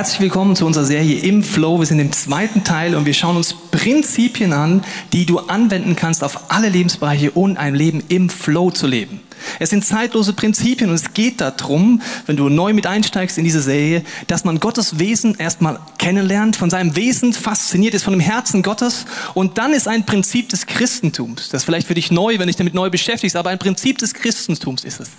Herzlich 0.00 0.20
willkommen 0.20 0.56
zu 0.56 0.64
unserer 0.64 0.86
Serie 0.86 1.18
im 1.18 1.42
Flow. 1.42 1.78
Wir 1.78 1.84
sind 1.84 1.98
im 1.98 2.10
zweiten 2.10 2.64
Teil 2.64 2.94
und 2.94 3.04
wir 3.04 3.12
schauen 3.12 3.36
uns 3.36 3.54
Prinzipien 3.70 4.54
an, 4.54 4.82
die 5.12 5.26
du 5.26 5.40
anwenden 5.40 5.94
kannst 5.94 6.24
auf 6.24 6.50
alle 6.50 6.70
Lebensbereiche, 6.70 7.32
um 7.32 7.58
ein 7.58 7.74
Leben 7.74 8.02
im 8.08 8.30
Flow 8.30 8.70
zu 8.70 8.86
leben. 8.86 9.20
Es 9.58 9.68
sind 9.68 9.84
zeitlose 9.84 10.32
Prinzipien 10.32 10.88
und 10.88 10.94
es 10.94 11.12
geht 11.12 11.42
darum, 11.42 12.00
wenn 12.24 12.38
du 12.38 12.48
neu 12.48 12.72
mit 12.72 12.86
einsteigst 12.86 13.36
in 13.36 13.44
diese 13.44 13.60
Serie, 13.60 14.02
dass 14.26 14.44
man 14.44 14.58
Gottes 14.58 14.98
Wesen 14.98 15.34
erstmal 15.34 15.78
kennenlernt, 15.98 16.56
von 16.56 16.70
seinem 16.70 16.96
Wesen 16.96 17.34
fasziniert 17.34 17.92
ist, 17.92 18.04
von 18.04 18.14
dem 18.14 18.20
Herzen 18.20 18.62
Gottes 18.62 19.04
und 19.34 19.58
dann 19.58 19.74
ist 19.74 19.86
ein 19.86 20.06
Prinzip 20.06 20.48
des 20.48 20.64
Christentums, 20.64 21.50
das 21.50 21.64
vielleicht 21.64 21.86
für 21.86 21.94
dich 21.94 22.10
neu, 22.10 22.38
wenn 22.38 22.46
dich 22.46 22.56
damit 22.56 22.72
neu 22.72 22.88
beschäftigst, 22.88 23.36
aber 23.36 23.50
ein 23.50 23.58
Prinzip 23.58 23.98
des 23.98 24.14
Christentums 24.14 24.82
ist 24.82 25.00
es. 25.00 25.10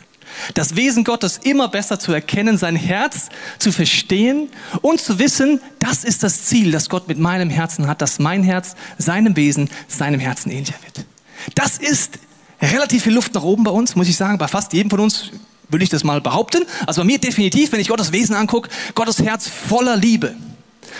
Das 0.54 0.76
Wesen 0.76 1.04
Gottes 1.04 1.40
immer 1.44 1.68
besser 1.68 2.00
zu 2.00 2.12
erkennen, 2.12 2.58
sein 2.58 2.76
Herz 2.76 3.30
zu 3.60 3.72
verstehen 3.72 4.50
und 4.82 5.00
zu 5.00 5.20
wissen, 5.20 5.62
das 5.80 6.04
ist 6.04 6.24
das 6.24 6.46
Ziel, 6.46 6.72
das 6.72 6.90
Gott 6.90 7.08
mit 7.08 7.20
meinem 7.20 7.50
Herzen 7.50 7.88
hat, 7.88 8.02
dass 8.02 8.20
mein 8.20 8.44
Herz 8.44 8.76
seinem 8.98 9.36
Wesen, 9.36 9.70
seinem 9.88 10.20
Herzen 10.20 10.52
ähnlicher 10.52 10.80
wird. 10.84 11.06
Das 11.56 11.78
ist 11.78 12.20
relativ 12.62 13.04
viel 13.04 13.14
Luft 13.14 13.34
nach 13.34 13.44
oben 13.44 13.64
bei 13.64 13.72
uns, 13.72 13.96
muss 13.96 14.08
ich 14.08 14.18
sagen, 14.18 14.38
bei 14.38 14.48
fast 14.48 14.74
jedem 14.74 14.90
von 14.90 15.00
uns 15.00 15.32
würde 15.70 15.84
ich 15.84 15.90
das 15.90 16.04
mal 16.04 16.22
behaupten. 16.22 16.64
Also 16.86 17.02
bei 17.02 17.06
mir 17.06 17.18
definitiv, 17.18 17.72
wenn 17.72 17.80
ich 17.80 17.88
Gottes 17.88 18.12
Wesen 18.12 18.36
angucke, 18.36 18.70
Gottes 18.94 19.22
Herz 19.22 19.48
voller 19.48 19.96
Liebe, 19.96 20.36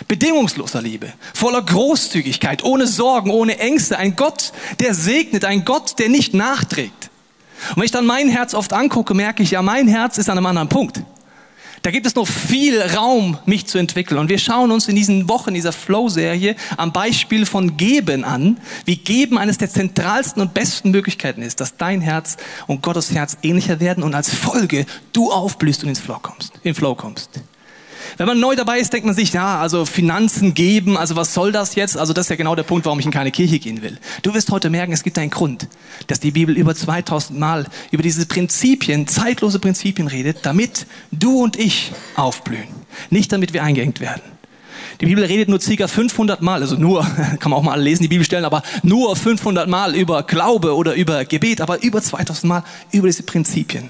bedingungsloser 0.08 0.82
Liebe, 0.82 1.12
voller 1.34 1.62
Großzügigkeit, 1.62 2.64
ohne 2.64 2.88
Sorgen, 2.88 3.32
ohne 3.32 3.60
Ängste, 3.60 3.98
ein 3.98 4.16
Gott, 4.16 4.54
der 4.80 4.94
segnet, 4.94 5.46
ein 5.46 5.66
Gott, 5.66 6.00
der 6.00 6.10
nicht 6.10 6.34
nachträgt. 6.34 7.01
Und 7.70 7.78
wenn 7.78 7.84
ich 7.84 7.92
dann 7.92 8.06
mein 8.06 8.30
Herz 8.30 8.54
oft 8.54 8.74
angucke, 8.74 9.14
merke 9.14 9.44
ich, 9.44 9.52
ja, 9.52 9.62
mein 9.62 9.88
Herz 9.88 10.18
ist 10.18 10.30
an 10.30 10.38
einem 10.38 10.48
anderen 10.48 10.70
Punkt. 10.70 11.02
Da 11.84 11.90
gibt 11.90 12.06
es 12.06 12.14
noch 12.14 12.28
viel 12.28 12.80
Raum, 12.80 13.40
mich 13.46 13.66
zu 13.66 13.80
entwickeln. 13.80 14.20
Und 14.20 14.30
wir 14.30 14.38
schauen 14.38 14.72
uns 14.72 14.88
in 14.88 14.96
diesen 14.96 15.28
Wochen, 15.28 15.56
dieser 15.56 15.72
Flow-Serie, 15.72 16.56
am 16.78 16.94
Beispiel 16.94 17.48
von 17.48 17.76
Geben 17.76 18.24
an, 18.24 18.60
wie 18.86 18.98
Geben 18.98 19.40
eines 19.40 19.58
der 19.58 19.70
zentralsten 19.70 20.44
und 20.44 20.54
besten 20.54 20.92
Möglichkeiten 20.92 21.42
ist, 21.42 21.60
dass 21.60 21.78
dein 21.78 22.02
Herz 22.02 22.38
und 22.68 22.84
Gottes 22.84 23.12
Herz 23.12 23.38
ähnlicher 23.42 23.80
werden 23.80 24.04
und 24.04 24.14
als 24.14 24.32
Folge 24.34 24.86
du 25.12 25.32
aufblühst 25.32 25.82
und 25.84 25.90
ins 25.90 26.00
Flow 26.00 26.20
kommst, 26.22 26.54
in 26.62 26.76
Flow 26.76 26.94
kommst. 26.94 27.42
Wenn 28.18 28.28
man 28.28 28.40
neu 28.40 28.56
dabei 28.56 28.80
ist, 28.80 28.94
denkt 28.94 29.06
man 29.06 29.16
sich, 29.16 29.34
ja, 29.34 29.60
also 29.60 29.86
Finanzen 29.86 30.54
geben, 30.54 30.98
also 30.98 31.16
was 31.16 31.34
soll 31.34 31.52
das 31.52 31.76
jetzt? 31.76 31.98
Also 31.98 32.14
das 32.14 32.26
ist 32.26 32.30
ja 32.30 32.36
genau 32.36 32.56
der 32.56 32.64
Punkt, 32.64 32.86
warum 32.86 33.00
ich 33.00 33.06
in 33.06 33.12
keine 33.12 33.32
Kirche 33.32 33.60
gehen 33.60 33.82
will. 33.82 33.98
Du 34.22 34.34
wirst 34.34 34.52
heute 34.52 34.70
merken, 34.70 34.94
es 34.94 35.04
gibt 35.04 35.18
einen 35.18 35.30
Grund, 35.30 35.68
dass 36.08 36.20
die 36.20 36.32
Bibel 36.32 36.58
über 36.58 36.76
2000 36.76 37.40
Mal 37.40 37.68
über 37.92 38.04
diese 38.04 38.26
Prinzipien, 38.26 39.08
zeitlose 39.08 39.60
Prinzipien 39.60 40.08
redet, 40.08 40.40
damit 40.44 40.86
du 41.12 41.42
und 41.42 41.58
ich 41.58 41.92
aufblühen. 42.16 42.68
Nicht 43.10 43.32
damit 43.32 43.54
wir 43.54 43.64
eingeengt 43.64 44.00
werden. 44.00 44.22
Die 45.00 45.06
Bibel 45.08 45.24
redet 45.24 45.50
nur 45.50 45.60
ca. 45.60 45.88
500 45.88 46.42
Mal, 46.42 46.62
also 46.62 46.76
nur, 46.76 47.02
kann 47.40 47.50
man 47.50 47.54
auch 47.54 47.64
mal 47.64 47.82
lesen, 47.82 48.04
die 48.04 48.10
Bibelstellen, 48.10 48.46
aber 48.46 48.62
nur 48.84 49.16
500 49.16 49.68
Mal 49.68 49.96
über 49.96 50.24
Glaube 50.24 50.76
oder 50.76 50.94
über 50.94 51.26
Gebet, 51.26 51.60
aber 51.62 51.82
über 51.82 52.02
2000 52.02 52.44
Mal 52.46 52.64
über 52.92 53.08
diese 53.08 53.24
Prinzipien. 53.24 53.90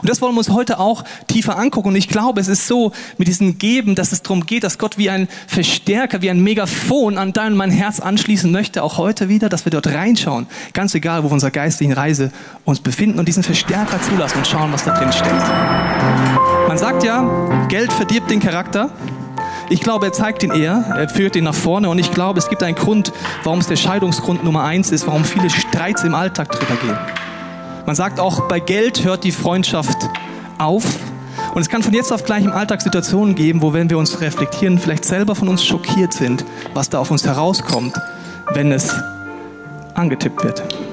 Und 0.00 0.08
das 0.08 0.20
wollen 0.20 0.34
wir 0.34 0.38
uns 0.38 0.50
heute 0.50 0.78
auch 0.78 1.04
tiefer 1.26 1.58
angucken. 1.58 1.88
Und 1.88 1.96
ich 1.96 2.08
glaube, 2.08 2.40
es 2.40 2.48
ist 2.48 2.66
so 2.66 2.92
mit 3.18 3.28
diesem 3.28 3.58
Geben, 3.58 3.94
dass 3.94 4.12
es 4.12 4.22
darum 4.22 4.46
geht, 4.46 4.64
dass 4.64 4.78
Gott 4.78 4.98
wie 4.98 5.10
ein 5.10 5.28
Verstärker, 5.46 6.22
wie 6.22 6.30
ein 6.30 6.40
Megafon 6.40 7.18
an 7.18 7.32
dein 7.32 7.52
und 7.52 7.58
mein 7.58 7.70
Herz 7.70 8.00
anschließen 8.00 8.50
möchte, 8.50 8.82
auch 8.82 8.98
heute 8.98 9.28
wieder, 9.28 9.48
dass 9.48 9.64
wir 9.64 9.70
dort 9.70 9.86
reinschauen. 9.86 10.46
Ganz 10.72 10.94
egal, 10.94 11.22
wo 11.22 11.28
wir 11.28 11.32
unserer 11.32 11.50
geistigen 11.50 11.92
Reise 11.92 12.32
uns 12.64 12.80
befinden 12.80 13.18
und 13.18 13.26
diesen 13.26 13.42
Verstärker 13.42 14.00
zulassen 14.02 14.38
und 14.38 14.46
schauen, 14.46 14.72
was 14.72 14.84
da 14.84 14.96
drin 14.96 15.12
steckt. 15.12 15.32
Man 16.68 16.78
sagt 16.78 17.04
ja, 17.04 17.66
Geld 17.68 17.92
verdirbt 17.92 18.30
den 18.30 18.40
Charakter. 18.40 18.90
Ich 19.68 19.80
glaube, 19.80 20.06
er 20.06 20.12
zeigt 20.12 20.42
ihn 20.42 20.50
eher, 20.50 20.84
er 20.96 21.08
führt 21.08 21.36
ihn 21.36 21.44
nach 21.44 21.54
vorne 21.54 21.88
und 21.88 21.98
ich 21.98 22.10
glaube, 22.12 22.38
es 22.38 22.48
gibt 22.48 22.62
einen 22.62 22.74
Grund, 22.74 23.12
warum 23.42 23.60
es 23.60 23.68
der 23.68 23.76
Scheidungsgrund 23.76 24.44
Nummer 24.44 24.64
eins 24.64 24.90
ist, 24.90 25.06
warum 25.06 25.24
viele 25.24 25.48
Streits 25.48 26.02
im 26.04 26.14
Alltag 26.14 26.50
drüber 26.50 26.76
gehen. 26.76 27.21
Man 27.92 27.96
sagt 27.96 28.20
auch, 28.20 28.48
bei 28.48 28.58
Geld 28.58 29.04
hört 29.04 29.22
die 29.22 29.32
Freundschaft 29.32 29.98
auf. 30.56 30.82
Und 31.54 31.60
es 31.60 31.68
kann 31.68 31.82
von 31.82 31.92
jetzt 31.92 32.10
auf 32.10 32.24
gleich 32.24 32.42
im 32.42 32.50
Alltag 32.50 32.80
Situationen 32.80 33.34
geben, 33.34 33.60
wo, 33.60 33.74
wenn 33.74 33.90
wir 33.90 33.98
uns 33.98 34.22
reflektieren, 34.22 34.78
vielleicht 34.78 35.04
selber 35.04 35.34
von 35.34 35.46
uns 35.46 35.62
schockiert 35.62 36.14
sind, 36.14 36.42
was 36.72 36.88
da 36.88 37.00
auf 37.00 37.10
uns 37.10 37.26
herauskommt, 37.26 37.94
wenn 38.54 38.72
es 38.72 38.96
angetippt 39.92 40.42
wird. 40.42 40.91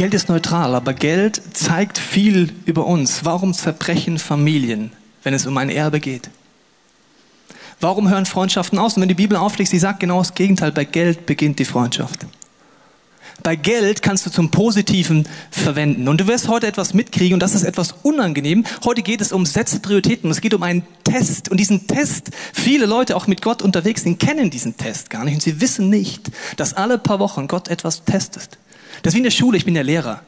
Geld 0.00 0.14
ist 0.14 0.30
neutral, 0.30 0.74
aber 0.74 0.94
Geld 0.94 1.42
zeigt 1.52 1.98
viel 1.98 2.54
über 2.64 2.86
uns. 2.86 3.26
Warum 3.26 3.52
zerbrechen 3.52 4.18
Familien, 4.18 4.92
wenn 5.24 5.34
es 5.34 5.44
um 5.44 5.58
ein 5.58 5.68
Erbe 5.68 6.00
geht? 6.00 6.30
Warum 7.80 8.08
hören 8.08 8.24
Freundschaften 8.24 8.78
aus? 8.78 8.96
Und 8.96 9.02
wenn 9.02 9.10
die 9.10 9.14
Bibel 9.14 9.36
auflegt, 9.36 9.68
sie 9.68 9.78
sagt 9.78 10.00
genau 10.00 10.16
das 10.16 10.34
Gegenteil. 10.34 10.72
Bei 10.72 10.86
Geld 10.86 11.26
beginnt 11.26 11.58
die 11.58 11.66
Freundschaft. 11.66 12.20
Bei 13.42 13.56
Geld 13.56 14.00
kannst 14.00 14.24
du 14.24 14.30
zum 14.30 14.50
Positiven 14.50 15.28
verwenden. 15.50 16.08
Und 16.08 16.18
du 16.18 16.26
wirst 16.26 16.48
heute 16.48 16.66
etwas 16.66 16.94
mitkriegen 16.94 17.34
und 17.34 17.40
das 17.40 17.54
ist 17.54 17.64
etwas 17.64 17.92
unangenehm. 18.02 18.64
Heute 18.86 19.02
geht 19.02 19.20
es 19.20 19.32
um 19.32 19.44
Sätze, 19.44 19.80
Prioritäten. 19.80 20.30
Es 20.30 20.40
geht 20.40 20.54
um 20.54 20.62
einen 20.62 20.82
Test. 21.04 21.50
Und 21.50 21.60
diesen 21.60 21.86
Test, 21.86 22.30
viele 22.54 22.86
Leute 22.86 23.16
auch 23.16 23.26
mit 23.26 23.42
Gott 23.42 23.60
unterwegs 23.60 24.04
sind, 24.04 24.18
kennen 24.18 24.48
diesen 24.48 24.78
Test 24.78 25.10
gar 25.10 25.26
nicht. 25.26 25.34
Und 25.34 25.42
sie 25.42 25.60
wissen 25.60 25.90
nicht, 25.90 26.30
dass 26.56 26.72
alle 26.72 26.96
paar 26.96 27.18
Wochen 27.18 27.48
Gott 27.48 27.68
etwas 27.68 28.02
testet. 28.06 28.56
Das 29.02 29.12
ist 29.12 29.14
wie 29.14 29.18
in 29.18 29.24
der 29.24 29.30
Schule, 29.30 29.56
ich 29.56 29.64
bin 29.64 29.74
der 29.74 29.84
Lehrer. 29.84 30.22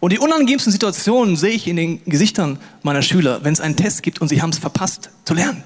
Und 0.00 0.12
die 0.12 0.18
unangenehmsten 0.18 0.72
Situationen 0.72 1.36
sehe 1.36 1.52
ich 1.52 1.66
in 1.66 1.76
den 1.76 2.04
Gesichtern 2.04 2.58
meiner 2.82 3.02
Schüler, 3.02 3.40
wenn 3.42 3.52
es 3.52 3.60
einen 3.60 3.76
Test 3.76 4.02
gibt 4.02 4.20
und 4.20 4.28
sie 4.28 4.42
haben 4.42 4.50
es 4.50 4.58
verpasst 4.58 5.10
zu 5.24 5.34
lernen. 5.34 5.62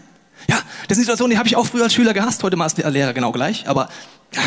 Ja, 0.49 0.59
das 0.89 0.97
sind 0.97 1.05
Situationen, 1.05 1.33
die 1.33 1.39
habe 1.39 1.49
ich 1.49 1.57
auch 1.57 1.67
früher 1.67 1.85
als 1.85 1.95
Schüler 1.95 2.15
gehasst, 2.15 2.43
heute 2.43 2.57
mal 2.57 2.65
als 2.65 2.77
Lehrer 2.77 3.13
genau 3.13 3.33
gleich, 3.33 3.69
aber 3.69 3.89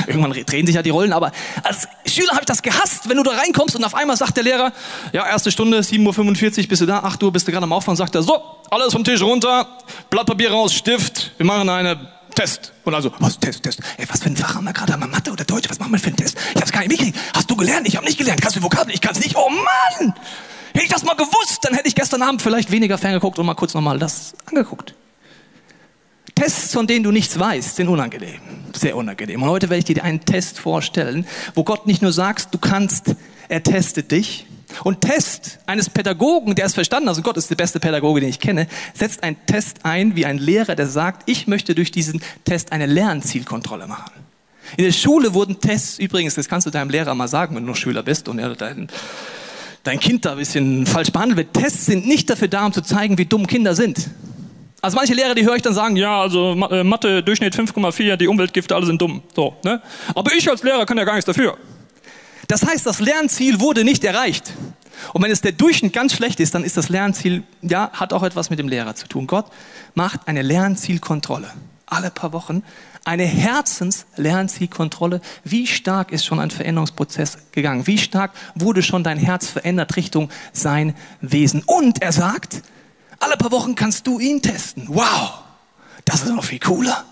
irgendwann 0.07 0.31
drehen 0.31 0.65
sich 0.65 0.75
ja 0.75 0.81
die 0.81 0.89
Rollen, 0.89 1.13
aber 1.13 1.31
als 1.63 1.87
Schüler 2.05 2.31
habe 2.31 2.41
ich 2.41 2.45
das 2.45 2.61
gehasst, 2.61 3.09
wenn 3.09 3.17
du 3.17 3.23
da 3.23 3.31
reinkommst 3.31 3.75
und 3.75 3.83
auf 3.83 3.95
einmal 3.95 4.17
sagt 4.17 4.37
der 4.37 4.43
Lehrer, 4.43 4.71
ja, 5.11 5.27
erste 5.27 5.51
Stunde, 5.51 5.79
7.45 5.79 6.61
Uhr 6.61 6.67
bist 6.67 6.81
du 6.81 6.85
da, 6.85 6.99
8 6.99 7.21
Uhr 7.23 7.31
bist 7.33 7.47
du 7.47 7.51
gerade 7.51 7.63
am 7.63 7.73
Auffahren, 7.73 7.97
sagt 7.97 8.15
er, 8.15 8.23
so, 8.23 8.41
alles 8.69 8.93
vom 8.93 9.03
Tisch 9.03 9.21
runter, 9.21 9.67
Blatt 10.09 10.25
Papier 10.25 10.51
raus, 10.51 10.73
Stift, 10.73 11.31
wir 11.37 11.45
machen 11.45 11.69
eine 11.69 11.99
Test. 12.33 12.73
Und 12.83 12.93
also, 12.93 13.11
was, 13.19 13.39
Test, 13.39 13.63
Test. 13.63 13.79
Ey, 13.97 14.05
was 14.09 14.21
für 14.21 14.29
ein 14.29 14.37
Fach 14.37 14.55
haben 14.55 14.65
wir 14.65 14.73
gerade? 14.73 14.93
Haben 14.93 15.01
wir 15.01 15.07
Mathe 15.07 15.31
oder 15.31 15.45
Deutsch? 15.45 15.69
Was 15.69 15.79
machen 15.79 15.91
wir 15.91 15.99
für 15.99 16.07
einen 16.07 16.17
Test? 16.17 16.37
Ich 16.55 16.61
hab's 16.61 16.71
gar 16.71 16.81
nicht 16.81 16.89
mitgekriegt. 16.89 17.17
Hast 17.33 17.49
du 17.49 17.55
gelernt? 17.55 17.87
Ich 17.87 17.95
habe 17.95 18.05
nicht 18.05 18.17
gelernt. 18.17 18.41
Kannst 18.41 18.57
du 18.57 18.63
Vokabeln? 18.63 18.93
Ich 18.93 19.01
kann's 19.01 19.19
nicht. 19.19 19.35
Oh 19.35 19.49
Mann! 19.49 20.13
Hätte 20.73 20.85
ich 20.85 20.91
das 20.91 21.03
mal 21.03 21.15
gewusst, 21.15 21.59
dann 21.61 21.75
hätte 21.75 21.87
ich 21.87 21.93
gestern 21.93 22.23
Abend 22.23 22.41
vielleicht 22.41 22.71
weniger 22.71 22.97
ferngeguckt 22.97 23.37
und 23.37 23.45
mal 23.45 23.53
kurz 23.53 23.75
nochmal 23.75 23.99
das 23.99 24.33
angeguckt. 24.47 24.95
Tests, 26.33 26.73
von 26.73 26.87
denen 26.87 27.03
du 27.03 27.11
nichts 27.11 27.37
weißt, 27.37 27.75
sind 27.75 27.87
unangenehm. 27.89 28.39
Sehr 28.75 28.97
unangenehm. 28.97 29.43
Und 29.43 29.49
heute 29.49 29.69
werde 29.69 29.79
ich 29.79 29.85
dir 29.85 30.03
einen 30.03 30.25
Test 30.25 30.59
vorstellen, 30.59 31.27
wo 31.53 31.63
Gott 31.63 31.85
nicht 31.85 32.01
nur 32.01 32.11
sagt, 32.11 32.53
du 32.53 32.57
kannst, 32.57 33.15
er 33.49 33.61
testet 33.61 34.11
dich, 34.11 34.47
und 34.83 35.01
Test 35.01 35.59
eines 35.65 35.89
Pädagogen, 35.89 36.55
der 36.55 36.65
es 36.65 36.73
verstanden 36.73 37.07
hat, 37.07 37.13
also 37.13 37.21
Gott 37.21 37.37
ist 37.37 37.49
der 37.49 37.55
beste 37.55 37.79
Pädagoge, 37.79 38.21
den 38.21 38.29
ich 38.29 38.39
kenne, 38.39 38.67
setzt 38.93 39.23
einen 39.23 39.37
Test 39.45 39.79
ein 39.83 40.15
wie 40.15 40.25
ein 40.25 40.37
Lehrer, 40.37 40.75
der 40.75 40.87
sagt, 40.87 41.23
ich 41.29 41.47
möchte 41.47 41.75
durch 41.75 41.91
diesen 41.91 42.21
Test 42.45 42.71
eine 42.71 42.85
Lernzielkontrolle 42.85 43.87
machen. 43.87 44.11
In 44.77 44.85
der 44.85 44.91
Schule 44.91 45.33
wurden 45.33 45.59
Tests, 45.59 45.99
übrigens, 45.99 46.35
das 46.35 46.47
kannst 46.49 46.65
du 46.65 46.71
deinem 46.71 46.89
Lehrer 46.89 47.13
mal 47.15 47.27
sagen, 47.27 47.55
wenn 47.55 47.63
du 47.63 47.69
noch 47.69 47.75
Schüler 47.75 48.03
bist 48.03 48.27
und 48.27 48.39
er 48.39 48.55
dein, 48.55 48.87
dein 49.83 49.99
Kind 49.99 50.25
da 50.25 50.31
ein 50.31 50.37
bisschen 50.37 50.85
falsch 50.85 51.11
behandelt 51.11 51.37
wird. 51.37 51.53
Tests 51.53 51.85
sind 51.85 52.07
nicht 52.07 52.29
dafür 52.29 52.47
da, 52.47 52.65
um 52.65 52.73
zu 52.73 52.81
zeigen, 52.81 53.17
wie 53.17 53.25
dumm 53.25 53.45
Kinder 53.45 53.75
sind. 53.75 54.09
Also 54.81 54.97
manche 54.97 55.13
Lehrer, 55.13 55.35
die 55.35 55.45
höre 55.45 55.55
ich 55.55 55.61
dann 55.61 55.73
sagen, 55.73 55.95
ja, 55.95 56.21
also 56.21 56.53
äh, 56.69 56.83
Mathe, 56.83 57.23
Durchschnitt 57.23 57.55
5,4, 57.55 58.17
die 58.17 58.27
Umweltgifte, 58.27 58.75
alle 58.75 58.85
sind 58.85 59.01
dumm. 59.01 59.21
So, 59.33 59.55
ne? 59.63 59.81
Aber 60.13 60.33
ich 60.33 60.49
als 60.49 60.63
Lehrer 60.63 60.85
kann 60.85 60.97
ja 60.97 61.05
gar 61.05 61.13
nichts 61.13 61.25
dafür. 61.25 61.57
Das 62.47 62.65
heißt, 62.65 62.85
das 62.85 62.99
Lernziel 62.99 63.59
wurde 63.59 63.83
nicht 63.83 64.03
erreicht. 64.03 64.53
Und 65.13 65.23
wenn 65.23 65.31
es 65.31 65.41
der 65.41 65.51
Durchschnitt 65.51 65.93
ganz 65.93 66.13
schlecht 66.13 66.39
ist, 66.39 66.55
dann 66.55 66.63
ist 66.63 66.77
das 66.77 66.89
Lernziel, 66.89 67.43
ja, 67.61 67.89
hat 67.93 68.13
auch 68.13 68.23
etwas 68.23 68.49
mit 68.49 68.59
dem 68.59 68.67
Lehrer 68.67 68.95
zu 68.95 69.07
tun. 69.07 69.27
Gott 69.27 69.47
macht 69.95 70.27
eine 70.27 70.41
Lernzielkontrolle. 70.41 71.51
Alle 71.85 72.11
paar 72.11 72.33
Wochen 72.33 72.63
eine 73.05 73.25
Herzenslernzielkontrolle. 73.25 75.21
Wie 75.43 75.67
stark 75.67 76.11
ist 76.11 76.25
schon 76.25 76.39
ein 76.39 76.51
Veränderungsprozess 76.51 77.37
gegangen? 77.51 77.85
Wie 77.87 77.97
stark 77.97 78.31
wurde 78.55 78.81
schon 78.81 79.03
dein 79.03 79.17
Herz 79.17 79.47
verändert 79.47 79.95
Richtung 79.95 80.29
sein 80.53 80.95
Wesen? 81.21 81.63
Und 81.65 82.01
er 82.01 82.11
sagt, 82.13 82.61
alle 83.19 83.37
paar 83.37 83.51
Wochen 83.51 83.75
kannst 83.75 84.07
du 84.07 84.19
ihn 84.19 84.41
testen. 84.41 84.85
Wow, 84.87 85.39
das 86.05 86.23
ist 86.23 86.29
noch 86.33 86.43
viel 86.43 86.59
cooler. 86.59 87.05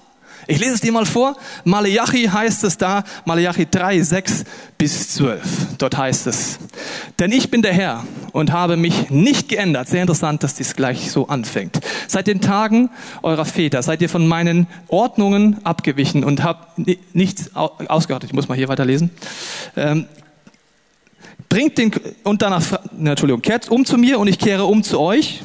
Ich 0.52 0.60
lese 0.60 0.74
es 0.74 0.82
dir 0.82 0.92
mal 0.92 1.06
vor. 1.06 1.38
Malachi 1.64 2.26
heißt 2.26 2.66
es 2.66 2.78
da, 2.78 3.06
Malachi 3.24 3.68
3, 3.72 4.02
6 4.02 4.44
bis 4.78 5.12
12. 5.12 5.42
Dort 5.78 5.96
heißt 5.96 6.28
es, 6.28 6.60
denn 7.20 7.32
ich 7.32 7.50
bin 7.50 7.62
der 7.62 7.72
Herr 7.72 8.04
und 8.34 8.52
habe 8.52 8.76
mich 8.76 9.10
nicht 9.10 9.48
geändert. 9.48 9.88
Sehr 9.88 10.02
interessant, 10.02 10.44
dass 10.44 10.56
dies 10.56 10.76
gleich 10.76 11.10
so 11.10 11.30
anfängt. 11.30 11.80
Seit 12.06 12.28
den 12.28 12.42
Tagen 12.42 12.90
eurer 13.22 13.46
Väter 13.46 13.82
seid 13.82 14.02
ihr 14.02 14.10
von 14.10 14.28
meinen 14.28 14.68
Ordnungen 14.90 15.56
abgewichen 15.64 16.26
und 16.26 16.44
habt 16.44 16.78
nichts 17.14 17.56
ausgeachtet. 17.56 18.32
Ich 18.32 18.34
muss 18.34 18.50
mal 18.50 18.58
hier 18.58 18.68
weiterlesen. 18.68 19.10
Ähm, 19.78 20.06
bringt 21.48 21.78
den, 21.78 21.94
und 22.26 22.42
danach, 22.42 22.62
Entschuldigung, 23.00 23.42
kehrt 23.42 23.70
um 23.70 23.86
zu 23.86 23.98
mir 23.98 24.20
und 24.20 24.28
ich 24.28 24.38
kehre 24.38 24.66
um 24.66 24.84
zu 24.84 25.00
euch 25.00 25.44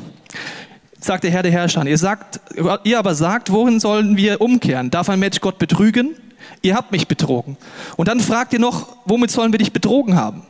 sagt 1.06 1.24
der 1.24 1.30
Herr 1.30 1.42
der 1.42 1.52
Herrscher. 1.52 1.86
Ihr 1.86 1.98
sagt, 1.98 2.40
ihr 2.84 2.98
aber 2.98 3.14
sagt, 3.14 3.50
wohin 3.50 3.80
sollen 3.80 4.16
wir 4.16 4.40
umkehren? 4.40 4.90
Darf 4.90 5.08
ein 5.08 5.18
Mensch 5.18 5.40
Gott 5.40 5.58
betrügen? 5.58 6.14
Ihr 6.62 6.74
habt 6.74 6.92
mich 6.92 7.08
betrogen. 7.08 7.56
Und 7.96 8.08
dann 8.08 8.20
fragt 8.20 8.52
ihr 8.52 8.58
noch, 8.58 8.96
womit 9.04 9.30
sollen 9.30 9.52
wir 9.52 9.58
dich 9.58 9.72
betrogen 9.72 10.16
haben? 10.16 10.42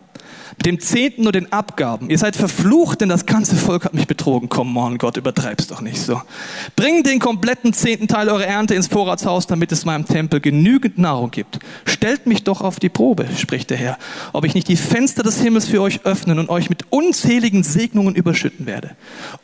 Mit 0.57 0.67
dem 0.67 0.81
Zehnten 0.81 1.27
und 1.27 1.35
den 1.35 1.53
Abgaben. 1.53 2.11
Ihr 2.11 2.19
seid 2.19 2.37
verflucht, 2.37 3.01
denn 3.01 3.09
das 3.09 3.27
ganze 3.27 3.57
Volk 3.57 3.85
hat 3.85 3.95
mich 3.95 4.07
betrogen. 4.07 4.49
Komm, 4.49 4.77
on, 4.77 4.99
Gott, 4.99 5.17
übertreib's 5.17 5.67
doch 5.67 5.81
nicht 5.81 6.01
so. 6.01 6.21
Bringt 6.77 7.07
den 7.07 7.19
kompletten 7.19 7.73
zehnten 7.73 8.09
Teil 8.09 8.29
eurer 8.29 8.47
Ernte 8.47 8.75
ins 8.75 8.87
Vorratshaus, 8.87 9.47
damit 9.47 9.73
es 9.73 9.85
meinem 9.85 10.07
Tempel 10.07 10.41
genügend 10.41 10.99
Nahrung 10.99 11.31
gibt. 11.31 11.59
Stellt 11.85 12.27
mich 12.27 12.45
doch 12.45 12.63
auf 12.63 12.81
die 12.81 12.89
Probe, 12.89 13.27
spricht 13.37 13.71
der 13.71 13.77
Herr, 13.77 13.99
ob 14.33 14.45
ich 14.45 14.55
nicht 14.55 14.69
die 14.69 14.77
Fenster 14.77 15.23
des 15.23 15.41
Himmels 15.41 15.67
für 15.67 15.83
euch 15.83 16.05
öffnen 16.05 16.39
und 16.39 16.49
euch 16.49 16.71
mit 16.71 16.85
unzähligen 16.91 17.63
Segnungen 17.63 18.15
überschütten 18.15 18.67
werde. 18.67 18.97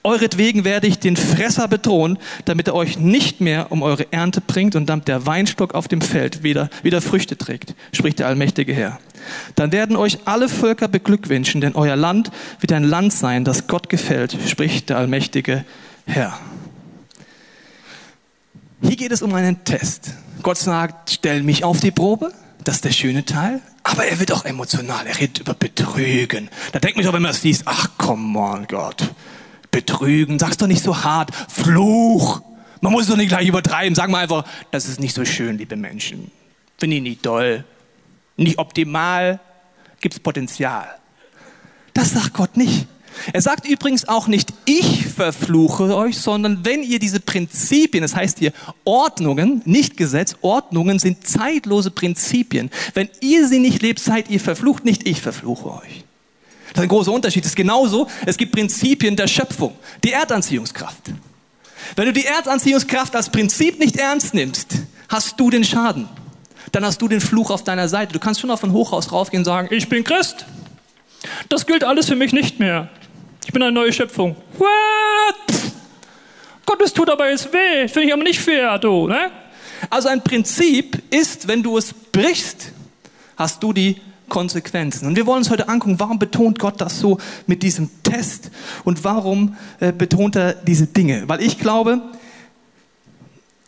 Euretwegen 0.02 0.64
werde 0.64 0.86
ich 0.86 0.98
den 0.98 1.16
Fresser 1.16 1.68
bedrohen, 1.68 2.18
damit 2.44 2.68
er 2.68 2.74
euch 2.74 2.98
nicht 2.98 3.40
mehr 3.40 3.70
um 3.70 3.82
eure 3.82 4.12
Ernte 4.12 4.40
bringt 4.40 4.76
und 4.76 4.86
damit 4.86 5.08
der 5.08 5.26
Weinstock 5.26 5.74
auf 5.74 5.88
dem 5.88 6.00
Feld 6.00 6.42
wieder, 6.42 6.70
wieder 6.82 7.00
Früchte 7.00 7.36
trägt, 7.36 7.74
spricht 7.92 8.18
der 8.18 8.28
allmächtige 8.28 8.72
Herr. 8.72 8.98
Dann 9.54 9.72
werden 9.72 9.96
euch 9.96 10.18
alle 10.26 10.48
Völker 10.48 10.88
beglückwünschen, 10.88 11.60
denn 11.60 11.74
euer 11.74 11.96
Land 11.96 12.30
wird 12.60 12.72
ein 12.72 12.84
Land 12.84 13.12
sein, 13.12 13.44
das 13.44 13.66
Gott 13.66 13.88
gefällt, 13.88 14.36
spricht 14.48 14.90
der 14.90 14.98
allmächtige 14.98 15.64
Herr. 16.06 16.38
Hier 18.82 18.96
geht 18.96 19.12
es 19.12 19.22
um 19.22 19.32
einen 19.34 19.64
Test. 19.64 20.14
Gott 20.42 20.58
sagt, 20.58 21.10
stell 21.10 21.42
mich 21.42 21.62
auf 21.62 21.80
die 21.80 21.92
Probe. 21.92 22.32
Das 22.64 22.76
ist 22.76 22.84
der 22.84 22.90
schöne 22.90 23.24
Teil. 23.24 23.60
Aber 23.84 24.04
er 24.04 24.18
wird 24.18 24.32
auch 24.32 24.44
emotional. 24.44 25.06
Er 25.06 25.18
redet 25.18 25.40
über 25.40 25.54
Betrügen. 25.54 26.48
Da 26.72 26.78
denkt 26.78 26.96
man 26.96 27.06
doch, 27.06 27.12
wenn 27.12 27.22
man 27.22 27.32
das 27.32 27.42
liest, 27.42 27.62
ach 27.66 27.90
komm 27.98 28.36
on, 28.36 28.66
Gott. 28.66 29.12
Betrügen, 29.70 30.38
sag's 30.38 30.56
doch 30.56 30.66
nicht 30.66 30.82
so 30.82 31.04
hart. 31.04 31.30
Fluch. 31.48 32.42
Man 32.80 32.92
muss 32.92 33.02
es 33.02 33.08
doch 33.08 33.16
nicht 33.16 33.28
gleich 33.28 33.48
übertreiben. 33.48 33.94
Sag 33.94 34.10
mal 34.10 34.22
einfach, 34.22 34.44
das 34.72 34.88
ist 34.88 35.00
nicht 35.00 35.14
so 35.14 35.24
schön, 35.24 35.58
liebe 35.58 35.76
Menschen. 35.76 36.30
Finde 36.78 36.96
ich 36.96 37.02
nicht 37.02 37.22
toll 37.22 37.64
nicht 38.36 38.58
optimal, 38.58 39.40
gibt 40.00 40.14
es 40.14 40.20
Potenzial. 40.20 40.86
Das 41.94 42.10
sagt 42.10 42.34
Gott 42.34 42.56
nicht. 42.56 42.86
Er 43.32 43.42
sagt 43.42 43.68
übrigens 43.68 44.08
auch 44.08 44.26
nicht, 44.26 44.52
ich 44.64 45.06
verfluche 45.06 45.94
euch, 45.94 46.18
sondern 46.18 46.64
wenn 46.64 46.82
ihr 46.82 46.98
diese 46.98 47.20
Prinzipien, 47.20 48.02
das 48.02 48.16
heißt 48.16 48.38
hier 48.38 48.52
Ordnungen, 48.84 49.62
nicht 49.66 49.96
Gesetz, 49.96 50.36
Ordnungen 50.40 50.98
sind 50.98 51.26
zeitlose 51.26 51.90
Prinzipien. 51.90 52.70
Wenn 52.94 53.10
ihr 53.20 53.46
sie 53.48 53.58
nicht 53.58 53.82
lebt, 53.82 54.00
seid 54.00 54.30
ihr 54.30 54.40
verflucht, 54.40 54.84
nicht 54.84 55.06
ich 55.06 55.20
verfluche 55.20 55.70
euch. 55.70 56.04
Das 56.70 56.78
ist 56.78 56.82
ein 56.84 56.88
großer 56.88 57.12
Unterschied. 57.12 57.44
Das 57.44 57.52
ist 57.52 57.56
genauso, 57.56 58.08
es 58.24 58.38
gibt 58.38 58.52
Prinzipien 58.52 59.14
der 59.14 59.26
Schöpfung, 59.26 59.76
die 60.02 60.12
Erdanziehungskraft. 60.12 61.12
Wenn 61.96 62.06
du 62.06 62.12
die 62.14 62.24
Erdanziehungskraft 62.24 63.14
als 63.14 63.28
Prinzip 63.28 63.78
nicht 63.78 63.96
ernst 63.96 64.32
nimmst, 64.32 64.78
hast 65.08 65.38
du 65.38 65.50
den 65.50 65.64
Schaden 65.64 66.08
dann 66.72 66.84
hast 66.84 67.00
du 67.00 67.08
den 67.08 67.20
Fluch 67.20 67.50
auf 67.50 67.64
deiner 67.64 67.88
Seite. 67.88 68.12
Du 68.12 68.18
kannst 68.18 68.40
schon 68.40 68.50
auf 68.50 68.64
ein 68.64 68.72
Hochhaus 68.72 69.12
raufgehen 69.12 69.42
und 69.42 69.44
sagen, 69.44 69.68
ich 69.70 69.88
bin 69.88 70.04
Christ. 70.04 70.46
Das 71.48 71.66
gilt 71.66 71.84
alles 71.84 72.08
für 72.08 72.16
mich 72.16 72.32
nicht 72.32 72.58
mehr. 72.58 72.88
Ich 73.44 73.52
bin 73.52 73.62
eine 73.62 73.72
neue 73.72 73.92
Schöpfung. 73.92 74.36
What? 74.58 75.72
Gottes 76.64 76.92
tut 76.92 77.10
aber 77.10 77.30
jetzt 77.30 77.52
weh. 77.52 77.88
Finde 77.88 78.08
ich 78.08 78.12
aber 78.12 78.22
nicht 78.22 78.40
fair, 78.40 78.78
du. 78.78 79.06
Ne? 79.06 79.30
Also 79.90 80.08
ein 80.08 80.22
Prinzip 80.22 81.02
ist, 81.10 81.46
wenn 81.46 81.62
du 81.62 81.76
es 81.76 81.92
brichst, 81.92 82.72
hast 83.36 83.62
du 83.62 83.72
die 83.72 84.00
Konsequenzen. 84.28 85.06
Und 85.06 85.16
wir 85.16 85.26
wollen 85.26 85.38
uns 85.38 85.50
heute 85.50 85.68
angucken, 85.68 85.96
warum 85.98 86.18
betont 86.18 86.58
Gott 86.58 86.80
das 86.80 86.98
so 86.98 87.18
mit 87.46 87.62
diesem 87.62 87.90
Test 88.02 88.50
und 88.84 89.04
warum 89.04 89.56
äh, 89.78 89.92
betont 89.92 90.36
er 90.36 90.54
diese 90.54 90.86
Dinge? 90.86 91.24
Weil 91.26 91.42
ich 91.42 91.58
glaube, 91.58 92.00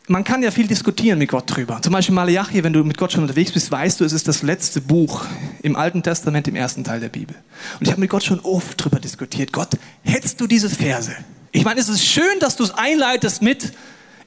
man 0.07 0.23
kann 0.23 0.43
ja 0.43 0.51
viel 0.51 0.67
diskutieren 0.67 1.19
mit 1.19 1.31
Gott 1.31 1.45
drüber. 1.47 1.81
Zum 1.81 1.93
Beispiel 1.93 2.15
Malachi, 2.15 2.63
wenn 2.63 2.73
du 2.73 2.85
mit 2.85 2.99
Gott 2.99 3.13
schon 3.13 3.23
unterwegs 3.23 3.53
bist, 3.53 3.71
weißt 3.71 4.01
du, 4.01 4.05
es 4.05 4.13
ist 4.13 4.29
das 4.29 4.43
letzte 4.43 4.81
Buch 4.81 5.25
im 5.63 5.77
Alten 5.77 6.03
Testament, 6.03 6.47
im 6.47 6.57
ersten 6.57 6.85
Teil 6.85 7.01
der 7.01 7.09
Bibel. 7.09 7.35
Und 7.81 7.87
ich 7.87 7.91
habe 7.91 8.01
mit 8.01 8.11
Gott 8.11 8.23
schon 8.23 8.41
oft 8.41 8.83
drüber 8.83 9.01
diskutiert. 9.01 9.53
Gott, 9.53 9.71
hättest 10.03 10.41
du 10.41 10.47
diese 10.47 10.69
Verse? 10.69 11.13
Ich 11.53 11.65
meine, 11.65 11.81
es 11.81 11.89
ist 11.89 12.05
schön, 12.05 12.39
dass 12.41 12.57
du 12.57 12.65
es 12.65 12.73
einleitest 12.73 13.41
mit, 13.41 13.73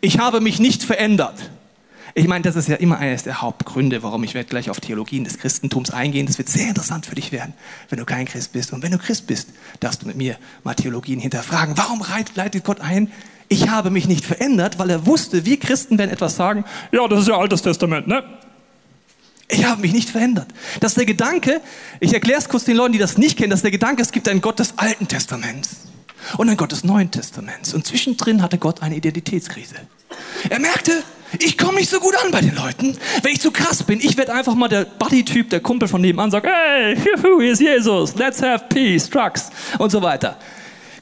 ich 0.01 0.19
habe 0.19 0.41
mich 0.41 0.59
nicht 0.59 0.83
verändert. 0.83 1.51
Ich 2.15 2.27
meine, 2.27 2.41
das 2.41 2.55
ist 2.55 2.67
ja 2.67 2.77
immer 2.77 2.97
eines 2.97 3.21
der 3.21 3.41
Hauptgründe, 3.41 4.01
warum 4.01 4.23
ich 4.23 4.33
werde 4.33 4.49
gleich 4.49 4.71
auf 4.71 4.79
Theologien 4.79 5.23
des 5.23 5.37
Christentums 5.37 5.91
eingehen. 5.91 6.25
Das 6.25 6.39
wird 6.39 6.49
sehr 6.49 6.69
interessant 6.69 7.05
für 7.05 7.13
dich 7.13 7.31
werden, 7.31 7.53
wenn 7.89 7.99
du 7.99 8.05
kein 8.05 8.25
Christ 8.25 8.53
bist. 8.53 8.73
Und 8.73 8.81
wenn 8.81 8.91
du 8.91 8.97
Christ 8.97 9.27
bist, 9.27 9.49
darfst 9.79 10.01
du 10.01 10.07
mit 10.07 10.17
mir 10.17 10.37
mal 10.63 10.73
Theologien 10.73 11.19
hinterfragen. 11.19 11.77
Warum 11.77 12.03
leitet 12.33 12.63
Gott 12.63 12.81
ein, 12.81 13.11
ich 13.49 13.69
habe 13.69 13.89
mich 13.89 14.07
nicht 14.07 14.25
verändert, 14.25 14.79
weil 14.79 14.89
er 14.89 15.05
wusste, 15.05 15.45
wir 15.45 15.57
Christen 15.57 15.97
werden 15.97 16.11
etwas 16.11 16.35
sagen, 16.35 16.65
ja, 16.91 17.07
das 17.07 17.21
ist 17.21 17.27
ja 17.27 17.37
Altes 17.37 17.61
Testament, 17.61 18.07
ne? 18.07 18.23
Ich 19.49 19.65
habe 19.65 19.81
mich 19.81 19.93
nicht 19.93 20.09
verändert. 20.09 20.47
Das 20.81 20.91
ist 20.91 20.97
der 20.97 21.05
Gedanke, 21.05 21.61
ich 22.01 22.13
erkläre 22.13 22.39
es 22.39 22.49
kurz 22.49 22.65
den 22.65 22.75
Leuten, 22.75 22.91
die 22.91 22.99
das 22.99 23.17
nicht 23.17 23.37
kennen, 23.37 23.51
dass 23.51 23.61
der 23.61 23.71
Gedanke, 23.71 24.01
es 24.01 24.11
gibt 24.11 24.27
einen 24.27 24.41
Gott 24.41 24.59
des 24.59 24.77
Alten 24.77 25.07
Testaments 25.07 25.87
und 26.37 26.49
einen 26.49 26.57
Gott 26.57 26.73
des 26.73 26.83
Neuen 26.83 27.11
Testaments. 27.11 27.73
Und 27.73 27.87
zwischendrin 27.87 28.41
hatte 28.41 28.57
Gott 28.57 28.81
eine 28.81 28.97
Identitätskrise. 28.97 29.75
Er 30.49 30.59
merkte, 30.59 30.91
ich 31.39 31.57
komme 31.57 31.79
nicht 31.79 31.89
so 31.89 31.99
gut 31.99 32.15
an 32.23 32.31
bei 32.31 32.41
den 32.41 32.55
Leuten. 32.55 32.97
Wenn 33.21 33.31
ich 33.31 33.39
zu 33.39 33.51
krass 33.51 33.83
bin, 33.83 33.99
ich 34.01 34.17
werde 34.17 34.33
einfach 34.33 34.55
mal 34.55 34.67
der 34.67 34.83
Buddy-Typ, 34.83 35.49
der 35.49 35.61
Kumpel 35.61 35.87
von 35.87 36.01
nebenan, 36.01 36.29
sagt, 36.29 36.47
hey, 36.47 36.97
hier 36.97 37.51
ist 37.51 37.61
Jesus, 37.61 38.15
let's 38.15 38.41
have 38.41 38.65
peace, 38.67 39.09
trucks 39.09 39.49
und 39.77 39.91
so 39.91 40.01
weiter. 40.01 40.37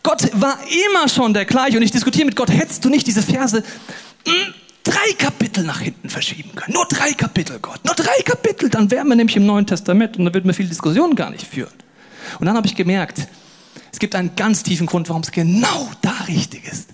Gott 0.05 0.29
war 0.39 0.59
immer 0.87 1.09
schon 1.09 1.33
der 1.33 1.45
gleiche 1.45 1.77
und 1.77 1.83
ich 1.83 1.89
diskutiere 1.89 2.27
mit 2.27 2.35
Gott, 2.35 2.51
hättest 2.51 2.85
du 2.85 2.89
nicht 2.89 3.07
diese 3.07 3.23
Verse 3.23 3.63
hm, 4.27 4.53
drei 4.83 5.13
Kapitel 5.17 5.63
nach 5.63 5.79
hinten 5.79 6.09
verschieben 6.09 6.51
können? 6.53 6.75
Nur 6.75 6.85
drei 6.85 7.13
Kapitel, 7.13 7.57
Gott. 7.59 7.83
Nur 7.83 7.95
drei 7.95 8.21
Kapitel, 8.23 8.69
dann 8.69 8.91
wären 8.91 9.07
wir 9.07 9.15
nämlich 9.15 9.35
im 9.35 9.47
Neuen 9.47 9.65
Testament 9.65 10.15
und 10.15 10.25
dann 10.25 10.33
würden 10.35 10.45
wir 10.45 10.53
viele 10.53 10.69
Diskussionen 10.69 11.15
gar 11.15 11.31
nicht 11.31 11.47
führen. 11.47 11.73
Und 12.39 12.45
dann 12.45 12.55
habe 12.55 12.67
ich 12.67 12.75
gemerkt, 12.75 13.27
es 13.91 13.97
gibt 13.97 14.13
einen 14.13 14.35
ganz 14.35 14.61
tiefen 14.61 14.85
Grund, 14.85 15.09
warum 15.09 15.23
es 15.23 15.31
genau 15.31 15.89
da 16.03 16.13
richtig 16.27 16.67
ist. 16.71 16.89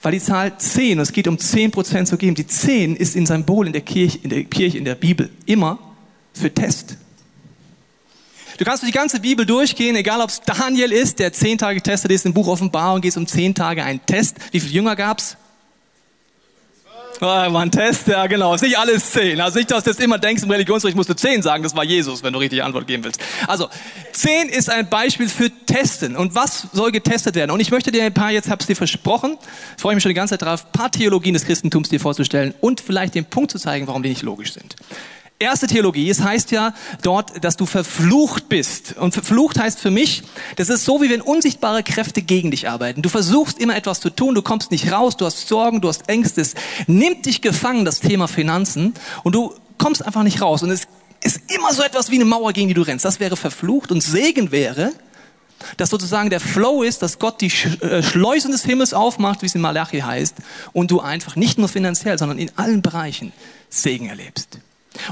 Weil 0.00 0.12
die 0.12 0.20
Zahl 0.20 0.56
10, 0.56 1.00
und 1.00 1.02
es 1.02 1.12
geht 1.12 1.28
um 1.28 1.36
10% 1.36 2.06
zu 2.06 2.16
geben, 2.16 2.34
die 2.34 2.46
10 2.46 2.96
ist 2.96 3.14
in 3.14 3.26
Symbol 3.26 3.66
in 3.66 3.74
der 3.74 3.82
Kirche, 3.82 4.18
in 4.22 4.30
der 4.30 4.44
Kirche, 4.44 4.78
in 4.78 4.86
der 4.86 4.94
Bibel 4.94 5.28
immer 5.44 5.78
für 6.32 6.54
Test. 6.54 6.96
Du 8.60 8.66
kannst 8.66 8.82
durch 8.82 8.92
die 8.92 8.98
ganze 8.98 9.20
Bibel 9.20 9.46
durchgehen, 9.46 9.96
egal 9.96 10.20
ob 10.20 10.28
es 10.28 10.42
Daniel 10.42 10.92
ist, 10.92 11.18
der 11.18 11.32
zehn 11.32 11.56
Tage 11.56 11.76
getestet 11.76 12.10
ist, 12.10 12.26
im 12.26 12.34
Buch 12.34 12.46
Offenbarung 12.46 13.00
geht 13.00 13.12
es 13.12 13.16
um 13.16 13.26
zehn 13.26 13.54
Tage 13.54 13.82
einen 13.82 14.04
Test. 14.04 14.36
Wie 14.52 14.60
viele 14.60 14.74
Jünger 14.74 14.96
gab's? 14.96 15.38
Oh, 17.22 17.24
war 17.24 17.56
ein 17.56 17.70
Test, 17.70 18.06
ja 18.08 18.26
genau. 18.26 18.52
Ist 18.52 18.60
nicht 18.60 18.76
alles 18.76 19.12
zehn. 19.12 19.40
Also 19.40 19.56
nicht, 19.56 19.70
dass 19.70 19.84
du 19.84 19.90
jetzt 19.90 20.00
immer 20.00 20.18
denkst, 20.18 20.42
im 20.42 20.50
Religionsunterricht 20.50 20.94
musst 20.94 21.08
du 21.08 21.16
zehn 21.16 21.40
sagen, 21.40 21.62
das 21.62 21.74
war 21.74 21.84
Jesus, 21.84 22.22
wenn 22.22 22.34
du 22.34 22.38
richtig 22.38 22.62
Antwort 22.62 22.86
geben 22.86 23.02
willst. 23.02 23.18
Also, 23.46 23.70
zehn 24.12 24.50
ist 24.50 24.68
ein 24.68 24.90
Beispiel 24.90 25.30
für 25.30 25.50
Testen. 25.64 26.14
Und 26.14 26.34
was 26.34 26.66
soll 26.74 26.92
getestet 26.92 27.36
werden? 27.36 27.52
Und 27.52 27.60
ich 27.60 27.70
möchte 27.70 27.90
dir 27.90 28.04
ein 28.04 28.12
paar, 28.12 28.30
jetzt 28.30 28.50
hab's 28.50 28.66
dir 28.66 28.76
versprochen, 28.76 29.38
freue 29.78 29.94
mich 29.94 30.02
schon 30.02 30.10
die 30.10 30.14
ganze 30.14 30.36
Zeit 30.36 30.42
drauf, 30.46 30.70
paar 30.70 30.90
Theologien 30.90 31.32
des 31.32 31.46
Christentums 31.46 31.88
dir 31.88 31.98
vorzustellen 31.98 32.52
und 32.60 32.82
vielleicht 32.82 33.14
den 33.14 33.24
Punkt 33.24 33.52
zu 33.52 33.58
zeigen, 33.58 33.86
warum 33.86 34.02
die 34.02 34.10
nicht 34.10 34.22
logisch 34.22 34.52
sind. 34.52 34.76
Erste 35.42 35.66
Theologie, 35.66 36.10
es 36.10 36.20
heißt 36.20 36.50
ja 36.50 36.74
dort, 37.00 37.42
dass 37.42 37.56
du 37.56 37.64
verflucht 37.64 38.50
bist. 38.50 38.94
Und 38.98 39.14
verflucht 39.14 39.58
heißt 39.58 39.80
für 39.80 39.90
mich, 39.90 40.22
das 40.56 40.68
ist 40.68 40.84
so, 40.84 41.00
wie 41.00 41.08
wenn 41.08 41.22
unsichtbare 41.22 41.82
Kräfte 41.82 42.20
gegen 42.20 42.50
dich 42.50 42.68
arbeiten. 42.68 43.00
Du 43.00 43.08
versuchst 43.08 43.58
immer 43.58 43.74
etwas 43.74 44.00
zu 44.00 44.10
tun, 44.10 44.34
du 44.34 44.42
kommst 44.42 44.70
nicht 44.70 44.92
raus, 44.92 45.16
du 45.16 45.24
hast 45.24 45.48
Sorgen, 45.48 45.80
du 45.80 45.88
hast 45.88 46.10
Ängste. 46.10 46.42
Es 46.42 46.54
nimmt 46.86 47.24
dich 47.24 47.40
gefangen, 47.40 47.86
das 47.86 48.00
Thema 48.00 48.28
Finanzen, 48.28 48.92
und 49.22 49.34
du 49.34 49.54
kommst 49.78 50.04
einfach 50.04 50.24
nicht 50.24 50.42
raus. 50.42 50.62
Und 50.62 50.72
es 50.72 50.82
ist 51.22 51.40
immer 51.50 51.72
so 51.72 51.82
etwas 51.82 52.10
wie 52.10 52.16
eine 52.16 52.26
Mauer, 52.26 52.52
gegen 52.52 52.68
die 52.68 52.74
du 52.74 52.82
rennst. 52.82 53.06
Das 53.06 53.18
wäre 53.18 53.38
verflucht. 53.38 53.90
Und 53.92 54.02
Segen 54.02 54.52
wäre, 54.52 54.92
dass 55.78 55.88
sozusagen 55.88 56.28
der 56.28 56.40
Flow 56.40 56.82
ist, 56.82 57.00
dass 57.00 57.18
Gott 57.18 57.40
die 57.40 57.50
äh, 57.80 58.02
Schleusen 58.02 58.52
des 58.52 58.66
Himmels 58.66 58.92
aufmacht, 58.92 59.40
wie 59.40 59.46
es 59.46 59.54
in 59.54 59.62
Malachi 59.62 60.00
heißt, 60.00 60.34
und 60.74 60.90
du 60.90 61.00
einfach 61.00 61.34
nicht 61.34 61.56
nur 61.56 61.68
finanziell, 61.68 62.18
sondern 62.18 62.38
in 62.38 62.50
allen 62.56 62.82
Bereichen 62.82 63.32
Segen 63.70 64.10
erlebst. 64.10 64.58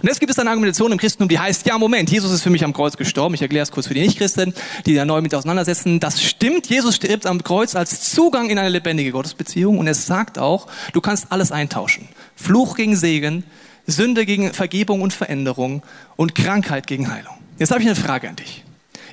Und 0.00 0.09
jetzt 0.09 0.21
gibt 0.21 0.30
es 0.30 0.38
eine 0.38 0.50
Argumentation 0.50 0.92
im 0.92 0.99
Christentum, 0.99 1.28
die 1.28 1.38
heißt, 1.38 1.66
ja, 1.66 1.78
Moment, 1.78 2.11
Jesus 2.11 2.33
ist 2.33 2.42
für 2.42 2.50
mich 2.50 2.64
am 2.64 2.73
Kreuz 2.73 2.97
gestorben. 2.97 3.35
Ich 3.35 3.42
erkläre 3.42 3.62
es 3.62 3.71
kurz 3.71 3.87
für 3.87 3.95
die 3.95 4.00
Nichtchristen, 4.00 4.54
die 4.87 4.95
da 4.95 5.04
neu 5.04 5.21
mit 5.21 5.35
auseinandersetzen. 5.35 6.00
Das 6.00 6.23
stimmt, 6.23 6.68
Jesus 6.68 6.97
stirbt 6.97 7.26
am 7.26 7.42
Kreuz 7.42 7.75
als 7.75 8.11
Zugang 8.11 8.50
in 8.50 8.59
eine 8.59 8.68
lebendige 8.68 9.12
Gottesbeziehung. 9.12 9.78
Und 9.78 9.87
es 9.87 10.07
sagt 10.07 10.38
auch, 10.38 10.66
du 10.92 11.00
kannst 11.00 11.30
alles 11.30 11.52
eintauschen. 11.52 12.09
Fluch 12.37 12.76
gegen 12.76 12.97
Segen, 12.97 13.45
Sünde 13.87 14.26
gegen 14.26 14.52
Vergebung 14.52 15.00
und 15.00 15.12
Veränderung 15.12 15.83
und 16.16 16.35
Krankheit 16.35 16.87
gegen 16.87 17.11
Heilung. 17.11 17.35
Jetzt 17.59 17.71
habe 17.71 17.80
ich 17.80 17.87
eine 17.87 17.97
Frage 17.97 18.28
an 18.28 18.37
dich. 18.37 18.64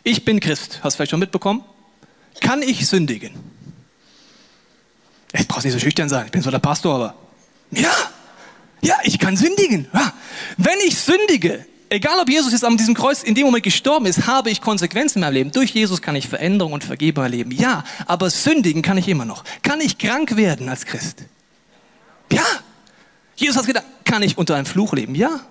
Ich 0.03 0.25
bin 0.25 0.39
Christ, 0.39 0.81
hast 0.83 0.93
du 0.93 0.97
vielleicht 0.97 1.11
schon 1.11 1.19
mitbekommen? 1.19 1.63
Kann 2.41 2.61
ich 2.61 2.87
sündigen? 2.87 3.31
Ich 5.33 5.47
brauchst 5.47 5.65
nicht 5.65 5.73
so 5.73 5.79
schüchtern 5.79 6.09
sein, 6.09 6.25
ich 6.27 6.31
bin 6.31 6.41
so 6.41 6.51
der 6.51 6.59
Pastor, 6.59 6.95
aber 6.95 7.15
ja, 7.71 7.91
ja, 8.81 8.95
ich 9.03 9.17
kann 9.17 9.35
sündigen. 9.35 9.87
Ja. 9.93 10.13
Wenn 10.57 10.79
ich 10.85 10.97
sündige, 10.97 11.65
egal 11.89 12.19
ob 12.19 12.29
Jesus 12.29 12.51
jetzt 12.51 12.63
an 12.63 12.77
diesem 12.77 12.93
Kreuz 12.93 13.23
in 13.23 13.35
dem 13.35 13.45
Moment 13.45 13.63
gestorben 13.63 14.05
ist, 14.05 14.27
habe 14.27 14.49
ich 14.49 14.61
Konsequenzen 14.61 15.19
in 15.19 15.21
meinem 15.21 15.33
Leben. 15.33 15.51
Durch 15.51 15.71
Jesus 15.71 16.01
kann 16.01 16.15
ich 16.15 16.27
Veränderung 16.27 16.73
und 16.73 16.83
Vergebung 16.83 17.23
erleben. 17.23 17.51
Ja, 17.51 17.83
aber 18.05 18.29
sündigen 18.29 18.81
kann 18.81 18.97
ich 18.97 19.07
immer 19.07 19.25
noch. 19.25 19.43
Kann 19.63 19.81
ich 19.81 19.97
krank 19.97 20.35
werden 20.35 20.69
als 20.69 20.85
Christ? 20.85 21.23
Ja. 22.31 22.45
Jesus 23.35 23.57
hat 23.57 23.65
gedacht, 23.65 23.85
kann 24.05 24.21
ich 24.21 24.37
unter 24.37 24.55
einem 24.55 24.65
Fluch 24.65 24.93
leben? 24.93 25.15
Ja. 25.15 25.41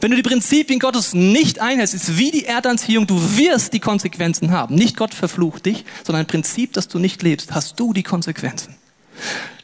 Wenn 0.00 0.10
du 0.10 0.16
die 0.16 0.22
Prinzipien 0.22 0.78
Gottes 0.78 1.14
nicht 1.14 1.60
einhältst, 1.60 1.94
ist 1.94 2.18
wie 2.18 2.30
die 2.30 2.44
Erdanziehung, 2.44 3.06
du 3.06 3.36
wirst 3.36 3.72
die 3.72 3.80
Konsequenzen 3.80 4.50
haben. 4.50 4.74
Nicht 4.74 4.96
Gott 4.96 5.14
verflucht 5.14 5.66
dich, 5.66 5.84
sondern 6.04 6.24
ein 6.24 6.26
Prinzip, 6.26 6.72
das 6.72 6.88
du 6.88 6.98
nicht 6.98 7.22
lebst, 7.22 7.52
hast 7.52 7.78
du 7.78 7.92
die 7.92 8.02
Konsequenzen. 8.02 8.76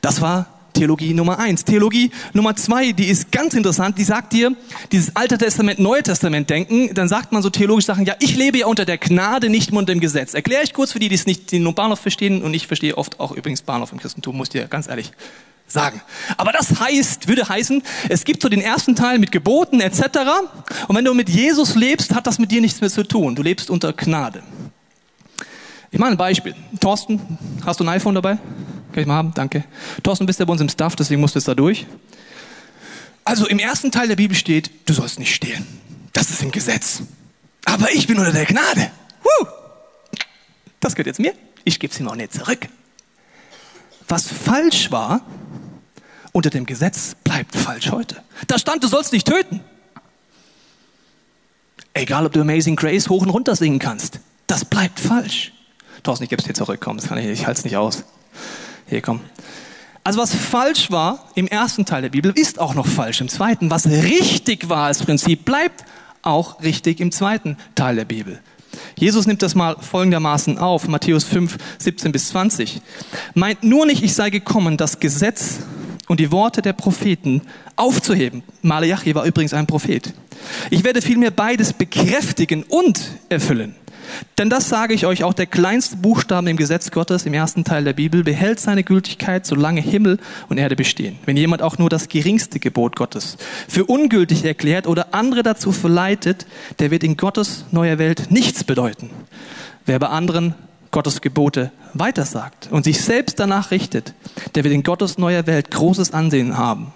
Das 0.01 0.21
war 0.21 0.58
Theologie 0.79 1.13
Nummer 1.13 1.41
eins. 1.41 1.65
Theologie 1.65 2.13
Nummer 2.35 2.55
zwei, 2.55 2.93
die 2.93 3.07
ist 3.07 3.33
ganz 3.33 3.55
interessant, 3.55 3.99
die 3.99 4.05
sagt 4.05 4.33
dir, 4.33 4.55
dieses 4.93 5.17
Alte 5.17 5.37
Testament, 5.37 5.81
Neue 5.81 6.05
Testament 6.05 6.49
denken, 6.49 6.95
dann 6.95 7.09
sagt 7.09 7.33
man 7.33 7.43
so 7.43 7.51
theologisch 7.51 7.85
Sachen, 7.85 8.07
ja, 8.07 8.15
ich 8.21 8.37
lebe 8.37 8.59
ja 8.59 8.67
unter 8.67 8.85
der 8.85 8.97
Gnade, 8.97 9.49
nicht 9.49 9.73
unter 9.73 9.93
dem 9.93 9.99
Gesetz. 9.99 10.35
Erkläre 10.35 10.63
ich 10.63 10.73
kurz 10.73 10.93
für 10.93 11.01
die, 11.01 11.09
die 11.09 11.17
es 11.17 11.27
nicht, 11.27 11.51
die 11.51 11.59
nur 11.59 11.75
Bahnhof 11.75 11.99
verstehen 11.99 12.45
und 12.45 12.55
ich 12.55 12.69
verstehe 12.69 12.97
oft 12.97 13.19
auch 13.19 13.33
übrigens 13.33 13.63
Bahnhof 13.63 13.91
im 13.91 13.99
Christentum, 13.99 14.37
muss 14.37 14.49
ich 14.49 14.53
dir 14.53 14.69
ganz 14.69 14.87
ehrlich 14.87 15.11
sagen. 15.67 16.01
Aber 16.37 16.53
das 16.53 16.79
heißt, 16.79 17.27
würde 17.27 17.49
heißen, 17.49 17.83
es 18.09 18.25
gibt 18.25 18.43
so 18.43 18.49
den 18.49 18.61
ersten 18.61 18.95
Teil 18.95 19.19
mit 19.19 19.33
Geboten 19.33 19.81
etc. 19.81 20.01
Und 20.87 20.95
wenn 20.95 21.05
du 21.05 21.13
mit 21.13 21.29
Jesus 21.29 21.75
lebst, 21.75 22.15
hat 22.15 22.29
das 22.29 22.39
mit 22.39 22.53
dir 22.53 22.61
nichts 22.61 22.81
mehr 22.81 22.91
zu 22.91 23.03
tun. 23.03 23.35
Du 23.35 23.43
lebst 23.43 23.69
unter 23.69 23.93
Gnade. 23.93 24.45
Ich 25.91 25.99
mache 25.99 26.11
ein 26.11 26.17
Beispiel. 26.17 26.55
Thorsten, 26.81 27.39
hast 27.65 27.81
du 27.81 27.85
ein 27.85 27.89
iPhone 27.89 28.15
dabei? 28.15 28.37
Kann 28.93 29.01
ich 29.03 29.07
mal 29.07 29.15
haben? 29.15 29.33
Danke. 29.35 29.65
Thorsten, 30.03 30.27
bist 30.27 30.39
ja 30.39 30.45
bei 30.45 30.53
uns 30.53 30.61
im 30.61 30.69
Staff, 30.69 30.97
deswegen 30.97 31.21
musst 31.21 31.35
du 31.35 31.39
jetzt 31.39 31.49
da 31.49 31.55
durch. 31.55 31.87
Also 33.25 33.47
im 33.47 33.59
ersten 33.59 33.91
Teil 33.91 34.09
der 34.09 34.17
Bibel 34.17 34.37
steht, 34.37 34.71
du 34.87 34.95
sollst 34.95 35.19
nicht 35.19 35.35
stehlen. 35.35 35.67
Das 36.13 36.31
ist 36.31 36.43
im 36.43 36.51
Gesetz. 36.51 37.03
Aber 37.65 37.93
ich 37.93 38.07
bin 38.07 38.19
unter 38.19 38.33
der 38.33 38.47
Gnade. 38.47 38.91
Woo! 39.23 39.47
Das 40.81 40.95
gehört 40.95 41.07
jetzt 41.07 41.21
mir. 41.21 41.35
Ich 41.65 41.79
gebe 41.81 41.93
es 41.93 42.01
ihm 42.01 42.09
auch 42.09 42.15
nicht 42.15 42.33
zurück. 42.33 42.69
Was 44.09 44.27
falsch 44.27 44.91
war, 44.91 45.21
unter 46.33 46.51
dem 46.51 46.67
Gesetz 46.67 47.15
bleibt 47.25 47.55
falsch 47.55 47.91
heute. 47.91 48.23
Da 48.47 48.59
stand, 48.59 48.83
du 48.85 48.89
sollst 48.89 49.13
nicht 49.13 49.27
töten. 49.27 49.61
Egal, 51.93 52.27
ob 52.27 52.33
du 52.33 52.41
Amazing 52.41 52.77
Grace 52.77 53.09
hoch 53.09 53.23
und 53.23 53.31
runter 53.31 53.57
singen 53.57 53.79
kannst. 53.79 54.21
Das 54.47 54.65
bleibt 54.65 55.01
falsch. 55.01 55.53
Thorsten, 56.09 56.25
ich 56.25 56.31
gebe 56.31 56.41
es 56.41 56.47
dir 56.47 56.55
zurück. 56.55 56.81
Komm, 56.83 56.97
das 56.97 57.07
kann 57.07 57.19
ich, 57.19 57.27
ich 57.27 57.47
halte 57.47 57.59
es 57.59 57.65
nicht 57.67 57.77
aus. 57.77 58.05
Hier, 58.89 59.03
komm. 59.03 59.21
Also 60.05 60.19
was 60.19 60.35
falsch 60.35 60.91
war 60.91 61.29
im 61.35 61.47
ersten 61.47 61.85
Teil 61.85 62.01
der 62.01 62.09
Bibel, 62.09 62.33
ist 62.35 62.59
auch 62.59 62.75
noch 62.75 62.87
falsch 62.87 63.21
im 63.21 63.29
zweiten. 63.29 63.71
Was 63.71 63.85
richtig 63.85 64.71
war 64.71 64.87
als 64.87 65.01
Prinzip, 65.01 65.45
bleibt 65.45 65.85
auch 66.23 66.63
richtig 66.63 67.01
im 67.01 67.13
zweiten 67.13 67.59
Teil 67.75 67.97
der 67.97 68.07
Bibel. 68.07 68.41
Jesus 68.97 69.27
nimmt 69.27 69.43
das 69.43 69.55
mal 69.55 69.77
folgendermaßen 69.79 70.57
auf, 70.57 70.89
Matthäus 70.89 71.25
5, 71.25 71.59
17 71.77 72.11
bis 72.11 72.31
20. 72.31 72.81
Meint 73.35 73.63
nur 73.63 73.85
nicht, 73.85 74.03
ich 74.03 74.15
sei 74.15 74.31
gekommen, 74.31 74.79
das 74.79 75.01
Gesetz 75.01 75.59
und 76.07 76.21
die 76.21 76.33
Worte 76.33 76.63
der 76.63 76.73
Propheten 76.73 77.43
aufzuheben. 77.77 78.43
Malachi 78.63 79.15
war 79.15 79.27
übrigens 79.27 79.53
ein 79.53 79.67
Prophet. 79.67 80.15
Ich 80.71 80.85
werde 80.85 81.03
vielmehr 81.03 81.33
beides 81.33 81.75
bekräftigen 81.75 82.63
und 82.63 82.99
erfüllen. 83.29 83.75
Denn 84.39 84.51
das 84.51 84.69
sage 84.69 84.95
ich 84.95 85.07
euch, 85.07 85.25
auch 85.25 85.35
der 85.35 85.47
kleinste 85.47 85.97
Buchstabe 85.97 86.51
im 86.51 86.57
Gesetz 86.57 86.91
Gottes, 86.91 87.27
im 87.27 87.35
ersten 87.35 87.65
Teil 87.65 87.85
der 87.85 87.93
Bibel, 87.93 88.23
behält 88.23 88.61
seine 88.61 88.85
Gültigkeit, 88.85 89.47
solange 89.47 89.81
Himmel 89.81 90.19
und 90.49 90.59
Erde 90.59 90.77
bestehen. 90.77 91.19
Wenn 91.25 91.37
jemand 91.37 91.63
auch 91.63 91.79
nur 91.79 91.89
das 91.89 92.09
geringste 92.09 92.59
Gebot 92.59 92.97
Gottes 92.97 93.37
für 93.69 93.85
ungültig 93.85 94.45
erklärt 94.45 94.87
oder 94.87 95.15
andere 95.15 95.43
dazu 95.43 95.73
verleitet, 95.73 96.47
der 96.79 96.91
wird 96.91 97.05
in 97.05 97.17
Gottes 97.17 97.65
neuer 97.71 97.99
Welt 97.99 98.31
nichts 98.31 98.65
bedeuten. 98.65 99.11
Wer 99.87 99.99
bei 99.99 100.09
anderen 100.09 100.55
Gottes 100.91 101.21
Gebote 101.21 101.71
weitersagt 101.95 102.69
und 102.71 102.85
sich 102.85 103.01
selbst 103.01 103.39
danach 103.39 103.71
richtet, 103.71 104.15
der 104.55 104.65
wird 104.65 104.75
in 104.75 104.83
Gottes 104.83 105.19
neuer 105.19 105.47
Welt 105.47 105.71
großes 105.71 106.13
Ansehen 106.13 106.57
haben. 106.57 106.93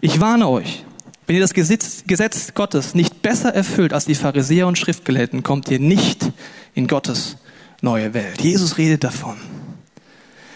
Ich 0.00 0.20
warne 0.20 0.48
euch, 0.48 0.84
wenn 1.26 1.36
ihr 1.36 1.42
das 1.42 1.54
Gesetz, 1.54 2.04
Gesetz 2.06 2.54
Gottes 2.54 2.94
nicht 2.94 3.22
besser 3.22 3.52
erfüllt 3.52 3.92
als 3.92 4.04
die 4.04 4.14
Pharisäer 4.14 4.66
und 4.66 4.78
Schriftgelehrten, 4.78 5.42
kommt 5.42 5.68
ihr 5.70 5.80
nicht 5.80 6.30
in 6.74 6.86
Gottes 6.86 7.36
neue 7.80 8.14
Welt. 8.14 8.40
Jesus 8.40 8.78
redet 8.78 9.04
davon, 9.04 9.36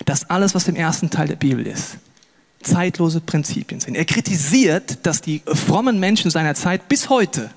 dass 0.05 0.31
alles, 0.31 0.55
was 0.55 0.69
im 0.69 0.77
ersten 0.77 1.11
Teil 1.11 1.29
der 1.29 1.37
Bibel 1.37 1.67
ist, 1.67 1.97
zeitlose 2.63 3.21
Prinzipien 3.21 3.81
sind. 3.81 3.95
Er 3.95 4.05
kritisiert, 4.05 4.99
dass 5.05 5.21
die 5.21 5.43
frommen 5.47 5.99
Menschen 5.99 6.31
seiner 6.31 6.55
Zeit 6.55 6.89
bis 6.89 7.09
heute 7.09 7.51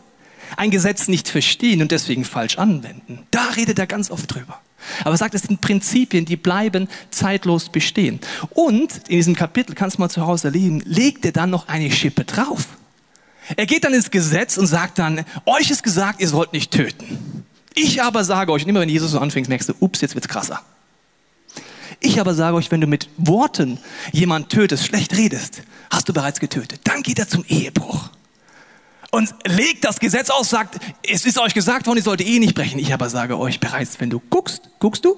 ein 0.56 0.72
Gesetz 0.72 1.08
nicht 1.08 1.30
verstehen 1.30 1.82
und 1.82 1.92
deswegen 1.92 2.26
falsch 2.26 2.58
anwenden. 2.58 3.20
Da 3.32 3.50
redet 3.56 3.80
er 3.80 3.88
ganz 3.88 4.12
oft 4.12 4.34
drüber. 4.34 4.60
Aber 5.02 5.12
er 5.12 5.18
sagt, 5.18 5.34
es 5.34 5.44
sind 5.44 5.62
Prinzipien, 5.62 6.26
die 6.26 6.36
bleiben 6.36 6.88
zeitlos 7.10 7.70
bestehen. 7.70 8.20
Und 8.52 9.08
in 9.08 9.18
diesem 9.18 9.36
Kapitel, 9.36 9.76
kannst 9.76 9.98
du 9.98 10.02
mal 10.02 10.10
zu 10.10 10.26
Hause 10.26 10.50
erleben, 10.50 10.82
legt 10.86 11.26
er 11.26 11.32
dann 11.32 11.50
noch 11.50 11.68
eine 11.68 11.92
Schippe 11.92 12.26
drauf. 12.26 12.68
Er 13.56 13.66
geht 13.66 13.84
dann 13.84 13.94
ins 13.94 14.12
Gesetz 14.12 14.58
und 14.58 14.68
sagt 14.68 15.00
dann, 15.00 15.26
euch 15.46 15.70
ist 15.70 15.84
gesagt, 15.84 16.22
ihr 16.22 16.28
sollt 16.28 16.54
nicht 16.54 16.72
töten. 16.72 17.46
Ich 17.76 18.02
aber 18.02 18.24
sage 18.24 18.52
euch, 18.52 18.64
und 18.64 18.70
immer 18.70 18.82
wenn 18.82 18.90
Jesus 18.90 19.12
so 19.12 19.20
anfängt, 19.20 19.50
merkst 19.50 19.70
du, 19.70 19.74
ups, 19.80 20.02
jetzt 20.02 20.16
wird's 20.16 20.28
krasser. 20.28 20.62
Ich 22.00 22.20
aber 22.20 22.34
sage 22.34 22.58
euch, 22.58 22.70
wenn 22.72 22.82
du 22.82 22.88
mit 22.88 23.10
Worten 23.18 23.80
jemand 24.12 24.50
tötest, 24.50 24.86
schlecht 24.86 25.16
redest, 25.16 25.64
hast 25.90 26.10
du 26.10 26.14
bereits 26.14 26.40
getötet. 26.40 26.82
Dann 26.84 27.02
geht 27.02 27.20
er 27.20 27.28
zum 27.28 27.44
Ehebruch. 27.46 28.10
Und 29.12 29.34
legt 29.46 29.86
das 29.86 30.00
Gesetz 30.00 30.30
aus, 30.30 30.50
sagt, 30.50 30.80
es 31.08 31.26
ist 31.26 31.38
euch 31.38 31.54
gesagt 31.54 31.88
worden, 31.88 31.98
ihr 31.98 32.04
sollt 32.04 32.22
eh 32.22 32.40
nicht 32.40 32.56
brechen. 32.56 32.80
Ich 32.80 32.94
aber 32.94 33.10
sage 33.10 33.38
euch, 33.38 33.60
bereits 33.60 34.00
wenn 34.00 34.10
du 34.10 34.20
guckst, 34.20 34.64
guckst 34.80 35.06
du? 35.06 35.18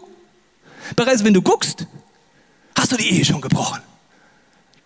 Bereits 0.95 1.23
wenn 1.23 1.33
du 1.33 1.41
guckst, 1.41 1.87
hast 2.77 2.91
du 2.91 2.97
die 2.97 3.09
Ehe 3.09 3.25
schon 3.25 3.41
gebrochen. 3.41 3.81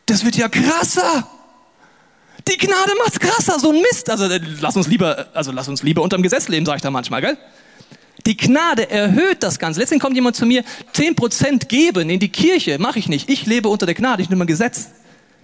Das 0.06 0.24
wird 0.24 0.38
ja 0.38 0.48
krasser. 0.48 1.28
Die 2.48 2.58
Gnade 2.58 2.92
macht's 3.04 3.20
krasser, 3.20 3.60
so 3.60 3.72
ein 3.72 3.82
Mist. 3.82 4.10
Also 4.10 4.26
äh, 4.26 4.40
lass 4.62 4.76
uns 4.76 4.88
lieber, 4.88 5.28
also 5.34 5.52
lass 5.52 5.68
uns 5.68 5.84
lieber 5.84 6.02
unterm 6.02 6.22
Gesetz 6.22 6.48
leben, 6.48 6.66
sage 6.66 6.78
ich 6.78 6.82
da 6.82 6.92
manchmal, 6.92 7.22
gell? 7.22 7.38
Die 8.26 8.38
Gnade 8.38 8.90
erhöht 8.90 9.44
das 9.44 9.60
Ganze. 9.60 9.80
Letztendlich 9.80 10.04
kommt 10.04 10.16
jemand 10.16 10.36
zu 10.36 10.46
mir, 10.46 10.64
10% 10.94 11.68
geben 11.68 12.10
in 12.10 12.20
die 12.20 12.30
Kirche, 12.30 12.78
mache 12.78 13.00
ich 13.00 13.08
nicht. 13.08 13.30
Ich 13.30 13.46
lebe 13.46 13.70
unter 13.70 13.86
der 13.86 13.96
Gnade, 13.96 14.22
ich 14.22 14.30
nehme 14.30 14.44
ein 14.44 14.48
Gesetz. 14.48 14.90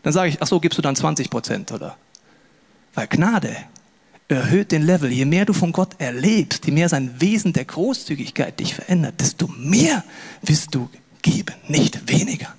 Dann 0.04 0.14
sage 0.14 0.30
ich, 0.30 0.38
ach 0.42 0.48
so, 0.48 0.60
gibst 0.60 0.78
du 0.78 0.82
dann 0.82 0.96
20% 0.96 1.74
oder? 1.74 1.98
Weil 2.94 3.08
Gnade 3.08 3.56
erhöht 4.28 4.72
den 4.72 4.84
Level. 4.84 5.12
Je 5.12 5.26
mehr 5.26 5.46
du 5.46 5.54
von 5.54 5.72
Gott 5.72 6.00
erlebst, 6.00 6.66
je 6.66 6.72
mehr 6.72 6.90
sein 6.90 7.20
Wesen 7.20 7.54
der 7.54 7.66
Großzügigkeit 7.66 8.60
dich 8.60 8.76
verändert, 8.76 9.16
desto 9.20 9.48
mehr 9.48 10.04
wirst 10.42 10.74
du 10.76 10.90
geben, 11.22 11.56
nicht 11.68 12.08
weniger. 12.08 12.54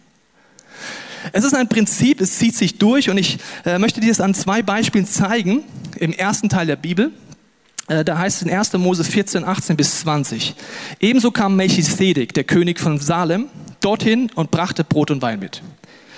Es 1.32 1.44
ist 1.44 1.54
ein 1.54 1.68
Prinzip, 1.68 2.20
es 2.20 2.38
zieht 2.38 2.56
sich 2.56 2.78
durch 2.78 3.10
und 3.10 3.18
ich 3.18 3.38
äh, 3.64 3.78
möchte 3.78 4.00
dir 4.00 4.08
das 4.08 4.20
an 4.20 4.34
zwei 4.34 4.62
Beispielen 4.62 5.06
zeigen. 5.06 5.64
Im 5.98 6.12
ersten 6.12 6.48
Teil 6.48 6.66
der 6.66 6.76
Bibel, 6.76 7.12
äh, 7.88 8.04
da 8.04 8.18
heißt 8.18 8.42
es 8.42 8.48
in 8.48 8.52
1. 8.52 8.72
Mose 8.74 9.04
14, 9.04 9.44
18 9.44 9.76
bis 9.76 10.00
20. 10.00 10.54
Ebenso 11.00 11.30
kam 11.30 11.56
Melchisedek, 11.56 12.34
der 12.34 12.44
König 12.44 12.80
von 12.80 12.98
Salem, 12.98 13.46
dorthin 13.80 14.30
und 14.34 14.50
brachte 14.50 14.84
Brot 14.84 15.10
und 15.10 15.22
Wein 15.22 15.38
mit. 15.38 15.62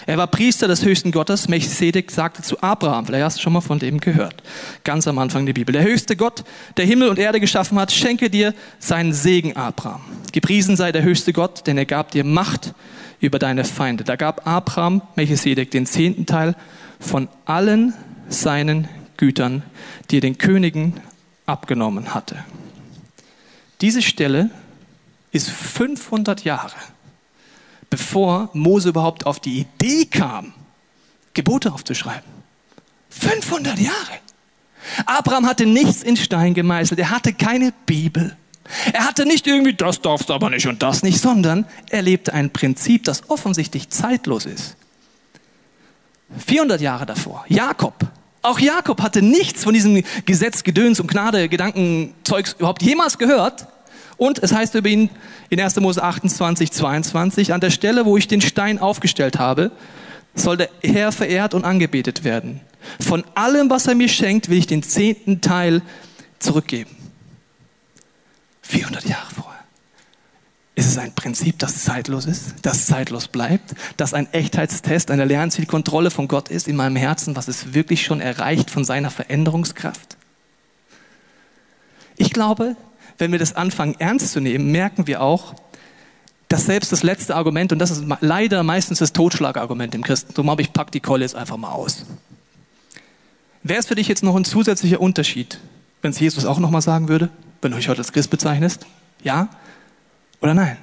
Er 0.06 0.16
war 0.16 0.26
Priester 0.26 0.66
des 0.68 0.86
höchsten 0.86 1.12
Gottes. 1.12 1.48
Melchisedek 1.48 2.10
sagte 2.10 2.40
zu 2.40 2.62
Abraham, 2.62 3.04
vielleicht 3.04 3.24
hast 3.24 3.36
du 3.36 3.42
schon 3.42 3.52
mal 3.52 3.60
von 3.60 3.78
dem 3.78 4.00
gehört, 4.00 4.42
ganz 4.82 5.06
am 5.06 5.18
Anfang 5.18 5.44
der 5.44 5.52
Bibel. 5.52 5.74
Der 5.74 5.82
höchste 5.82 6.16
Gott, 6.16 6.44
der 6.78 6.86
Himmel 6.86 7.10
und 7.10 7.18
Erde 7.18 7.40
geschaffen 7.40 7.78
hat, 7.78 7.92
schenke 7.92 8.30
dir 8.30 8.54
seinen 8.78 9.12
Segen, 9.12 9.54
Abraham. 9.54 10.00
Gepriesen 10.32 10.76
sei 10.76 10.92
der 10.92 11.02
höchste 11.02 11.34
Gott, 11.34 11.66
denn 11.66 11.76
er 11.76 11.84
gab 11.84 12.10
dir 12.10 12.24
Macht 12.24 12.72
über 13.20 13.38
deine 13.38 13.64
Feinde. 13.64 14.04
Da 14.04 14.16
gab 14.16 14.46
Abraham 14.46 15.02
Melchisedek 15.16 15.70
den 15.70 15.86
zehnten 15.86 16.26
Teil 16.26 16.54
von 17.00 17.28
allen 17.44 17.94
seinen 18.28 18.88
Gütern, 19.16 19.62
die 20.10 20.18
er 20.18 20.20
den 20.20 20.38
Königen 20.38 21.00
abgenommen 21.46 22.14
hatte. 22.14 22.44
Diese 23.80 24.02
Stelle 24.02 24.50
ist 25.32 25.50
500 25.50 26.44
Jahre, 26.44 26.74
bevor 27.90 28.50
Mose 28.52 28.90
überhaupt 28.90 29.26
auf 29.26 29.40
die 29.40 29.60
Idee 29.60 30.06
kam, 30.06 30.52
Gebote 31.34 31.72
aufzuschreiben. 31.72 32.28
500 33.10 33.78
Jahre. 33.78 34.18
Abraham 35.06 35.46
hatte 35.46 35.66
nichts 35.66 36.02
in 36.02 36.16
Stein 36.16 36.54
gemeißelt, 36.54 36.98
er 37.00 37.10
hatte 37.10 37.32
keine 37.32 37.72
Bibel. 37.86 38.36
Er 38.92 39.06
hatte 39.06 39.26
nicht 39.26 39.46
irgendwie, 39.46 39.74
das 39.74 40.00
darfst 40.00 40.28
du 40.28 40.34
aber 40.34 40.50
nicht 40.50 40.66
und 40.66 40.82
das 40.82 41.02
nicht, 41.02 41.20
sondern 41.20 41.66
er 41.90 42.02
lebte 42.02 42.34
ein 42.34 42.50
Prinzip, 42.50 43.04
das 43.04 43.28
offensichtlich 43.30 43.88
zeitlos 43.90 44.46
ist. 44.46 44.76
400 46.46 46.80
Jahre 46.80 47.06
davor, 47.06 47.44
Jakob. 47.48 47.94
Auch 48.42 48.58
Jakob 48.58 49.02
hatte 49.02 49.22
nichts 49.22 49.64
von 49.64 49.74
diesem 49.74 50.02
Gesetz, 50.24 50.62
Gedöns 50.62 51.00
und 51.00 51.08
Gnade, 51.08 51.48
Gedankenzeugs 51.48 52.54
überhaupt 52.58 52.82
jemals 52.82 53.18
gehört. 53.18 53.66
Und 54.16 54.42
es 54.42 54.52
heißt 54.52 54.74
über 54.74 54.88
ihn 54.88 55.10
in 55.48 55.60
1. 55.60 55.76
Mose 55.80 56.02
28, 56.02 56.72
22, 56.72 57.52
an 57.52 57.60
der 57.60 57.70
Stelle, 57.70 58.04
wo 58.04 58.16
ich 58.16 58.28
den 58.28 58.40
Stein 58.40 58.78
aufgestellt 58.78 59.38
habe, 59.38 59.70
soll 60.34 60.56
der 60.56 60.68
Herr 60.82 61.12
verehrt 61.12 61.54
und 61.54 61.64
angebetet 61.64 62.24
werden. 62.24 62.60
Von 63.00 63.24
allem, 63.34 63.70
was 63.70 63.86
er 63.86 63.94
mir 63.94 64.08
schenkt, 64.08 64.48
will 64.48 64.58
ich 64.58 64.66
den 64.66 64.82
zehnten 64.82 65.40
Teil 65.40 65.82
zurückgeben. 66.38 66.97
400 68.68 69.04
Jahre 69.06 69.34
vorher. 69.34 69.58
Ist 70.74 70.86
es 70.86 70.98
ein 70.98 71.12
Prinzip, 71.12 71.58
das 71.58 71.82
zeitlos 71.82 72.26
ist, 72.26 72.54
das 72.62 72.86
zeitlos 72.86 73.26
bleibt, 73.26 73.74
das 73.96 74.14
ein 74.14 74.32
Echtheitstest, 74.32 75.10
eine 75.10 75.24
Lernzielkontrolle 75.24 76.10
von 76.10 76.28
Gott 76.28 76.50
ist 76.50 76.68
in 76.68 76.76
meinem 76.76 76.94
Herzen, 76.94 77.34
was 77.34 77.48
es 77.48 77.74
wirklich 77.74 78.04
schon 78.04 78.20
erreicht 78.20 78.70
von 78.70 78.84
seiner 78.84 79.10
Veränderungskraft? 79.10 80.16
Ich 82.16 82.32
glaube, 82.32 82.76
wenn 83.16 83.32
wir 83.32 83.38
das 83.38 83.56
anfangen 83.56 83.96
ernst 83.98 84.32
zu 84.32 84.40
nehmen, 84.40 84.70
merken 84.70 85.06
wir 85.06 85.22
auch, 85.22 85.54
dass 86.46 86.66
selbst 86.66 86.92
das 86.92 87.02
letzte 87.02 87.34
Argument, 87.34 87.72
und 87.72 87.78
das 87.78 87.90
ist 87.90 88.04
leider 88.20 88.62
meistens 88.62 88.98
das 88.98 89.12
Totschlagargument 89.12 89.94
im 89.94 90.04
Christentum, 90.04 90.48
aber 90.48 90.60
ich 90.60 90.72
pack 90.72 90.92
die 90.92 91.00
Kolle 91.00 91.24
jetzt 91.24 91.34
einfach 91.34 91.56
mal 91.56 91.72
aus. 91.72 92.04
Wäre 93.62 93.80
es 93.80 93.86
für 93.86 93.94
dich 93.94 94.08
jetzt 94.08 94.22
noch 94.22 94.36
ein 94.36 94.44
zusätzlicher 94.44 95.00
Unterschied, 95.00 95.58
wenn 96.02 96.12
es 96.12 96.20
Jesus 96.20 96.44
auch 96.44 96.58
nochmal 96.58 96.82
sagen 96.82 97.08
würde? 97.08 97.30
Wenn 97.62 97.72
du 97.72 97.76
dich 97.76 97.88
heute 97.88 97.98
als 97.98 98.12
Christ 98.12 98.30
bezeichnest? 98.30 98.86
Ja 99.22 99.48
oder 100.40 100.54
nein? 100.54 100.76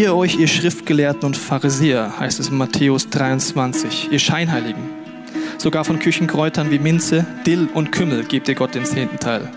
Wehe 0.00 0.14
euch, 0.14 0.38
ihr 0.38 0.48
Schriftgelehrten 0.48 1.24
und 1.26 1.36
Pharisäer, 1.36 2.18
heißt 2.18 2.40
es 2.40 2.48
in 2.48 2.56
Matthäus 2.56 3.10
23, 3.10 4.08
ihr 4.10 4.18
Scheinheiligen. 4.18 4.82
Sogar 5.58 5.84
von 5.84 5.98
Küchenkräutern 5.98 6.70
wie 6.70 6.78
Minze, 6.78 7.26
Dill 7.44 7.68
und 7.74 7.92
Kümmel 7.92 8.24
gebt 8.24 8.48
ihr 8.48 8.54
Gott 8.54 8.74
den 8.74 8.86
zehnten 8.86 9.18
Teil. 9.18 9.50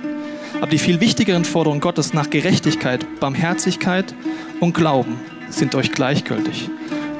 Aber 0.57 0.67
die 0.67 0.79
viel 0.79 0.99
wichtigeren 0.99 1.45
Forderungen 1.45 1.79
Gottes 1.79 2.13
nach 2.13 2.29
Gerechtigkeit, 2.29 3.21
Barmherzigkeit 3.21 4.13
und 4.59 4.73
Glauben 4.73 5.17
sind 5.49 5.75
euch 5.75 5.93
gleichgültig. 5.93 6.69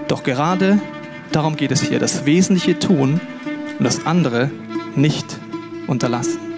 Doch 0.10 0.24
gerade 0.24 0.82
darum 1.32 1.56
geht 1.56 1.72
es 1.72 1.82
hier, 1.82 2.00
das 2.00 2.26
Wesentliche 2.26 2.78
tun 2.78 3.22
und 3.80 3.86
das 3.86 4.06
andere 4.06 4.52
nicht 4.98 5.40
unterlassen. 5.88 6.53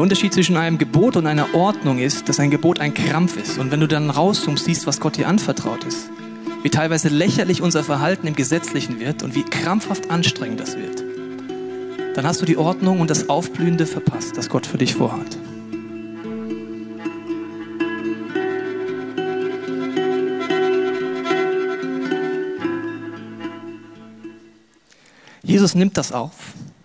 Der 0.00 0.04
Unterschied 0.04 0.32
zwischen 0.32 0.56
einem 0.56 0.78
Gebot 0.78 1.18
und 1.18 1.26
einer 1.26 1.54
Ordnung 1.54 1.98
ist, 1.98 2.26
dass 2.30 2.40
ein 2.40 2.50
Gebot 2.50 2.80
ein 2.80 2.94
Krampf 2.94 3.36
ist. 3.36 3.58
Und 3.58 3.70
wenn 3.70 3.80
du 3.80 3.86
dann 3.86 4.08
rauszoomst, 4.08 4.64
siehst, 4.64 4.86
was 4.86 4.98
Gott 4.98 5.18
dir 5.18 5.28
anvertraut 5.28 5.84
ist, 5.84 6.08
wie 6.62 6.70
teilweise 6.70 7.10
lächerlich 7.10 7.60
unser 7.60 7.84
Verhalten 7.84 8.26
im 8.26 8.34
Gesetzlichen 8.34 8.98
wird 8.98 9.22
und 9.22 9.34
wie 9.34 9.42
krampfhaft 9.42 10.10
anstrengend 10.10 10.58
das 10.58 10.78
wird, 10.78 11.04
dann 12.14 12.26
hast 12.26 12.40
du 12.40 12.46
die 12.46 12.56
Ordnung 12.56 13.00
und 13.00 13.10
das 13.10 13.28
Aufblühende 13.28 13.84
verpasst, 13.84 14.38
das 14.38 14.48
Gott 14.48 14.64
für 14.64 14.78
dich 14.78 14.94
vorhat. 14.94 15.36
Jesus 25.42 25.74
nimmt 25.74 25.98
das 25.98 26.10
auf. 26.12 26.32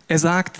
Er 0.10 0.20
sagt, 0.20 0.60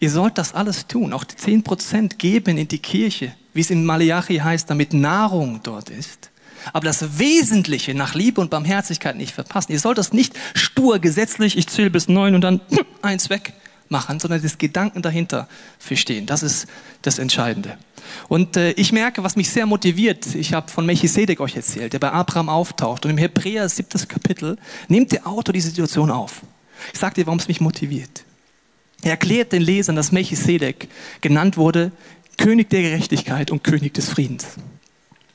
Ihr 0.00 0.10
sollt 0.10 0.38
das 0.38 0.54
alles 0.54 0.86
tun, 0.86 1.12
auch 1.12 1.24
die 1.24 1.36
10% 1.36 2.16
geben 2.16 2.56
in 2.56 2.66
die 2.66 2.78
Kirche, 2.78 3.34
wie 3.52 3.60
es 3.60 3.70
in 3.70 3.84
Malachi 3.84 4.38
heißt, 4.38 4.70
damit 4.70 4.94
Nahrung 4.94 5.60
dort 5.62 5.90
ist. 5.90 6.30
Aber 6.72 6.86
das 6.86 7.18
Wesentliche 7.18 7.94
nach 7.94 8.14
Liebe 8.14 8.40
und 8.40 8.50
Barmherzigkeit 8.50 9.16
nicht 9.16 9.34
verpassen. 9.34 9.72
Ihr 9.72 9.78
sollt 9.78 9.98
das 9.98 10.12
nicht 10.12 10.34
stur 10.54 10.98
gesetzlich, 10.98 11.56
ich 11.56 11.66
zähle 11.68 11.90
bis 11.90 12.08
neun 12.08 12.34
und 12.34 12.40
dann 12.40 12.60
eins 13.02 13.28
weg 13.28 13.52
machen, 13.90 14.20
sondern 14.20 14.40
das 14.40 14.56
Gedanken 14.56 15.02
dahinter 15.02 15.48
verstehen. 15.78 16.24
Das 16.24 16.42
ist 16.42 16.66
das 17.02 17.18
Entscheidende. 17.18 17.76
Und 18.28 18.56
äh, 18.56 18.72
ich 18.72 18.92
merke, 18.92 19.22
was 19.22 19.36
mich 19.36 19.50
sehr 19.50 19.66
motiviert, 19.66 20.34
ich 20.34 20.54
habe 20.54 20.70
von 20.70 20.86
Melchisedek 20.86 21.40
euch 21.40 21.56
erzählt, 21.56 21.92
der 21.92 21.98
bei 21.98 22.10
Abraham 22.10 22.48
auftaucht. 22.48 23.04
Und 23.04 23.10
im 23.10 23.18
Hebräer 23.18 23.68
siebtes 23.68 24.08
Kapitel 24.08 24.56
nimmt 24.88 25.12
der 25.12 25.26
Autor 25.26 25.52
die 25.52 25.60
Situation 25.60 26.10
auf. 26.10 26.42
Ich 26.92 26.98
sage 26.98 27.16
dir, 27.16 27.26
warum 27.26 27.38
es 27.38 27.48
mich 27.48 27.60
motiviert. 27.60 28.24
Er 29.02 29.12
erklärt 29.12 29.52
den 29.52 29.62
Lesern, 29.62 29.96
dass 29.96 30.12
Melchisedek 30.12 30.88
genannt 31.20 31.56
wurde 31.56 31.92
König 32.36 32.70
der 32.70 32.82
Gerechtigkeit 32.82 33.50
und 33.50 33.64
König 33.64 33.94
des 33.94 34.08
Friedens. 34.08 34.46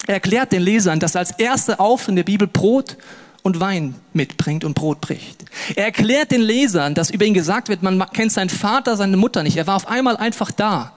Er 0.08 0.16
erklärt 0.16 0.52
den 0.52 0.62
Lesern, 0.62 1.00
dass 1.00 1.16
als 1.16 1.32
erster 1.32 1.80
auf 1.80 2.08
in 2.08 2.16
der 2.16 2.24
Bibel 2.24 2.48
Brot 2.48 2.98
und 3.44 3.60
Wein 3.60 3.96
mitbringt 4.14 4.64
und 4.64 4.74
Brot 4.74 5.02
bricht. 5.02 5.46
Er 5.76 5.86
erklärt 5.86 6.32
den 6.32 6.42
Lesern, 6.42 6.96
dass 6.96 7.12
über 7.12 7.26
ihn 7.26 7.34
gesagt 7.34 7.70
wird, 7.70 7.84
man 7.84 8.04
kennt 8.12 8.32
seinen 8.32 8.50
Vater, 8.50 8.98
seine 8.98 9.18
Mutter 9.18 9.44
nicht. 9.44 9.58
Er 9.58 9.68
war 9.68 9.76
auf 9.76 9.88
einmal 9.88 10.18
einfach 10.18 10.52
da 10.52 10.94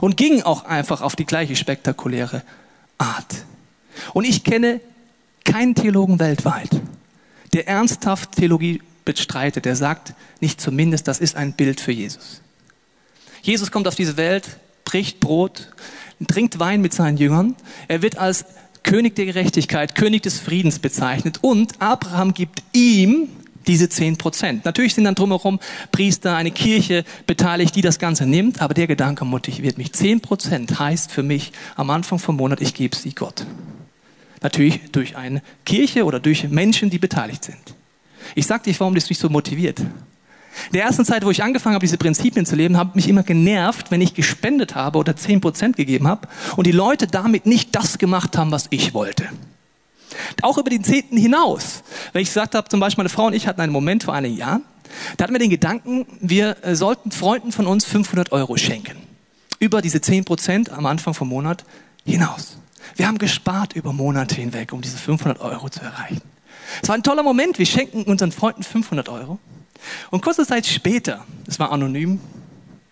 und 0.00 0.16
ging 0.16 0.42
auch 0.42 0.64
einfach 0.64 1.02
auf 1.02 1.14
die 1.14 1.24
gleiche 1.24 1.56
spektakuläre 1.56 2.42
Art. 2.98 3.44
Und 4.12 4.24
ich 4.24 4.42
kenne 4.42 4.80
keinen 5.44 5.74
Theologen 5.74 6.18
weltweit, 6.18 6.70
der 7.52 7.68
ernsthaft 7.68 8.32
Theologie 8.32 8.82
bestreitet. 9.04 9.66
Er 9.66 9.76
sagt 9.76 10.14
nicht 10.40 10.60
zumindest, 10.60 11.08
das 11.08 11.20
ist 11.20 11.36
ein 11.36 11.52
Bild 11.52 11.80
für 11.80 11.92
Jesus. 11.92 12.40
Jesus 13.42 13.70
kommt 13.70 13.86
auf 13.88 13.94
diese 13.94 14.16
Welt, 14.16 14.58
bricht 14.84 15.20
Brot, 15.20 15.70
trinkt 16.26 16.58
Wein 16.58 16.80
mit 16.80 16.94
seinen 16.94 17.16
Jüngern. 17.16 17.56
Er 17.88 18.02
wird 18.02 18.16
als 18.16 18.46
König 18.82 19.14
der 19.16 19.26
Gerechtigkeit, 19.26 19.94
König 19.94 20.22
des 20.22 20.38
Friedens 20.38 20.78
bezeichnet 20.78 21.38
und 21.42 21.80
Abraham 21.80 22.34
gibt 22.34 22.62
ihm 22.72 23.28
diese 23.66 23.88
zehn 23.88 24.16
Prozent. 24.16 24.64
Natürlich 24.64 24.94
sind 24.94 25.04
dann 25.04 25.14
drumherum 25.14 25.58
Priester, 25.90 26.36
eine 26.36 26.50
Kirche 26.50 27.04
beteiligt, 27.26 27.74
die 27.76 27.80
das 27.80 27.98
Ganze 27.98 28.26
nimmt, 28.26 28.60
aber 28.60 28.74
der 28.74 28.86
Gedanke 28.86 29.24
motiviert 29.24 29.78
mich. 29.78 29.92
Zehn 29.92 30.20
Prozent 30.20 30.78
heißt 30.78 31.10
für 31.10 31.22
mich 31.22 31.52
am 31.76 31.90
Anfang 31.90 32.18
vom 32.18 32.36
Monat, 32.36 32.60
ich 32.60 32.74
gebe 32.74 32.94
sie 32.94 33.14
Gott. 33.14 33.46
Natürlich 34.42 34.80
durch 34.92 35.16
eine 35.16 35.42
Kirche 35.64 36.04
oder 36.04 36.20
durch 36.20 36.48
Menschen, 36.48 36.90
die 36.90 36.98
beteiligt 36.98 37.44
sind. 37.44 37.74
Ich 38.34 38.46
sag 38.46 38.62
dir, 38.62 38.74
warum 38.78 38.94
das 38.94 39.08
mich 39.08 39.18
so 39.18 39.28
motiviert. 39.28 39.80
In 39.80 40.72
der 40.74 40.84
ersten 40.84 41.04
Zeit, 41.04 41.24
wo 41.24 41.30
ich 41.30 41.42
angefangen 41.42 41.74
habe, 41.74 41.84
diese 41.84 41.98
Prinzipien 41.98 42.46
zu 42.46 42.56
leben, 42.56 42.76
habe 42.76 42.92
mich 42.94 43.08
immer 43.08 43.22
genervt, 43.22 43.90
wenn 43.90 44.00
ich 44.00 44.14
gespendet 44.14 44.74
habe 44.74 44.98
oder 44.98 45.12
10% 45.12 45.72
gegeben 45.72 46.06
habe 46.06 46.28
und 46.56 46.66
die 46.66 46.72
Leute 46.72 47.06
damit 47.06 47.46
nicht 47.46 47.74
das 47.74 47.98
gemacht 47.98 48.36
haben, 48.36 48.50
was 48.50 48.66
ich 48.70 48.94
wollte. 48.94 49.28
Auch 50.42 50.58
über 50.58 50.70
den 50.70 50.84
Zehnten 50.84 51.16
hinaus. 51.16 51.82
Wenn 52.12 52.22
ich 52.22 52.28
gesagt 52.28 52.54
habe, 52.54 52.68
zum 52.68 52.80
Beispiel 52.80 53.02
meine 53.02 53.08
Frau 53.08 53.26
und 53.26 53.34
ich 53.34 53.46
hatten 53.46 53.60
einen 53.60 53.72
Moment 53.72 54.04
vor 54.04 54.14
einem 54.14 54.34
Jahr, 54.34 54.60
da 55.16 55.24
hatten 55.24 55.34
wir 55.34 55.40
den 55.40 55.50
Gedanken, 55.50 56.06
wir 56.20 56.56
äh, 56.62 56.76
sollten 56.76 57.10
Freunden 57.10 57.50
von 57.50 57.66
uns 57.66 57.84
500 57.84 58.30
Euro 58.32 58.56
schenken. 58.56 58.96
Über 59.58 59.82
diese 59.82 59.98
10% 59.98 60.70
am 60.70 60.86
Anfang 60.86 61.14
vom 61.14 61.28
Monat 61.28 61.64
hinaus. 62.04 62.58
Wir 62.96 63.08
haben 63.08 63.18
gespart 63.18 63.72
über 63.72 63.92
Monate 63.92 64.36
hinweg, 64.36 64.72
um 64.72 64.82
diese 64.82 64.98
500 64.98 65.40
Euro 65.40 65.68
zu 65.68 65.80
erreichen. 65.80 66.22
Es 66.82 66.88
war 66.88 66.96
ein 66.96 67.02
toller 67.02 67.22
Moment. 67.22 67.58
Wir 67.58 67.66
schenken 67.66 68.04
unseren 68.04 68.32
Freunden 68.32 68.62
500 68.62 69.08
Euro. 69.08 69.38
Und 70.10 70.22
kurze 70.22 70.46
Zeit 70.46 70.66
später, 70.66 71.24
es 71.46 71.58
war 71.58 71.72
anonym 71.72 72.20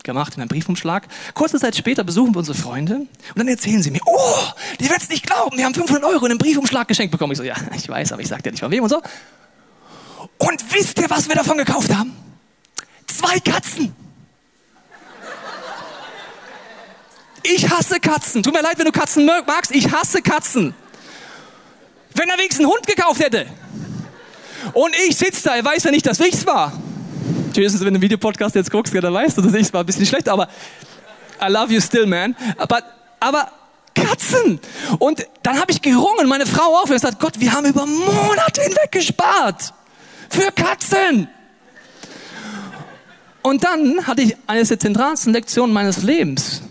gemacht 0.02 0.34
in 0.34 0.40
einem 0.40 0.48
Briefumschlag, 0.48 1.06
kurze 1.34 1.58
Zeit 1.58 1.76
später 1.76 2.04
besuchen 2.04 2.34
wir 2.34 2.40
unsere 2.40 2.58
Freunde 2.58 2.94
und 2.96 3.08
dann 3.36 3.46
erzählen 3.46 3.82
sie 3.82 3.90
mir, 3.90 4.00
oh, 4.04 4.42
die 4.80 4.90
wird's 4.90 5.08
nicht 5.08 5.24
glauben, 5.24 5.56
wir 5.56 5.64
haben 5.64 5.74
500 5.74 6.04
Euro 6.04 6.24
in 6.26 6.32
einem 6.32 6.38
Briefumschlag 6.38 6.88
geschenkt 6.88 7.12
bekommen. 7.12 7.32
Ich 7.32 7.38
so, 7.38 7.44
ja, 7.44 7.54
ich 7.76 7.88
weiß, 7.88 8.12
aber 8.12 8.22
ich 8.22 8.28
sag 8.28 8.42
dir 8.42 8.50
nicht 8.50 8.60
von 8.60 8.70
wem 8.70 8.82
und 8.82 8.88
so. 8.88 9.00
Und 10.38 10.74
wisst 10.74 10.98
ihr, 10.98 11.08
was 11.08 11.28
wir 11.28 11.36
davon 11.36 11.56
gekauft 11.56 11.94
haben? 11.94 12.16
Zwei 13.06 13.38
Katzen. 13.40 13.94
Ich 17.44 17.68
hasse 17.68 17.98
Katzen. 17.98 18.42
Tut 18.42 18.54
mir 18.54 18.62
leid, 18.62 18.78
wenn 18.78 18.86
du 18.86 18.92
Katzen 18.92 19.26
magst. 19.26 19.72
Ich 19.72 19.90
hasse 19.90 20.22
Katzen. 20.22 20.74
Wenn 22.14 22.28
er 22.28 22.38
wenigstens 22.38 22.60
einen 22.60 22.72
Hund 22.72 22.86
gekauft 22.86 23.20
hätte. 23.20 23.46
Und 24.72 24.94
ich 25.08 25.16
sitze 25.16 25.44
da, 25.44 25.56
er 25.56 25.64
weiß 25.64 25.84
ja 25.84 25.90
nicht, 25.90 26.06
dass 26.06 26.20
ich's 26.20 26.46
war. 26.46 26.72
Spätestens, 27.50 27.80
wenn 27.80 27.88
du 27.88 27.94
einen 27.94 28.02
Videopodcast 28.02 28.54
jetzt 28.54 28.70
guckst, 28.70 28.94
dann 28.94 29.12
weißt 29.12 29.38
du, 29.38 29.42
dass 29.42 29.54
ich's 29.54 29.72
war. 29.72 29.80
Ein 29.80 29.86
bisschen 29.86 30.06
schlecht, 30.06 30.28
aber 30.28 30.48
I 31.40 31.50
love 31.50 31.72
you 31.72 31.80
still, 31.80 32.06
man. 32.06 32.36
Aber, 32.56 32.82
aber 33.20 33.50
Katzen. 33.94 34.60
Und 34.98 35.26
dann 35.42 35.60
habe 35.60 35.72
ich 35.72 35.82
gerungen, 35.82 36.28
meine 36.28 36.46
Frau 36.46 36.76
auch, 36.76 36.84
und 36.84 36.92
gesagt, 36.92 37.18
Gott, 37.18 37.40
wir 37.40 37.52
haben 37.52 37.66
über 37.66 37.84
Monate 37.86 38.62
hinweg 38.62 38.90
gespart. 38.90 39.74
Für 40.30 40.50
Katzen. 40.52 41.28
Und 43.42 43.64
dann 43.64 44.06
hatte 44.06 44.22
ich 44.22 44.36
eine 44.46 44.64
der 44.64 44.78
zentralsten 44.78 45.32
Lektionen 45.32 45.74
meines 45.74 46.02
Lebens. 46.02 46.62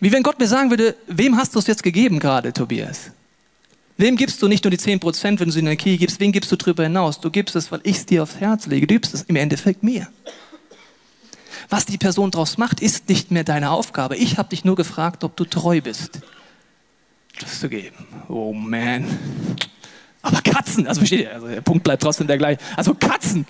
Wie 0.00 0.12
wenn 0.12 0.22
Gott 0.22 0.38
mir 0.38 0.46
sagen 0.46 0.70
würde, 0.70 0.94
wem 1.08 1.36
hast 1.36 1.54
du 1.54 1.58
es 1.58 1.66
jetzt 1.66 1.82
gegeben 1.82 2.20
gerade, 2.20 2.52
Tobias? 2.52 3.10
Wem 4.00 4.14
gibst 4.14 4.40
du 4.40 4.46
nicht 4.46 4.62
nur 4.62 4.70
die 4.70 4.78
10 4.78 5.00
Prozent, 5.00 5.40
wenn 5.40 5.48
du 5.48 5.52
sie 5.52 5.58
in 5.58 5.64
der 5.64 5.74
Kirche 5.74 5.98
gibst, 5.98 6.20
wem 6.20 6.30
gibst 6.30 6.52
du 6.52 6.56
darüber 6.56 6.84
hinaus? 6.84 7.20
Du 7.20 7.32
gibst 7.32 7.56
es, 7.56 7.72
weil 7.72 7.80
ich 7.82 7.96
es 7.96 8.06
dir 8.06 8.22
aufs 8.22 8.36
Herz 8.36 8.66
lege. 8.66 8.86
Du 8.86 8.94
gibst 8.94 9.12
es 9.12 9.22
im 9.22 9.34
Endeffekt 9.34 9.82
mir. 9.82 10.06
Was 11.68 11.84
die 11.84 11.98
Person 11.98 12.30
daraus 12.30 12.58
macht, 12.58 12.80
ist 12.80 13.08
nicht 13.08 13.32
mehr 13.32 13.42
deine 13.42 13.72
Aufgabe. 13.72 14.16
Ich 14.16 14.38
habe 14.38 14.50
dich 14.50 14.64
nur 14.64 14.76
gefragt, 14.76 15.24
ob 15.24 15.36
du 15.36 15.44
treu 15.44 15.80
bist, 15.80 16.20
das 17.40 17.58
zu 17.58 17.68
geben. 17.68 18.06
Oh 18.28 18.52
man. 18.52 19.04
Aber 20.22 20.42
Katzen, 20.42 20.86
also 20.86 21.00
versteht 21.00 21.22
ihr, 21.22 21.34
also 21.34 21.48
der 21.48 21.60
Punkt 21.60 21.82
bleibt 21.82 22.02
trotzdem 22.04 22.28
der 22.28 22.38
gleiche. 22.38 22.60
Also 22.76 22.94
Katzen 22.94 23.48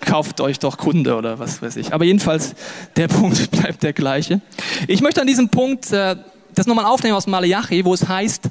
kauft 0.00 0.40
euch 0.40 0.58
doch 0.58 0.78
Kunde 0.78 1.14
oder 1.14 1.38
was 1.38 1.60
weiß 1.60 1.76
ich. 1.76 1.92
Aber 1.92 2.06
jedenfalls, 2.06 2.54
der 2.96 3.08
Punkt 3.08 3.50
bleibt 3.50 3.82
der 3.82 3.92
gleiche. 3.92 4.40
Ich 4.86 5.02
möchte 5.02 5.20
an 5.20 5.26
diesem 5.26 5.50
Punkt 5.50 5.92
äh, 5.92 6.16
das 6.54 6.66
nochmal 6.66 6.86
aufnehmen 6.86 7.16
aus 7.16 7.26
Malachi, 7.26 7.84
wo 7.84 7.92
es 7.92 8.08
heißt, 8.08 8.48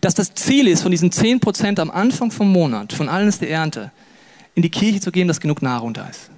dass 0.00 0.14
das 0.14 0.34
Ziel 0.34 0.66
ist, 0.68 0.82
von 0.82 0.90
diesen 0.90 1.10
10% 1.10 1.80
am 1.80 1.90
Anfang 1.90 2.30
vom 2.30 2.50
Monat, 2.50 2.92
von 2.92 3.08
allen 3.08 3.28
ist 3.28 3.40
die 3.40 3.48
Ernte, 3.48 3.92
in 4.54 4.62
die 4.62 4.70
Kirche 4.70 5.00
zu 5.00 5.12
geben, 5.12 5.28
dass 5.28 5.40
genug 5.40 5.62
Nahrung 5.62 5.94
da 5.94 6.06
ist. 6.06 6.30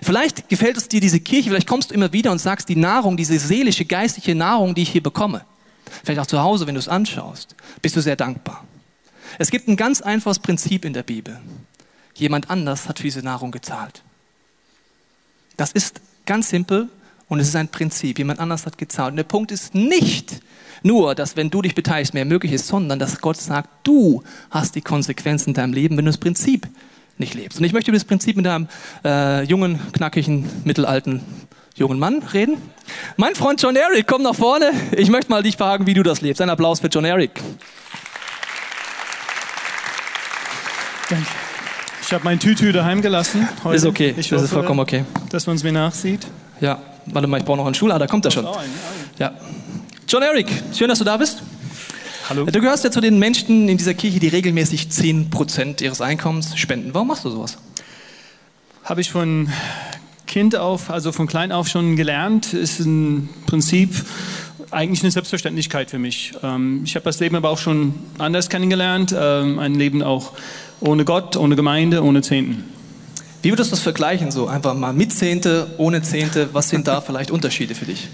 Vielleicht 0.00 0.48
gefällt 0.48 0.76
es 0.76 0.88
dir 0.88 1.00
diese 1.00 1.20
Kirche, 1.20 1.50
vielleicht 1.50 1.66
kommst 1.66 1.90
du 1.90 1.94
immer 1.94 2.12
wieder 2.12 2.32
und 2.32 2.38
sagst, 2.38 2.68
die 2.68 2.76
Nahrung, 2.76 3.16
diese 3.16 3.38
seelische, 3.38 3.84
geistliche 3.84 4.34
Nahrung, 4.34 4.74
die 4.74 4.82
ich 4.82 4.90
hier 4.90 5.02
bekomme, 5.02 5.44
vielleicht 6.04 6.20
auch 6.20 6.26
zu 6.26 6.40
Hause, 6.40 6.66
wenn 6.66 6.74
du 6.74 6.80
es 6.80 6.88
anschaust, 6.88 7.54
bist 7.82 7.96
du 7.96 8.00
sehr 8.00 8.16
dankbar. 8.16 8.64
Es 9.38 9.50
gibt 9.50 9.68
ein 9.68 9.76
ganz 9.76 10.00
einfaches 10.00 10.38
Prinzip 10.38 10.84
in 10.84 10.92
der 10.92 11.02
Bibel. 11.02 11.40
Jemand 12.14 12.50
anders 12.50 12.88
hat 12.88 12.98
für 12.98 13.04
diese 13.04 13.20
Nahrung 13.20 13.50
gezahlt. 13.50 14.02
Das 15.56 15.72
ist 15.72 16.00
ganz 16.26 16.48
simpel 16.48 16.88
und 17.32 17.40
es 17.40 17.48
ist 17.48 17.56
ein 17.56 17.68
Prinzip. 17.68 18.18
Jemand 18.18 18.40
anders 18.40 18.66
hat 18.66 18.76
gezahlt. 18.76 19.12
Und 19.12 19.16
der 19.16 19.24
Punkt 19.24 19.52
ist 19.52 19.74
nicht 19.74 20.42
nur, 20.82 21.14
dass 21.14 21.34
wenn 21.34 21.48
du 21.48 21.62
dich 21.62 21.74
beteiligst, 21.74 22.12
mehr 22.12 22.26
möglich 22.26 22.52
ist, 22.52 22.66
sondern 22.66 22.98
dass 22.98 23.22
Gott 23.22 23.38
sagt, 23.38 23.70
du 23.84 24.22
hast 24.50 24.74
die 24.74 24.82
Konsequenzen 24.82 25.50
in 25.50 25.54
deinem 25.54 25.72
Leben, 25.72 25.96
wenn 25.96 26.04
du 26.04 26.10
das 26.10 26.18
Prinzip 26.18 26.68
nicht 27.16 27.32
lebst. 27.32 27.58
Und 27.58 27.64
ich 27.64 27.72
möchte 27.72 27.90
über 27.90 27.96
das 27.96 28.04
Prinzip 28.04 28.36
mit 28.36 28.46
einem 28.46 28.68
äh, 29.02 29.44
jungen, 29.44 29.80
knackigen, 29.94 30.46
mittelalten 30.64 31.22
jungen 31.74 31.98
Mann 31.98 32.22
reden. 32.34 32.58
Mein 33.16 33.34
Freund 33.34 33.62
John 33.62 33.76
Eric, 33.76 34.06
komm 34.06 34.22
nach 34.22 34.34
vorne. 34.34 34.70
Ich 34.94 35.08
möchte 35.08 35.30
mal 35.30 35.42
dich 35.42 35.56
fragen, 35.56 35.86
wie 35.86 35.94
du 35.94 36.02
das 36.02 36.20
lebst. 36.20 36.42
Ein 36.42 36.50
Applaus 36.50 36.80
für 36.80 36.88
John 36.88 37.06
Eric. 37.06 37.30
Danke. 41.08 41.26
Ich 42.02 42.12
habe 42.12 42.24
mein 42.24 42.38
Tütü 42.38 42.72
daheim 42.72 43.00
gelassen. 43.00 43.48
Heute. 43.64 43.76
Ist 43.76 43.86
okay, 43.86 44.14
Ich 44.18 44.28
das 44.28 44.36
hoffe, 44.36 44.44
ist 44.44 44.52
vollkommen 44.52 44.80
okay. 44.80 45.06
Dass 45.30 45.46
man 45.46 45.56
es 45.56 45.62
mir 45.62 45.72
nachsieht. 45.72 46.26
Ja, 46.60 46.78
warte 47.06 47.28
mal, 47.28 47.38
ich 47.38 47.44
brauche 47.44 47.56
noch 47.56 47.66
einen 47.66 47.74
Stuhl. 47.74 47.92
Ah, 47.92 47.98
da 47.98 48.06
kommt 48.06 48.24
er 48.24 48.30
schon. 48.30 48.46
Ja. 49.18 49.32
John 50.08 50.22
Eric, 50.22 50.48
schön, 50.76 50.88
dass 50.88 50.98
du 50.98 51.04
da 51.04 51.16
bist. 51.16 51.42
Hallo. 52.28 52.46
Du 52.46 52.60
gehörst 52.60 52.84
ja 52.84 52.90
zu 52.90 53.00
den 53.00 53.18
Menschen 53.18 53.68
in 53.68 53.76
dieser 53.76 53.94
Kirche, 53.94 54.20
die 54.20 54.28
regelmäßig 54.28 54.88
10% 54.88 55.82
ihres 55.82 56.00
Einkommens 56.00 56.56
spenden. 56.56 56.94
Warum 56.94 57.08
machst 57.08 57.24
du 57.24 57.30
sowas? 57.30 57.58
Habe 58.84 59.00
ich 59.00 59.10
von 59.10 59.48
Kind 60.26 60.56
auf, 60.56 60.90
also 60.90 61.12
von 61.12 61.26
klein 61.26 61.52
auf 61.52 61.68
schon 61.68 61.96
gelernt. 61.96 62.54
Ist 62.54 62.80
ein 62.80 63.28
Prinzip 63.46 63.90
eigentlich 64.70 65.02
eine 65.02 65.10
Selbstverständlichkeit 65.10 65.90
für 65.90 65.98
mich. 65.98 66.32
Ähm, 66.42 66.82
ich 66.84 66.94
habe 66.94 67.04
das 67.04 67.20
Leben 67.20 67.36
aber 67.36 67.50
auch 67.50 67.58
schon 67.58 67.94
anders 68.18 68.48
kennengelernt. 68.48 69.14
Ähm, 69.16 69.58
ein 69.58 69.74
Leben 69.74 70.02
auch 70.02 70.32
ohne 70.80 71.04
Gott, 71.04 71.36
ohne 71.36 71.56
Gemeinde, 71.56 72.02
ohne 72.02 72.22
Zehnten. 72.22 72.64
Wie 73.42 73.50
würdest 73.50 73.72
du 73.72 73.74
das 73.74 73.82
vergleichen, 73.82 74.30
so 74.30 74.46
einfach 74.46 74.74
mal 74.74 74.92
mit 74.92 75.12
Zehnte, 75.12 75.66
ohne 75.76 76.00
Zehnte? 76.02 76.50
Was 76.52 76.68
sind 76.68 76.86
da 76.86 77.00
vielleicht 77.06 77.32
Unterschiede 77.32 77.74
für 77.74 77.86
dich? 77.86 78.08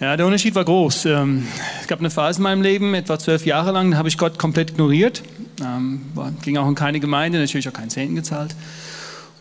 Ja, 0.00 0.16
der 0.16 0.24
Unterschied 0.24 0.54
war 0.54 0.64
groß. 0.64 1.04
Ähm, 1.04 1.46
Es 1.82 1.86
gab 1.86 1.98
eine 1.98 2.08
Phase 2.08 2.38
in 2.38 2.44
meinem 2.44 2.62
Leben, 2.62 2.94
etwa 2.94 3.18
zwölf 3.18 3.44
Jahre 3.44 3.70
lang, 3.70 3.90
da 3.90 3.98
habe 3.98 4.08
ich 4.08 4.16
Gott 4.16 4.38
komplett 4.38 4.70
ignoriert. 4.70 5.22
Ähm, 5.60 6.00
Ging 6.42 6.56
auch 6.56 6.66
in 6.66 6.74
keine 6.74 7.00
Gemeinde, 7.00 7.38
natürlich 7.38 7.68
auch 7.68 7.72
keinen 7.74 7.90
Zehnten 7.90 8.16
gezahlt. 8.16 8.56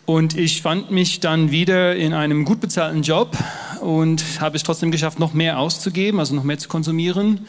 Und 0.06 0.38
ich 0.38 0.62
fand 0.62 0.92
mich 0.92 1.22
dann 1.22 1.52
wieder 1.52 1.96
in 1.96 2.14
einem 2.14 2.44
gut 2.44 2.60
bezahlten 2.60 3.04
Job 3.04 3.38
und 3.80 4.24
habe 4.42 4.58
es 4.58 4.64
trotzdem 4.64 4.92
geschafft, 4.92 5.18
noch 5.18 5.34
mehr 5.34 5.58
auszugeben, 5.60 6.20
also 6.20 6.36
noch 6.36 6.44
mehr 6.44 6.58
zu 6.58 6.68
konsumieren 6.68 7.48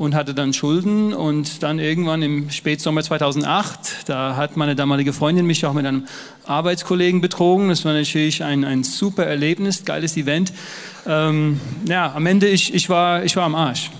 und 0.00 0.14
hatte 0.14 0.32
dann 0.32 0.54
Schulden. 0.54 1.12
Und 1.12 1.62
dann 1.62 1.78
irgendwann 1.78 2.22
im 2.22 2.48
Spätsommer 2.48 3.02
2008, 3.02 4.08
da 4.08 4.34
hat 4.34 4.56
meine 4.56 4.74
damalige 4.74 5.12
Freundin 5.12 5.44
mich 5.44 5.66
auch 5.66 5.74
mit 5.74 5.84
einem 5.84 6.06
Arbeitskollegen 6.46 7.20
betrogen. 7.20 7.68
Das 7.68 7.84
war 7.84 7.92
natürlich 7.92 8.42
ein, 8.42 8.64
ein 8.64 8.82
super 8.82 9.26
Erlebnis, 9.26 9.84
geiles 9.84 10.16
Event. 10.16 10.54
Ähm, 11.06 11.60
ja, 11.86 12.14
am 12.14 12.24
Ende, 12.24 12.48
ich, 12.48 12.72
ich, 12.72 12.88
war, 12.88 13.24
ich 13.24 13.36
war 13.36 13.44
am 13.44 13.54
Arsch. 13.54 13.90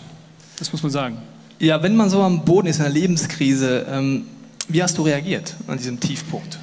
Das 0.59 0.73
muss 0.73 0.83
man 0.83 0.91
sagen. 0.91 1.19
Ja, 1.59 1.83
wenn 1.83 1.95
man 1.97 2.09
so 2.09 2.23
am 2.23 2.47
Boden 2.47 2.69
ist 2.69 2.79
in 2.79 2.87
einer 2.87 2.95
Lebenskrise, 2.95 3.87
ähm, 3.91 4.25
wie 4.69 4.83
hast 4.83 4.97
du 4.97 5.03
reagiert 5.03 5.55
an 5.67 5.77
diesem 5.77 6.01
Tiefpunkt? 6.01 6.59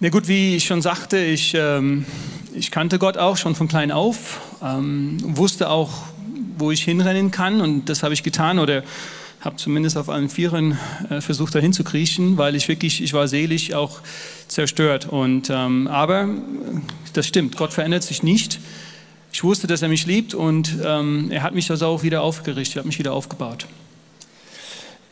Ja 0.00 0.10
gut, 0.10 0.26
wie 0.26 0.56
ich 0.56 0.64
schon 0.64 0.82
sagte, 0.82 1.16
ich, 1.18 1.54
ähm, 1.54 2.04
ich 2.52 2.72
kannte 2.72 2.98
Gott 2.98 3.18
auch 3.18 3.36
schon 3.36 3.54
von 3.54 3.68
klein 3.68 3.92
auf, 3.92 4.40
ähm, 4.60 5.16
wusste 5.22 5.70
auch, 5.70 5.92
wo 6.56 6.70
ich 6.70 6.82
hinrennen 6.82 7.30
kann 7.30 7.60
und 7.60 7.88
das 7.88 8.02
habe 8.02 8.14
ich 8.14 8.22
getan 8.22 8.58
oder 8.58 8.82
habe 9.40 9.56
zumindest 9.56 9.96
auf 9.96 10.08
allen 10.08 10.28
Vieren 10.28 10.78
äh, 11.08 11.20
versucht, 11.20 11.54
dahin 11.54 11.72
zu 11.72 11.84
kriechen, 11.84 12.36
weil 12.36 12.56
ich 12.56 12.68
wirklich, 12.68 13.02
ich 13.02 13.12
war 13.12 13.28
seelisch 13.28 13.72
auch 13.72 14.00
zerstört. 14.48 15.06
Und, 15.06 15.50
ähm, 15.50 15.86
aber 15.86 16.24
äh, 16.24 16.26
das 17.12 17.26
stimmt, 17.26 17.56
Gott 17.56 17.72
verändert 17.72 18.02
sich 18.02 18.22
nicht. 18.22 18.58
Ich 19.32 19.44
wusste, 19.44 19.66
dass 19.66 19.82
er 19.82 19.88
mich 19.88 20.06
liebt 20.06 20.34
und 20.34 20.76
ähm, 20.84 21.30
er 21.30 21.42
hat 21.42 21.54
mich 21.54 21.70
also 21.70 21.86
auch 21.86 22.02
wieder 22.02 22.22
aufgerichtet, 22.22 22.76
er 22.76 22.78
hat 22.80 22.86
mich 22.86 22.98
wieder 22.98 23.12
aufgebaut. 23.12 23.66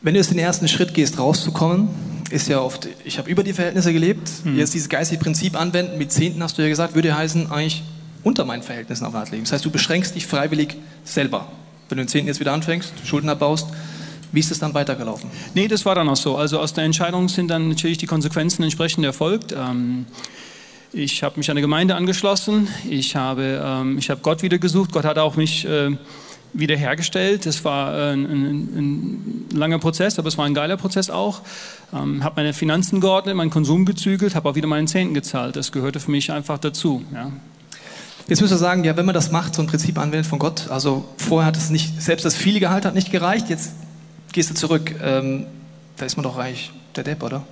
Wenn 0.01 0.13
du 0.13 0.19
jetzt 0.19 0.31
den 0.31 0.39
ersten 0.39 0.67
Schritt 0.67 0.93
gehst, 0.93 1.17
rauszukommen, 1.17 1.89
ist 2.29 2.47
ja 2.47 2.59
oft, 2.59 2.87
ich 3.05 3.17
habe 3.17 3.29
über 3.29 3.43
die 3.43 3.53
Verhältnisse 3.53 3.93
gelebt, 3.93 4.29
jetzt 4.55 4.73
dieses 4.73 4.89
geistige 4.89 5.23
Prinzip 5.23 5.59
anwenden, 5.59 5.97
mit 5.97 6.11
Zehnten 6.11 6.43
hast 6.43 6.57
du 6.57 6.61
ja 6.63 6.67
gesagt, 6.67 6.95
würde 6.95 7.15
heißen, 7.15 7.51
eigentlich 7.51 7.83
unter 8.25 8.43
meinen 8.43 8.63
Verhältnissen 8.63 9.05
auf 9.05 9.15
Art 9.15 9.31
leben. 9.31 9.43
Das 9.43 9.53
heißt, 9.53 9.63
du 9.63 9.71
beschränkst 9.71 10.15
dich 10.15 10.25
freiwillig 10.25 10.75
selber. 11.05 11.47
Wenn 11.87 11.97
du 11.97 12.03
den 12.03 12.07
Zehnten 12.07 12.27
jetzt 12.27 12.39
wieder 12.39 12.53
anfängst, 12.53 12.91
Schulden 13.05 13.29
abbaust, 13.29 13.67
wie 14.31 14.39
ist 14.39 14.51
es 14.51 14.59
dann 14.59 14.73
weitergelaufen? 14.73 15.29
Nee, 15.53 15.67
das 15.67 15.85
war 15.85 15.93
dann 15.93 16.09
auch 16.09 16.15
so. 16.15 16.35
Also 16.35 16.59
aus 16.59 16.73
der 16.73 16.83
Entscheidung 16.83 17.29
sind 17.29 17.49
dann 17.49 17.69
natürlich 17.69 17.99
die 17.99 18.07
Konsequenzen 18.07 18.63
entsprechend 18.63 19.05
erfolgt. 19.05 19.53
Ähm, 19.53 20.07
ich 20.91 21.21
habe 21.21 21.37
mich 21.37 21.49
an 21.49 21.53
eine 21.53 21.61
Gemeinde 21.61 21.95
angeschlossen. 21.95 22.67
Ich 22.89 23.15
habe, 23.15 23.61
ähm, 23.63 23.99
ich 23.99 24.09
habe 24.09 24.21
Gott 24.21 24.41
wieder 24.41 24.57
gesucht. 24.57 24.91
Gott 24.91 25.05
hat 25.05 25.19
auch 25.19 25.35
mich 25.35 25.65
äh, 25.65 25.95
wiederhergestellt. 26.53 27.45
Das 27.45 27.63
war 27.63 27.93
äh, 27.93 28.13
ein, 28.13 28.25
ein, 28.25 28.57
ein 28.75 29.45
langer 29.53 29.77
Prozess, 29.77 30.17
aber 30.17 30.29
es 30.29 30.37
war 30.37 30.45
ein 30.45 30.55
geiler 30.55 30.77
Prozess 30.77 31.11
auch. 31.11 31.41
Ähm, 31.93 32.23
habe 32.23 32.37
meine 32.37 32.53
Finanzen 32.53 33.01
geordnet, 33.01 33.35
meinen 33.35 33.51
Konsum 33.51 33.85
gezügelt, 33.85 34.33
habe 34.33 34.49
auch 34.49 34.55
wieder 34.55 34.67
meinen 34.67 34.87
Zehnten 34.87 35.13
gezahlt. 35.13 35.55
Das 35.55 35.71
gehörte 35.71 35.99
für 35.99 36.09
mich 36.09 36.31
einfach 36.31 36.57
dazu. 36.57 37.03
Ja. 37.13 37.31
Jetzt 38.27 38.41
müsst 38.41 38.53
ihr 38.53 38.57
sagen, 38.57 38.83
ja, 38.83 38.97
wenn 38.97 39.05
man 39.05 39.13
das 39.13 39.31
macht, 39.31 39.53
so 39.53 39.61
ein 39.61 39.67
Prinzip 39.67 39.99
anwendet 39.99 40.25
von 40.25 40.39
Gott, 40.39 40.69
also 40.71 41.05
vorher 41.17 41.45
hat 41.45 41.57
es 41.57 41.69
nicht, 41.69 42.01
selbst 42.01 42.25
das 42.25 42.35
viele 42.35 42.59
Gehalt 42.59 42.85
hat 42.85 42.95
nicht 42.95 43.11
gereicht, 43.11 43.49
jetzt 43.49 43.73
gehst 44.33 44.49
du 44.49 44.55
zurück, 44.55 44.95
ähm, 45.03 45.45
da 45.97 46.05
ist 46.05 46.17
man 46.17 46.23
doch 46.23 46.37
eigentlich 46.37 46.71
der 46.95 47.03
Depp, 47.03 47.21
oder? 47.21 47.43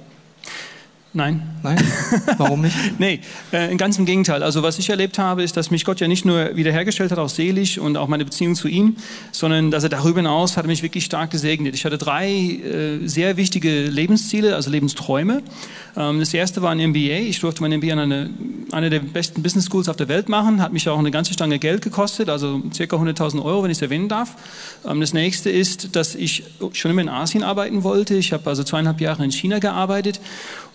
Nein. 1.15 1.53
Nein? 1.61 1.77
Warum 2.37 2.61
nicht? 2.61 2.75
nee, 2.99 3.19
äh, 3.51 3.73
ganz 3.75 3.99
im 3.99 4.05
Gegenteil. 4.05 4.41
Also 4.41 4.63
was 4.63 4.79
ich 4.79 4.89
erlebt 4.89 5.19
habe, 5.19 5.43
ist, 5.43 5.55
dass 5.55 5.69
mich 5.69 5.85
Gott 5.85 5.99
ja 5.99 6.07
nicht 6.07 6.25
nur 6.25 6.55
wiederhergestellt 6.55 7.11
hat, 7.11 7.19
auch 7.19 7.29
seelisch 7.29 7.77
und 7.77 7.97
auch 7.97 8.07
meine 8.07 8.25
Beziehung 8.25 8.55
zu 8.55 8.67
ihm, 8.67 8.97
sondern 9.31 9.69
dass 9.69 9.83
er 9.83 9.89
darüber 9.89 10.19
hinaus 10.19 10.57
hat 10.57 10.65
mich 10.65 10.81
wirklich 10.81 11.05
stark 11.05 11.29
gesegnet. 11.29 11.75
Ich 11.75 11.85
hatte 11.85 11.99
drei 11.99 12.29
äh, 12.29 13.07
sehr 13.07 13.37
wichtige 13.37 13.83
Lebensziele, 13.85 14.55
also 14.55 14.71
Lebensträume. 14.71 15.43
Ähm, 15.95 16.19
das 16.19 16.33
erste 16.33 16.63
war 16.63 16.71
ein 16.71 16.79
MBA. 16.89 17.19
Ich 17.29 17.39
durfte 17.39 17.61
mein 17.61 17.77
MBA 17.79 17.93
an 17.93 17.99
eine, 17.99 18.29
eine 18.71 18.89
der 18.89 18.99
besten 18.99 19.43
Business 19.43 19.67
Schools 19.67 19.87
auf 19.87 19.95
der 19.95 20.07
Welt 20.07 20.29
machen. 20.29 20.61
Hat 20.61 20.73
mich 20.73 20.89
auch 20.89 20.99
eine 20.99 21.11
ganze 21.11 21.33
Stange 21.33 21.59
Geld 21.59 21.83
gekostet, 21.83 22.27
also 22.27 22.61
circa 22.73 22.97
100.000 22.97 23.43
Euro, 23.43 23.63
wenn 23.63 23.71
ich 23.71 23.77
es 23.77 23.81
erwähnen 23.83 24.09
darf. 24.09 24.35
Ähm, 24.85 24.99
das 24.99 25.13
nächste 25.13 25.51
ist, 25.51 25.95
dass 25.95 26.15
ich 26.15 26.43
schon 26.73 26.89
immer 26.91 27.01
in 27.01 27.09
Asien 27.09 27.43
arbeiten 27.43 27.83
wollte. 27.83 28.15
Ich 28.15 28.33
habe 28.33 28.49
also 28.49 28.63
zweieinhalb 28.63 28.99
Jahre 28.99 29.23
in 29.23 29.31
China 29.31 29.59
gearbeitet 29.59 30.19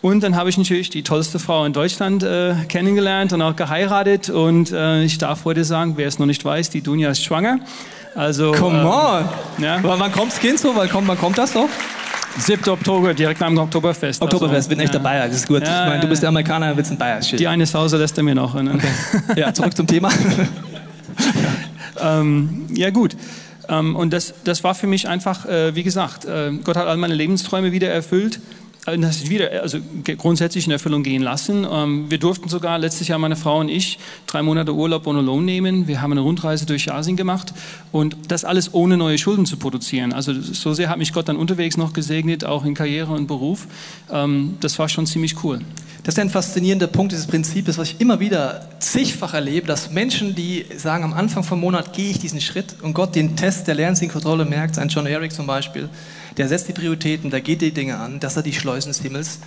und 0.00 0.22
dann 0.22 0.37
habe 0.37 0.48
ich 0.48 0.56
natürlich 0.56 0.90
die 0.90 1.02
tollste 1.02 1.38
Frau 1.38 1.64
in 1.64 1.72
Deutschland 1.72 2.22
äh, 2.22 2.54
kennengelernt 2.68 3.32
und 3.32 3.42
auch 3.42 3.56
geheiratet. 3.56 4.30
Und 4.30 4.70
äh, 4.70 5.02
ich 5.02 5.18
darf 5.18 5.44
heute 5.44 5.64
sagen, 5.64 5.94
wer 5.96 6.06
es 6.06 6.18
noch 6.18 6.26
nicht 6.26 6.44
weiß, 6.44 6.70
die 6.70 6.82
Dunja 6.82 7.11
ist 7.11 7.24
schwanger. 7.24 7.58
Also, 8.14 8.52
Come 8.52 8.80
ähm, 8.80 8.87
on! 8.87 9.28
Ja. 9.62 9.78
Wann 9.82 10.12
kommt 10.12 10.32
das 10.32 10.40
Kind 10.40 10.58
so? 10.58 10.74
Wann 10.74 10.88
kommt, 10.88 11.08
wann 11.08 11.18
kommt 11.18 11.37
das 11.37 11.52
so? 11.52 11.68
7. 12.38 12.68
Oktober, 12.68 13.12
direkt 13.14 13.40
nach 13.40 13.48
dem 13.48 13.58
Oktoberfest. 13.58 14.22
Oktoberfest, 14.22 14.54
also, 14.54 14.68
bin 14.68 14.80
echt 14.80 14.94
ja. 14.94 15.00
dabei, 15.00 15.26
das 15.26 15.37
ist 15.37 15.48
gut. 15.48 15.62
Ja, 15.62 15.84
ich 15.84 15.90
meine, 15.90 16.00
du 16.00 16.08
bist 16.08 16.22
der 16.22 16.28
Amerikaner, 16.28 16.76
willst 16.76 16.92
ein 16.92 16.98
Bayer. 16.98 17.20
Shit. 17.20 17.40
Die 17.40 17.48
eine 17.48 17.66
Sause 17.66 17.96
lässt 17.96 18.16
er 18.16 18.22
mir 18.22 18.34
noch. 18.34 18.54
Ne? 18.54 18.74
Okay. 18.74 19.40
Ja, 19.40 19.52
zurück 19.52 19.76
zum 19.76 19.87
Thema. 19.87 20.11
ähm, 22.00 22.66
ja, 22.72 22.90
gut. 22.90 23.16
Ähm, 23.68 23.96
und 23.96 24.12
das, 24.12 24.34
das 24.44 24.62
war 24.62 24.74
für 24.74 24.87
mich 24.87 25.08
einfach, 25.08 25.46
äh, 25.46 25.74
wie 25.74 25.82
gesagt, 25.82 26.24
äh, 26.24 26.52
Gott 26.62 26.76
hat 26.76 26.87
all 26.87 26.96
meine 26.96 27.14
Lebensträume 27.14 27.72
wieder 27.72 27.88
erfüllt. 27.88 28.40
Äh, 28.88 28.98
das 28.98 29.29
wieder 29.29 29.62
also 29.62 29.79
grundsätzlich 30.16 30.66
in 30.66 30.72
Erfüllung 30.72 31.03
gehen 31.03 31.22
lassen. 31.22 31.66
Ähm, 31.70 32.11
wir 32.11 32.18
durften 32.18 32.48
sogar 32.48 32.79
letztes 32.79 33.09
Jahr 33.09 33.18
meine 33.18 33.37
Frau 33.37 33.61
und 33.61 33.68
ich 33.68 33.98
drei 34.27 34.42
Monate 34.42 34.74
Urlaub 34.74 35.07
ohne 35.07 35.20
Lohn 35.20 35.44
nehmen. 35.44 35.87
Wir 35.88 36.01
haben 36.01 36.12
eine 36.12 36.20
Rundreise 36.20 36.66
durch 36.66 36.92
Asien 36.92 37.16
gemacht 37.16 37.53
und 37.92 38.16
das 38.29 38.44
alles 38.44 38.74
ohne 38.74 38.96
neue 38.96 39.18
Schulden 39.18 39.46
zu 39.46 39.57
produzieren. 39.57 40.12
Also 40.12 40.33
so 40.40 40.74
sehr 40.74 40.88
hat 40.88 40.98
mich 40.98 41.12
Gott 41.12 41.29
dann 41.29 41.37
unterwegs 41.37 41.77
noch 41.77 41.92
gesegnet, 41.92 42.44
auch 42.44 42.64
in 42.64 42.74
Karriere 42.74 43.12
und 43.12 43.27
Beruf. 43.27 43.66
Ähm, 44.11 44.57
das 44.61 44.79
war 44.79 44.88
schon 44.88 45.07
ziemlich 45.07 45.42
cool. 45.44 45.61
Das 46.05 46.14
ist 46.14 46.20
ein 46.20 46.31
faszinierender 46.31 46.87
Punkt 46.87 47.12
dieses 47.12 47.27
Prinzips, 47.27 47.77
was 47.77 47.90
ich 47.90 48.01
immer 48.01 48.18
wieder 48.18 48.66
zigfach 48.79 49.35
erlebe, 49.35 49.66
dass 49.66 49.90
Menschen, 49.90 50.35
die 50.35 50.64
sagen, 50.77 51.05
am 51.05 51.12
Anfang 51.12 51.42
vom 51.42 51.61
Monat 51.61 51.92
gehe 51.92 52.11
ich 52.11 52.18
diesen 52.18 52.40
Schritt 52.40 52.77
und 52.83 52.94
Gott 52.94 53.14
den 53.14 53.37
Test 53.37 53.66
der 53.66 53.74
Lernsinnkontrolle 53.74 54.46
merkt, 54.46 54.79
ein 54.79 54.88
John 54.88 55.07
Eric 55.07 55.33
zum 55.33 55.46
Beispiel, 55.46 55.90
der 56.38 56.48
setzt 56.48 56.68
die 56.68 56.72
Prioritäten, 56.72 57.31
der 57.31 57.40
geht 57.40 57.61
die 57.61 57.72
Dinge 57.72 57.98
an, 57.98 58.20
dass 58.20 58.37
er 58.37 58.42
die 58.42 58.55
Schleusen 58.55 58.88
des 58.88 59.01
Himmels 59.01 59.40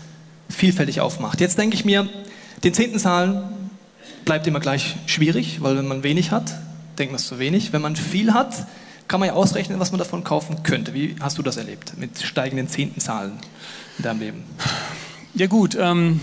vielfältig 0.50 1.02
aufmacht. 1.02 1.40
Jetzt 1.40 1.58
denke 1.58 1.76
ich 1.76 1.86
mir, 1.86 2.08
den 2.64 2.74
zehnten 2.74 3.00
Zahlen 3.00 3.44
bleibt 4.26 4.46
immer 4.46 4.60
gleich 4.60 4.98
schwierig, 5.06 5.62
weil 5.62 5.78
wenn 5.78 5.88
man 5.88 6.04
wenig 6.04 6.32
hat, 6.32 6.54
denkt 7.00 7.14
man 7.14 7.20
es 7.20 7.28
zu 7.28 7.40
wenig. 7.40 7.74
Wenn 7.74 7.82
man 7.82 7.96
viel 7.96 8.34
hat, 8.34 8.68
kann 9.08 9.20
man 9.20 9.28
ja 9.28 9.34
ausrechnen, 9.34 9.80
was 9.80 9.92
man 9.92 10.00
davon 10.00 10.24
kaufen 10.24 10.64
könnte. 10.64 10.94
Wie 10.94 11.16
hast 11.20 11.38
du 11.38 11.42
das 11.42 11.58
erlebt 11.58 11.98
mit 11.98 12.22
steigenden 12.22 12.68
zehnten 12.68 13.00
Zahlen 13.00 13.34
in 13.98 14.04
deinem 14.04 14.20
Leben? 14.20 14.44
Ja 15.34 15.48
gut, 15.48 15.78
ähm, 15.80 16.20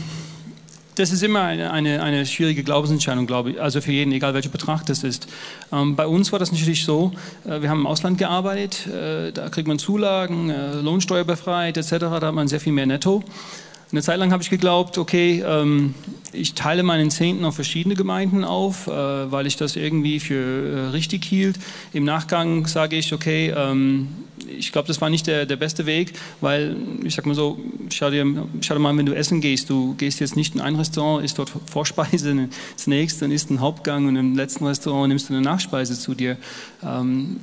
das 0.98 1.12
ist 1.12 1.22
immer 1.22 1.42
eine, 1.42 1.70
eine, 1.70 2.02
eine, 2.02 2.26
schwierige 2.26 2.64
Glaubensentscheidung, 2.64 3.26
glaube 3.26 3.52
ich, 3.52 3.60
also 3.60 3.80
für 3.80 3.92
jeden, 3.92 4.12
egal 4.12 4.34
welcher 4.34 4.48
Betrag 4.48 4.84
das 4.86 5.04
ist. 5.04 5.28
Ähm, 5.72 5.94
bei 5.94 6.06
uns 6.06 6.32
war 6.32 6.38
das 6.38 6.50
natürlich 6.50 6.84
so, 6.84 7.12
äh, 7.44 7.62
wir 7.62 7.70
haben 7.70 7.80
im 7.80 7.86
Ausland 7.86 8.18
gearbeitet, 8.18 8.86
äh, 8.88 9.32
da 9.32 9.48
kriegt 9.48 9.68
man 9.68 9.78
Zulagen, 9.78 10.50
äh, 10.50 10.74
Lohnsteuer 10.74 11.24
befreit 11.24 11.76
etc., 11.76 11.90
da 11.98 12.10
hat 12.10 12.34
man 12.34 12.48
sehr 12.48 12.60
viel 12.60 12.72
mehr 12.72 12.86
netto. 12.86 13.22
Eine 13.90 14.02
Zeit 14.02 14.18
lang 14.18 14.32
habe 14.32 14.42
ich 14.42 14.50
geglaubt, 14.50 14.98
okay, 14.98 15.42
ähm, 15.46 15.94
ich 16.32 16.54
teile 16.54 16.82
meinen 16.82 17.10
Zehnten 17.10 17.44
auf 17.46 17.54
verschiedene 17.54 17.94
Gemeinden 17.94 18.44
auf, 18.44 18.86
äh, 18.86 18.90
weil 18.90 19.46
ich 19.46 19.56
das 19.56 19.76
irgendwie 19.76 20.20
für 20.20 20.34
äh, 20.34 20.90
richtig 20.90 21.24
hielt. 21.24 21.58
Im 21.94 22.04
Nachgang 22.04 22.66
sage 22.66 22.96
ich, 22.96 23.14
okay, 23.14 23.54
ähm, 23.56 24.08
ich 24.56 24.72
glaube, 24.72 24.88
das 24.88 25.00
war 25.00 25.10
nicht 25.10 25.26
der, 25.26 25.46
der 25.46 25.56
beste 25.56 25.86
Weg, 25.86 26.12
weil 26.40 26.76
ich 27.04 27.14
sag 27.14 27.26
mal 27.26 27.34
so, 27.34 27.58
schau 27.90 28.10
dir, 28.10 28.24
schau 28.60 28.74
dir 28.74 28.80
mal, 28.80 28.96
wenn 28.96 29.06
du 29.06 29.14
essen 29.14 29.40
gehst, 29.40 29.70
du 29.70 29.94
gehst 29.94 30.20
jetzt 30.20 30.36
nicht 30.36 30.54
in 30.54 30.60
ein 30.60 30.76
Restaurant, 30.76 31.24
isst 31.24 31.38
dort 31.38 31.52
Vorspeise, 31.70 32.48
das 32.74 32.86
nächste, 32.86 33.20
dann 33.20 33.32
isst 33.32 33.50
ein 33.50 33.60
Hauptgang 33.60 34.06
und 34.06 34.16
im 34.16 34.36
letzten 34.36 34.66
Restaurant 34.66 35.08
nimmst 35.08 35.28
du 35.28 35.34
eine 35.34 35.42
Nachspeise 35.42 35.98
zu 35.98 36.14
dir. 36.14 36.36
Ähm, 36.82 37.36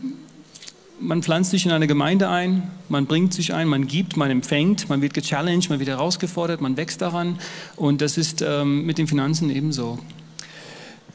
man 0.99 1.21
pflanzt 1.21 1.51
sich 1.51 1.65
in 1.65 1.71
eine 1.71 1.87
Gemeinde 1.87 2.29
ein, 2.29 2.71
man 2.87 3.05
bringt 3.05 3.33
sich 3.33 3.53
ein, 3.53 3.67
man 3.67 3.87
gibt, 3.87 4.15
man 4.15 4.31
empfängt, 4.31 4.89
man 4.89 5.01
wird 5.01 5.13
gechallenged, 5.13 5.69
man 5.69 5.79
wird 5.79 5.89
herausgefordert, 5.89 6.61
man 6.61 6.77
wächst 6.77 7.01
daran 7.01 7.37
und 7.75 8.01
das 8.01 8.17
ist 8.17 8.41
ähm, 8.41 8.85
mit 8.85 8.97
den 8.97 9.07
Finanzen 9.07 9.49
ebenso. 9.49 9.99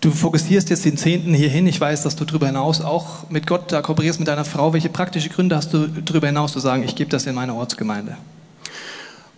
Du 0.01 0.11
fokussierst 0.11 0.71
jetzt 0.71 0.87
den 0.87 0.97
Zehnten 0.97 1.35
hierhin. 1.35 1.67
Ich 1.67 1.79
weiß, 1.79 2.03
dass 2.05 2.17
du 2.17 2.25
darüber 2.25 2.47
hinaus 2.47 2.81
auch 2.81 3.29
mit 3.29 3.47
Gott 3.47 3.71
da 3.71 3.83
kooperierst 3.83 4.19
mit 4.19 4.29
deiner 4.29 4.47
Frau. 4.47 4.73
Welche 4.73 4.89
praktische 4.89 5.29
Gründe 5.29 5.57
hast 5.57 5.75
du 5.75 5.89
darüber 5.89 6.27
hinaus 6.27 6.53
zu 6.53 6.59
sagen, 6.59 6.83
ich 6.85 6.97
gebe 6.97 7.11
das 7.11 7.27
in 7.27 7.35
meine 7.35 7.53
Ortsgemeinde? 7.53 8.17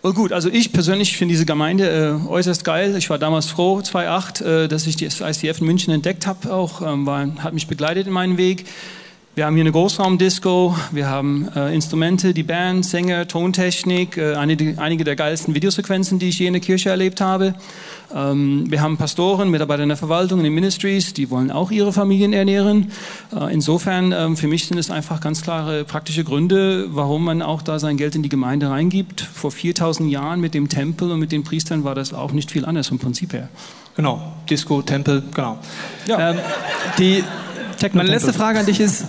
Oh 0.03 0.13
gut, 0.13 0.31
also 0.31 0.49
ich 0.49 0.71
persönlich 0.71 1.17
finde 1.17 1.33
diese 1.33 1.45
Gemeinde 1.45 1.89
äh, 1.89 2.27
äußerst 2.29 2.63
geil. 2.63 2.95
Ich 2.97 3.09
war 3.09 3.17
damals 3.17 3.47
froh, 3.47 3.81
2008, 3.81 4.41
äh, 4.41 4.67
dass 4.69 4.87
ich 4.87 4.95
das 4.95 5.19
ICF 5.19 5.59
in 5.59 5.67
München 5.67 5.93
entdeckt 5.93 6.27
habe. 6.27 6.53
Auch 6.53 6.81
ähm, 6.81 7.05
war, 7.05 7.27
hat 7.39 7.53
mich 7.53 7.67
begleitet 7.67 8.07
in 8.07 8.13
meinem 8.13 8.37
Weg. 8.37 8.65
Wir 9.35 9.47
haben 9.47 9.55
hier 9.55 9.63
eine 9.63 9.71
Großraumdisco, 9.71 10.77
wir 10.91 11.09
haben 11.09 11.49
äh, 11.55 11.73
Instrumente, 11.73 12.35
die 12.35 12.43
Band, 12.43 12.85
Sänger, 12.85 13.27
Tontechnik, 13.27 14.15
äh, 14.15 14.35
einige, 14.35 14.79
einige, 14.79 15.03
der 15.03 15.15
geilsten 15.15 15.55
Videosequenzen, 15.55 16.19
die 16.19 16.29
ich 16.29 16.37
je 16.37 16.45
in 16.45 16.53
der 16.53 16.61
Kirche 16.61 16.91
erlebt 16.91 17.19
habe. 17.19 17.55
Ähm, 18.13 18.69
wir 18.69 18.79
haben 18.79 18.97
Pastoren, 18.97 19.49
Mitarbeiter 19.49 19.81
in 19.81 19.89
der 19.89 19.97
Verwaltung, 19.97 20.37
in 20.37 20.43
den 20.43 20.53
Ministries, 20.53 21.15
die 21.15 21.31
wollen 21.31 21.49
auch 21.49 21.71
ihre 21.71 21.91
Familien 21.91 22.31
ernähren. 22.31 22.91
Äh, 23.35 23.51
insofern, 23.51 24.11
ähm, 24.11 24.37
für 24.37 24.45
mich 24.45 24.67
sind 24.67 24.77
es 24.77 24.91
einfach 24.91 25.19
ganz 25.19 25.41
klare 25.41 25.83
praktische 25.83 26.23
Gründe, 26.23 26.85
warum 26.91 27.23
man 27.23 27.41
auch 27.41 27.63
da 27.63 27.79
sein 27.79 27.97
Geld 27.97 28.13
in 28.13 28.21
die 28.21 28.29
Gemeinde 28.29 28.69
reingibt. 28.69 29.21
Vor 29.21 29.49
4000 29.49 30.11
Jahren 30.11 30.41
mit 30.41 30.53
dem 30.53 30.69
Tempel 30.69 31.09
und 31.09 31.17
mit 31.17 31.31
den 31.31 31.43
Priestern 31.43 31.83
war 31.83 31.95
das 31.95 32.13
auch 32.13 32.33
nicht 32.33 32.51
viel 32.51 32.65
anders 32.65 32.89
vom 32.89 32.99
Prinzip 32.99 33.33
her. 33.33 33.49
Genau, 33.95 34.33
Disco, 34.47 34.83
Tempel, 34.83 35.23
genau. 35.33 35.57
Ja. 36.05 36.29
Ähm, 36.29 36.39
die, 36.99 37.23
meine 37.93 38.09
letzte 38.09 38.31
Frage 38.31 38.59
an 38.59 38.67
dich 38.67 38.79
ist, 38.79 39.07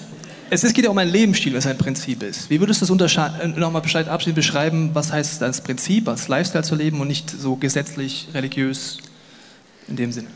es 0.62 0.72
geht 0.72 0.84
ja 0.84 0.90
um 0.90 0.98
ein 0.98 1.08
Lebensstil, 1.08 1.54
was 1.54 1.66
ein 1.66 1.78
Prinzip 1.78 2.22
ist. 2.22 2.50
Wie 2.50 2.60
würdest 2.60 2.88
du 2.88 2.94
das 2.94 3.16
äh, 3.16 3.48
nochmal 3.48 3.82
abschließend 3.82 4.34
beschreiben, 4.34 4.90
was 4.92 5.12
heißt 5.12 5.42
das 5.42 5.62
Prinzip, 5.62 6.08
als 6.08 6.28
Lifestyle 6.28 6.64
zu 6.64 6.74
leben 6.74 7.00
und 7.00 7.08
nicht 7.08 7.30
so 7.30 7.56
gesetzlich, 7.56 8.28
religiös 8.34 8.98
in 9.88 9.96
dem 9.96 10.12
Sinne? 10.12 10.28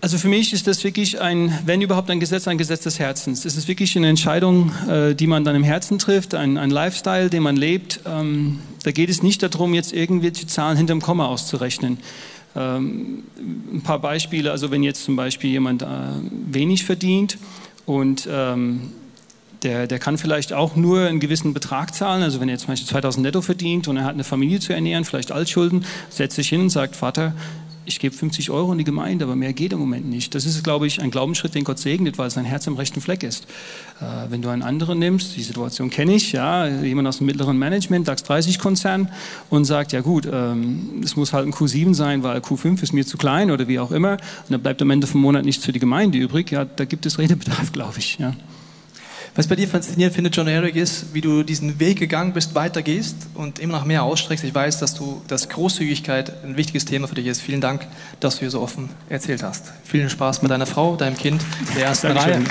Also 0.00 0.18
für 0.18 0.28
mich 0.28 0.52
ist 0.52 0.66
das 0.66 0.84
wirklich 0.84 1.20
ein, 1.20 1.58
wenn 1.64 1.80
überhaupt 1.80 2.10
ein 2.10 2.20
Gesetz, 2.20 2.46
ein 2.46 2.58
Gesetz 2.58 2.82
des 2.82 2.98
Herzens. 2.98 3.46
Es 3.46 3.56
ist 3.56 3.68
wirklich 3.68 3.96
eine 3.96 4.08
Entscheidung, 4.08 4.70
äh, 4.86 5.14
die 5.14 5.26
man 5.26 5.44
dann 5.44 5.56
im 5.56 5.64
Herzen 5.64 5.98
trifft, 5.98 6.34
ein, 6.34 6.58
ein 6.58 6.68
Lifestyle, 6.68 7.30
den 7.30 7.42
man 7.42 7.56
lebt. 7.56 8.00
Ähm, 8.04 8.58
da 8.82 8.90
geht 8.90 9.08
es 9.08 9.22
nicht 9.22 9.42
darum, 9.42 9.72
jetzt 9.72 9.94
irgendwelche 9.94 10.46
Zahlen 10.46 10.76
hinterm 10.76 11.00
Komma 11.00 11.26
auszurechnen. 11.26 11.98
Ähm, 12.54 13.24
ein 13.72 13.80
paar 13.82 13.98
Beispiele, 13.98 14.50
also 14.50 14.70
wenn 14.70 14.82
jetzt 14.82 15.04
zum 15.04 15.16
Beispiel 15.16 15.50
jemand 15.50 15.80
äh, 15.80 15.86
wenig 16.50 16.84
verdient 16.84 17.38
und 17.86 18.28
ähm, 18.30 18.92
der, 19.64 19.86
der 19.86 19.98
kann 19.98 20.18
vielleicht 20.18 20.52
auch 20.52 20.76
nur 20.76 21.00
einen 21.00 21.20
gewissen 21.20 21.54
Betrag 21.54 21.94
zahlen. 21.94 22.22
Also 22.22 22.40
wenn 22.40 22.48
er 22.48 22.58
zum 22.58 22.68
Beispiel 22.68 22.88
2000 22.88 23.24
netto 23.24 23.40
verdient 23.40 23.88
und 23.88 23.96
er 23.96 24.04
hat 24.04 24.14
eine 24.14 24.24
Familie 24.24 24.60
zu 24.60 24.72
ernähren, 24.72 25.04
vielleicht 25.04 25.32
Altschulden, 25.32 25.84
setzt 26.10 26.36
sich 26.36 26.48
hin 26.48 26.60
und 26.60 26.70
sagt, 26.70 26.96
Vater, 26.96 27.34
ich 27.86 28.00
gebe 28.00 28.14
50 28.14 28.50
Euro 28.50 28.72
in 28.72 28.78
die 28.78 28.84
Gemeinde, 28.84 29.24
aber 29.24 29.36
mehr 29.36 29.52
geht 29.52 29.72
im 29.72 29.78
Moment 29.78 30.06
nicht. 30.06 30.34
Das 30.34 30.46
ist, 30.46 30.62
glaube 30.64 30.86
ich, 30.86 31.02
ein 31.02 31.10
Glaubensschritt, 31.10 31.54
den 31.54 31.64
Gott 31.64 31.78
segnet, 31.78 32.18
weil 32.18 32.30
sein 32.30 32.44
Herz 32.44 32.66
am 32.66 32.76
rechten 32.76 33.00
Fleck 33.00 33.22
ist. 33.22 33.44
Äh, 34.00 34.30
wenn 34.30 34.42
du 34.42 34.48
einen 34.48 34.62
anderen 34.62 34.98
nimmst, 34.98 35.36
die 35.36 35.42
Situation 35.42 35.90
kenne 35.90 36.14
ich, 36.14 36.32
ja, 36.32 36.66
jemand 36.66 37.08
aus 37.08 37.18
dem 37.18 37.26
mittleren 37.26 37.58
Management, 37.58 38.08
DAX 38.08 38.22
30 38.22 38.58
Konzern 38.58 39.10
und 39.50 39.64
sagt, 39.64 39.92
ja 39.92 40.00
gut, 40.00 40.26
ähm, 40.30 41.02
es 41.04 41.16
muss 41.16 41.32
halt 41.32 41.46
ein 41.46 41.52
Q7 41.52 41.94
sein, 41.94 42.22
weil 42.22 42.38
Q5 42.38 42.82
ist 42.82 42.92
mir 42.92 43.04
zu 43.04 43.18
klein 43.18 43.50
oder 43.50 43.68
wie 43.68 43.78
auch 43.78 43.90
immer, 43.90 44.12
und 44.12 44.50
dann 44.50 44.62
bleibt 44.62 44.80
am 44.80 44.90
Ende 44.90 45.06
vom 45.06 45.20
Monat 45.20 45.44
nichts 45.44 45.64
für 45.64 45.72
die 45.72 45.80
Gemeinde 45.80 46.18
übrig, 46.18 46.50
ja, 46.50 46.64
da 46.64 46.84
gibt 46.84 47.06
es 47.06 47.18
Redebedarf, 47.18 47.72
glaube 47.72 47.98
ich. 47.98 48.18
Ja. 48.18 48.34
Was 49.36 49.48
bei 49.48 49.56
dir 49.56 49.66
faszinierend 49.66 50.14
finde, 50.14 50.30
John 50.30 50.46
Eric, 50.46 50.76
ist, 50.76 51.12
wie 51.12 51.20
du 51.20 51.42
diesen 51.42 51.80
Weg 51.80 51.98
gegangen 51.98 52.32
bist, 52.32 52.54
weitergehst 52.54 53.16
und 53.34 53.58
immer 53.58 53.78
noch 53.78 53.84
mehr 53.84 54.04
ausstreckst. 54.04 54.44
Ich 54.44 54.54
weiß, 54.54 54.78
dass 54.78 54.94
du, 54.94 55.22
dass 55.26 55.48
Großzügigkeit 55.48 56.44
ein 56.44 56.56
wichtiges 56.56 56.84
Thema 56.84 57.08
für 57.08 57.16
dich 57.16 57.26
ist. 57.26 57.40
Vielen 57.40 57.60
Dank, 57.60 57.84
dass 58.20 58.36
du 58.36 58.40
hier 58.40 58.50
so 58.50 58.60
offen 58.60 58.90
erzählt 59.08 59.42
hast. 59.42 59.72
Vielen 59.82 60.08
Spaß 60.08 60.42
mit 60.42 60.52
deiner 60.52 60.66
Frau, 60.66 60.94
deinem 60.94 61.16
Kind, 61.16 61.42
der 61.76 61.86
ersten 61.86 62.12
Reihe. 62.12 62.44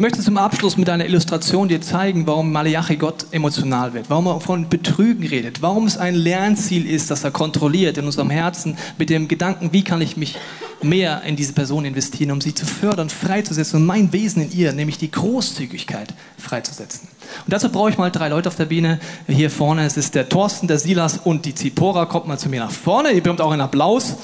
Möchte 0.00 0.20
zum 0.20 0.38
Abschluss 0.38 0.78
mit 0.78 0.88
einer 0.88 1.04
Illustration 1.04 1.68
dir 1.68 1.82
zeigen, 1.82 2.26
warum 2.26 2.50
Malachi 2.50 2.96
Gott 2.96 3.26
emotional 3.30 3.92
wird, 3.92 4.08
warum 4.08 4.26
er 4.26 4.40
von 4.40 4.68
Betrügen 4.68 5.26
redet, 5.26 5.60
warum 5.60 5.86
es 5.86 5.98
ein 5.98 6.14
Lernziel 6.14 6.88
ist, 6.88 7.10
das 7.10 7.24
er 7.24 7.30
kontrolliert 7.30 7.98
in 7.98 8.06
unserem 8.06 8.30
Herzen 8.30 8.78
mit 8.96 9.10
dem 9.10 9.28
Gedanken, 9.28 9.72
wie 9.72 9.84
kann 9.84 10.00
ich 10.00 10.16
mich 10.16 10.36
mehr 10.82 11.22
in 11.24 11.36
diese 11.36 11.52
Person 11.52 11.84
investieren, 11.84 12.30
um 12.30 12.40
sie 12.40 12.54
zu 12.54 12.64
fördern, 12.64 13.10
freizusetzen 13.10 13.80
und 13.80 13.86
mein 13.86 14.12
Wesen 14.12 14.42
in 14.42 14.52
ihr, 14.52 14.72
nämlich 14.72 14.98
die 14.98 15.10
Großzügigkeit, 15.10 16.14
freizusetzen. 16.38 17.08
Und 17.44 17.52
dazu 17.52 17.68
brauche 17.68 17.90
ich 17.90 17.98
mal 17.98 18.10
drei 18.10 18.28
Leute 18.28 18.48
auf 18.48 18.56
der 18.56 18.64
Bühne. 18.66 18.98
Hier 19.28 19.50
vorne 19.50 19.84
es 19.84 19.96
ist 19.96 20.14
der 20.14 20.28
Thorsten, 20.28 20.68
der 20.68 20.78
Silas 20.78 21.18
und 21.18 21.44
die 21.44 21.54
Zipora. 21.54 22.06
Kommt 22.06 22.26
mal 22.26 22.38
zu 22.38 22.48
mir 22.48 22.60
nach 22.60 22.72
vorne. 22.72 23.10
Ihr 23.10 23.22
bekommt 23.22 23.40
auch 23.40 23.52
einen 23.52 23.60
Applaus. 23.60 24.16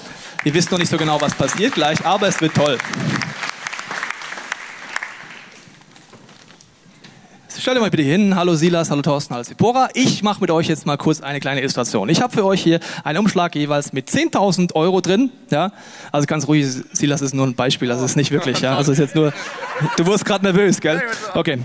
Ihr 0.45 0.55
wisst 0.55 0.71
noch 0.71 0.79
nicht 0.79 0.91
so 0.91 0.97
genau, 0.97 1.21
was 1.21 1.35
passiert 1.35 1.75
gleich, 1.75 2.05
aber 2.07 2.29
es 2.29 2.41
wird 2.41 2.55
toll. 2.55 2.79
Stellt 7.61 7.77
euch 7.77 7.83
mal 7.83 7.91
bitte 7.91 8.05
hin. 8.05 8.37
Hallo 8.37 8.55
Silas, 8.55 8.89
hallo 8.89 9.03
Thorsten, 9.03 9.35
hallo 9.35 9.43
Zipora. 9.43 9.89
Ich 9.95 10.23
mache 10.23 10.41
mit 10.41 10.53
euch 10.53 10.69
jetzt 10.69 10.87
mal 10.87 10.97
kurz 10.97 11.21
eine 11.21 11.41
kleine 11.41 11.61
Illustration. 11.61 12.09
Ich 12.09 12.23
habe 12.23 12.33
für 12.33 12.45
euch 12.45 12.63
hier 12.63 12.79
einen 13.03 13.19
Umschlag 13.19 13.57
jeweils 13.57 13.93
mit 13.93 14.09
10.000 14.09 14.77
Euro 14.77 15.01
drin. 15.01 15.33
Ja, 15.51 15.73
also 16.13 16.29
ganz 16.29 16.47
ruhig, 16.47 16.67
Silas 16.93 17.21
ist 17.21 17.35
nur 17.35 17.45
ein 17.45 17.55
Beispiel, 17.55 17.91
also 17.91 18.05
ist 18.05 18.17
nicht 18.17 18.31
wirklich. 18.31 18.61
Ja, 18.61 18.77
also 18.77 18.93
ist 18.93 18.99
jetzt 18.99 19.17
nur. 19.17 19.33
Du 19.97 20.07
wirst 20.07 20.25
gerade 20.25 20.45
nervös, 20.45 20.81
gell? 20.81 21.03
Okay. 21.35 21.59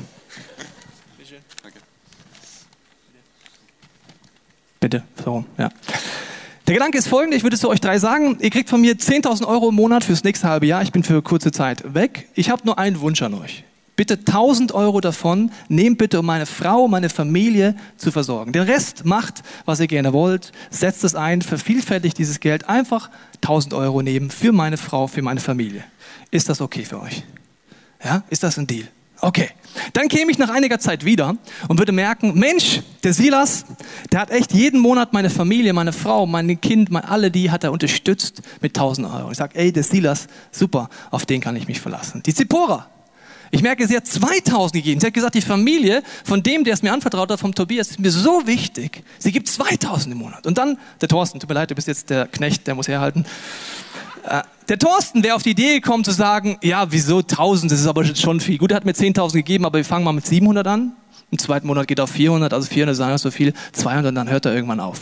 Bitte, 4.79 5.03
so, 5.23 5.45
ja. 5.59 5.69
Der 6.65 6.73
Gedanke 6.73 6.97
ist 6.97 7.07
folgender, 7.07 7.37
ich 7.37 7.43
würde 7.43 7.53
es 7.53 7.61
zu 7.61 7.69
euch 7.69 7.81
drei 7.81 7.99
sagen. 7.99 8.39
Ihr 8.39 8.49
kriegt 8.49 8.69
von 8.69 8.81
mir 8.81 8.95
10.000 8.95 9.45
Euro 9.45 9.69
im 9.69 9.75
Monat 9.75 10.03
fürs 10.03 10.23
nächste 10.23 10.47
halbe 10.49 10.65
Jahr. 10.65 10.81
Ich 10.81 10.91
bin 10.91 11.03
für 11.03 11.21
kurze 11.21 11.51
Zeit 11.51 11.93
weg. 11.93 12.29
Ich 12.33 12.49
habe 12.49 12.63
nur 12.65 12.79
einen 12.79 12.99
Wunsch 12.99 13.21
an 13.21 13.35
euch. 13.35 13.63
Bitte 13.95 14.15
1000 14.15 14.71
Euro 14.71 15.01
davon, 15.01 15.51
nehmt 15.67 15.99
bitte, 15.99 16.19
um 16.19 16.25
meine 16.25 16.47
Frau, 16.47 16.87
meine 16.87 17.09
Familie 17.09 17.75
zu 17.95 18.11
versorgen. 18.11 18.51
Den 18.51 18.63
Rest 18.63 19.05
macht, 19.05 19.43
was 19.65 19.79
ihr 19.79 19.87
gerne 19.87 20.13
wollt, 20.13 20.51
setzt 20.71 21.03
es 21.03 21.13
ein, 21.13 21.43
vervielfältigt 21.43 22.17
dieses 22.17 22.39
Geld, 22.39 22.67
einfach 22.67 23.11
1000 23.35 23.75
Euro 23.75 24.01
nehmen 24.01 24.31
für 24.31 24.51
meine 24.51 24.77
Frau, 24.77 25.05
für 25.05 25.21
meine 25.21 25.39
Familie. 25.39 25.83
Ist 26.31 26.49
das 26.49 26.59
okay 26.59 26.85
für 26.85 27.01
euch? 27.01 27.23
Ja, 28.03 28.23
ist 28.29 28.41
das 28.41 28.57
ein 28.57 28.65
Deal? 28.65 28.87
Okay. 29.21 29.49
Dann 29.93 30.09
käme 30.09 30.31
ich 30.31 30.37
nach 30.37 30.49
einiger 30.49 30.79
Zeit 30.79 31.05
wieder 31.05 31.37
und 31.67 31.79
würde 31.79 31.93
merken, 31.93 32.37
Mensch, 32.37 32.81
der 33.03 33.13
Silas, 33.13 33.65
der 34.11 34.19
hat 34.19 34.31
echt 34.31 34.53
jeden 34.53 34.81
Monat 34.81 35.13
meine 35.13 35.29
Familie, 35.29 35.71
meine 35.71 35.93
Frau, 35.93 36.25
mein 36.25 36.59
Kind, 36.59 36.91
meine, 36.91 37.07
alle 37.07 37.31
die 37.31 37.49
hat 37.49 37.63
er 37.63 37.71
unterstützt 37.71 38.41
mit 38.59 38.77
1000 38.77 39.07
Euro. 39.07 39.31
Ich 39.31 39.37
sage, 39.37 39.55
ey, 39.55 39.71
der 39.71 39.83
Silas, 39.83 40.27
super, 40.51 40.89
auf 41.09 41.25
den 41.25 41.39
kann 41.39 41.55
ich 41.55 41.67
mich 41.67 41.79
verlassen. 41.79 42.21
Die 42.25 42.33
Zipora, 42.33 42.87
ich 43.53 43.61
merke, 43.61 43.87
sie 43.87 43.95
hat 43.95 44.07
2000 44.07 44.73
gegeben. 44.73 44.99
Sie 44.99 45.05
hat 45.05 45.13
gesagt, 45.13 45.35
die 45.35 45.41
Familie 45.41 46.01
von 46.23 46.41
dem, 46.41 46.63
der 46.63 46.73
es 46.73 46.81
mir 46.81 46.91
anvertraut 46.91 47.29
hat, 47.29 47.39
vom 47.39 47.53
Tobias, 47.53 47.91
ist 47.91 47.99
mir 47.99 48.09
so 48.09 48.47
wichtig. 48.47 49.03
Sie 49.19 49.31
gibt 49.31 49.47
2000 49.47 50.13
im 50.13 50.17
Monat. 50.17 50.47
Und 50.47 50.57
dann, 50.57 50.79
der 51.01 51.07
Thorsten, 51.07 51.39
tut 51.39 51.47
mir 51.47 51.53
leid, 51.53 51.69
du 51.69 51.75
bist 51.75 51.87
jetzt 51.87 52.09
der 52.09 52.25
Knecht, 52.25 52.65
der 52.65 52.73
muss 52.73 52.87
herhalten. 52.87 53.25
Äh, 54.27 54.41
der 54.69 54.79
Thorsten 54.79 55.23
wäre 55.23 55.35
auf 55.35 55.43
die 55.43 55.51
Idee 55.51 55.75
gekommen 55.75 56.03
zu 56.03 56.09
sagen, 56.09 56.57
ja, 56.63 56.91
wieso 56.91 57.19
1000, 57.19 57.71
das 57.71 57.79
ist 57.79 57.85
aber 57.85 58.03
schon 58.15 58.39
viel. 58.39 58.57
Gut, 58.57 58.71
er 58.71 58.77
hat 58.77 58.85
mir 58.85 58.93
10.000 58.93 59.33
gegeben, 59.33 59.65
aber 59.65 59.77
wir 59.77 59.85
fangen 59.85 60.03
mal 60.03 60.13
mit 60.13 60.25
700 60.25 60.65
an. 60.65 60.93
Im 61.29 61.37
zweiten 61.37 61.67
Monat 61.67 61.87
geht 61.87 61.99
er 61.99 62.05
auf 62.05 62.09
400, 62.09 62.53
also 62.53 62.67
400 62.67 62.95
sagen 62.95 63.15
so 63.19 63.29
viel, 63.29 63.53
200, 63.73 64.17
dann 64.17 64.31
hört 64.31 64.47
er 64.47 64.55
irgendwann 64.55 64.79
auf. 64.79 64.99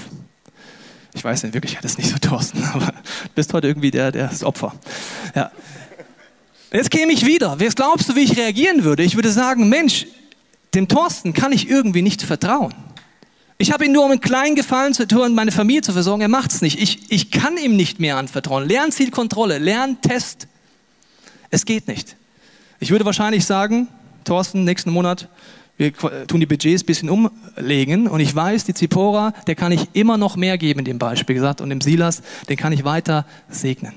Ich 1.14 1.24
weiß 1.24 1.44
nicht, 1.44 1.54
wirklich, 1.54 1.78
das 1.82 1.92
ist 1.92 1.98
nicht 2.00 2.10
so 2.10 2.18
Thorsten, 2.18 2.62
aber 2.74 2.88
du 2.88 3.30
bist 3.34 3.54
heute 3.54 3.68
irgendwie 3.68 3.92
der, 3.92 4.12
der 4.12 4.28
das 4.28 4.44
Opfer. 4.44 4.74
Ja. 5.36 5.52
Jetzt 6.74 6.90
käme 6.90 7.12
ich 7.12 7.26
wieder. 7.26 7.60
Was 7.60 7.76
glaubst 7.76 8.08
du, 8.08 8.16
wie 8.16 8.22
ich 8.22 8.38
reagieren 8.38 8.84
würde? 8.84 9.04
Ich 9.04 9.16
würde 9.16 9.32
sagen, 9.32 9.68
Mensch, 9.68 10.08
dem 10.74 10.88
Thorsten 10.88 11.34
kann 11.34 11.52
ich 11.52 11.70
irgendwie 11.70 12.02
nicht 12.02 12.22
vertrauen. 12.22 12.74
Ich 13.58 13.72
habe 13.72 13.86
ihn 13.86 13.92
nur 13.92 14.06
um 14.06 14.12
einen 14.12 14.22
kleinen 14.22 14.56
Gefallen 14.56 14.94
zu 14.94 15.06
tun, 15.06 15.36
meine 15.36 15.52
Familie 15.52 15.82
zu 15.82 15.92
versorgen. 15.92 16.22
Er 16.22 16.30
macht 16.30 16.52
es 16.52 16.62
nicht. 16.62 16.82
Ich, 16.82 17.12
ich 17.12 17.30
kann 17.30 17.58
ihm 17.58 17.76
nicht 17.76 18.00
mehr 18.00 18.18
anvertrauen. 18.18 18.68
Lernzielkontrolle, 18.68 19.58
Lerntest. 19.58 20.48
Es 21.50 21.66
geht 21.66 21.88
nicht. 21.88 22.16
Ich 22.80 22.90
würde 22.90 23.06
wahrscheinlich 23.06 23.46
sagen, 23.46 23.90
Thorsten, 24.24 24.64
nächsten 24.64 24.92
Monat, 24.92 25.28
wir 25.78 25.94
tun 25.94 26.40
die 26.40 26.46
Budgets 26.46 26.84
ein 26.84 26.86
bisschen 26.86 27.10
umlegen 27.10 28.08
und 28.08 28.20
ich 28.20 28.34
weiß, 28.34 28.64
die 28.64 28.74
Zipora, 28.74 29.34
der 29.46 29.56
kann 29.56 29.72
ich 29.72 29.90
immer 29.94 30.18
noch 30.18 30.38
mehr 30.38 30.58
geben, 30.58 30.80
in 30.80 30.86
dem 30.86 31.00
Beispiel 31.00 31.36
gesagt, 31.36 31.60
und 31.60 31.70
dem 31.70 31.82
Silas, 31.82 32.22
den 32.50 32.58
kann 32.58 32.72
ich 32.72 32.84
weiter 32.84 33.26
segnen. 33.50 33.94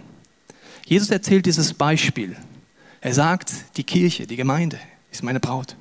Jesus 0.87 1.11
erzählt 1.11 1.47
dieses 1.47 1.73
Beispiel 1.73 2.37
er 3.05 3.13
sagt, 3.13 3.53
die 3.77 3.85
Kirche, 3.85 4.27
die 4.27 4.37
Gemeinde 4.37 4.79
ist 5.13 5.23
meine 5.23 5.39
Braut. 5.39 5.77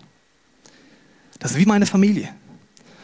Das 1.40 1.52
ist 1.52 1.58
wie 1.58 1.66
meine 1.66 1.86
Familie. 1.86 2.28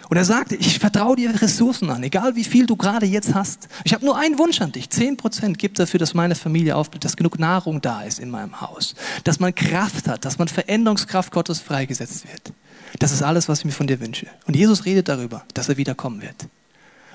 Und 0.10 0.17
er 0.17 0.25
sagt, 0.25 0.51
ich 0.51 0.77
vertraue 0.77 1.15
dir 1.15 1.41
Ressourcen 1.41 1.89
an, 1.89 2.03
egal 2.03 2.36
wie 2.36 2.43
viel 2.43 2.65
du 2.65 2.75
gerade 2.75 3.05
jetzt 3.05 3.34
hast. 3.34 3.69
Ich 3.86 3.93
habe 3.93 4.03
nur 4.03 4.17
einen 4.17 4.38
Wunsch 4.38 4.60
an 4.60 4.73
dich. 4.73 4.89
Zehn 4.89 5.15
Prozent 5.15 5.58
gibt 5.58 5.79
dafür, 5.79 5.99
dass 5.99 6.13
meine 6.13 6.36
Familie 6.36 6.75
aufblüht, 6.75 7.05
dass 7.05 7.15
genug 7.15 7.39
Nahrung 7.39 7.79
da 7.79 8.01
ist 8.01 8.19
in 8.19 8.29
meinem 8.29 8.60
Haus, 8.60 8.93
dass 9.23 9.39
man 9.39 9.55
Kraft 9.55 10.10
hat, 10.10 10.25
dass 10.25 10.38
man 10.38 10.49
Veränderungskraft 10.49 11.32
Gottes 11.32 11.62
freigesetzt 11.62 12.27
wird. 12.27 12.51
Das 12.97 13.13
ist 13.13 13.23
alles, 13.23 13.47
was 13.47 13.60
ich 13.60 13.65
mir 13.65 13.71
von 13.71 13.88
dir 13.88 14.01
wünsche. 14.01 14.27
Und 14.47 14.55
Jesus 14.55 14.84
redet 14.84 15.08
darüber, 15.08 15.45
dass 15.53 15.69
er 15.69 15.77
wiederkommen 15.77 16.21
wird 16.21 16.47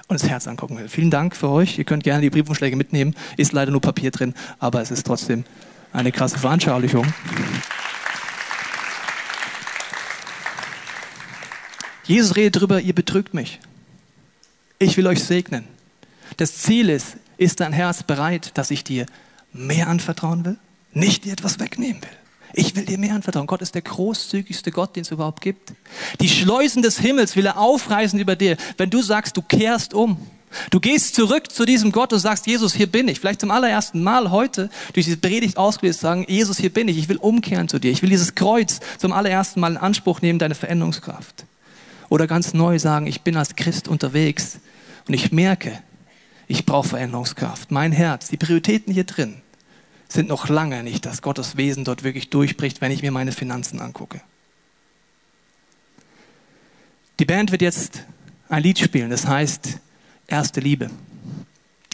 und 0.09 0.21
das 0.21 0.27
Herz 0.27 0.47
angucken 0.47 0.79
will. 0.79 0.89
Vielen 0.89 1.11
Dank 1.11 1.37
für 1.37 1.51
euch. 1.51 1.77
Ihr 1.77 1.85
könnt 1.85 2.05
gerne 2.05 2.23
die 2.23 2.31
Briefumschläge 2.31 2.77
mitnehmen. 2.77 3.15
Ist 3.37 3.53
leider 3.53 3.73
nur 3.73 3.83
Papier 3.83 4.11
drin, 4.11 4.33
aber 4.59 4.81
es 4.81 4.91
ist 4.91 5.05
trotzdem 5.07 5.45
eine 5.95 6.13
krasse 6.13 6.39
Veranschaulichung. 6.39 7.07
Jesus 12.05 12.37
redet 12.37 12.57
darüber, 12.57 12.81
ihr 12.81 12.95
betrügt 12.95 13.33
mich. 13.33 13.61
Ich 14.79 14.97
will 14.97 15.07
euch 15.07 15.23
segnen. 15.23 15.65
Das 16.37 16.59
Ziel 16.59 16.91
ist, 16.91 17.17
ist 17.39 17.61
dein 17.61 17.73
Herz 17.73 18.03
bereit, 18.03 18.51
dass 18.55 18.71
ich 18.71 18.85
dir 18.85 19.07
mehr 19.53 19.89
anvertrauen 19.89 20.45
will? 20.45 20.57
Nicht 20.93 21.25
dir 21.25 21.33
etwas 21.33 21.61
wegnehmen 21.61 22.03
will. 22.03 22.11
Ich 22.53 22.77
will 22.77 22.85
dir 22.85 22.99
mehr 22.99 23.15
anvertrauen. 23.15 23.47
Gott 23.47 23.63
ist 23.63 23.75
der 23.75 23.83
großzügigste 23.83 24.71
Gott, 24.71 24.97
den 24.97 25.03
es 25.03 25.11
überhaupt 25.11 25.41
gibt. 25.41 25.73
Die 26.21 26.29
Schleusen 26.29 26.83
des 26.83 26.99
Himmels 26.99 27.37
will 27.37 27.47
er 27.47 27.59
aufreißen 27.59 28.19
über 28.19 28.37
dir, 28.37 28.57
wenn 28.77 28.91
du 28.91 29.01
sagst, 29.01 29.37
du 29.37 29.43
kehrst 29.43 29.95
um. 29.95 30.19
Du 30.71 30.81
gehst 30.81 31.15
zurück 31.15 31.51
zu 31.51 31.65
diesem 31.65 31.93
Gott 31.93 32.13
und 32.13 32.19
sagst, 32.19 32.47
Jesus, 32.47 32.75
hier 32.75 32.87
bin 32.87 33.09
ich. 33.09 33.21
Vielleicht 33.21 33.41
zum 33.41 33.51
allerersten 33.51 34.03
Mal 34.03 34.31
heute 34.31 34.71
durch 34.93 35.07
diese 35.07 35.17
Predigt 35.17 35.57
ausgelöst 35.57 36.01
sagen, 36.01 36.25
Jesus, 36.29 36.59
hier 36.59 36.71
bin 36.71 36.89
ich. 36.89 36.99
Ich 36.99 37.09
will 37.09 37.17
umkehren 37.17 37.69
zu 37.69 37.79
dir. 37.79 37.91
Ich 37.91 38.03
will 38.03 38.11
dieses 38.11 38.35
Kreuz 38.35 38.81
zum 38.99 39.13
allerersten 39.13 39.61
Mal 39.61 39.73
in 39.73 39.77
Anspruch 39.79 40.21
nehmen, 40.21 40.39
deine 40.39 40.55
Veränderungskraft. 40.55 41.45
Oder 42.09 42.27
ganz 42.27 42.55
neu 42.55 42.79
sagen, 42.79 43.07
ich 43.07 43.23
bin 43.23 43.37
als 43.37 43.57
Christ 43.57 43.89
unterwegs 43.89 44.59
und 45.09 45.15
ich 45.15 45.33
merke, 45.33 45.81
ich 46.47 46.67
brauche 46.67 46.89
Veränderungskraft. 46.89 47.71
Mein 47.71 47.93
Herz, 47.93 48.29
die 48.29 48.37
Prioritäten 48.37 48.93
hier 48.93 49.05
drin 49.05 49.37
sind 50.09 50.29
noch 50.29 50.49
lange 50.49 50.83
nicht, 50.83 51.07
dass 51.07 51.23
Gottes 51.23 51.57
Wesen 51.57 51.85
dort 51.85 52.05
wirklich 52.05 52.31
durchbricht, 52.31 52.81
wenn 52.81 52.93
ich 52.93 53.03
mir 53.03 53.11
meine 53.11 53.33
Finanzen 53.33 53.81
angucke. 53.81 54.21
Die 57.19 57.25
Band 57.25 57.53
wird 57.53 57.63
jetzt 57.63 58.05
ein 58.49 58.63
Lied 58.63 58.79
spielen, 58.79 59.11
das 59.11 59.27
heißt 59.27 59.79
erste 60.27 60.61
Liebe. 60.61 60.91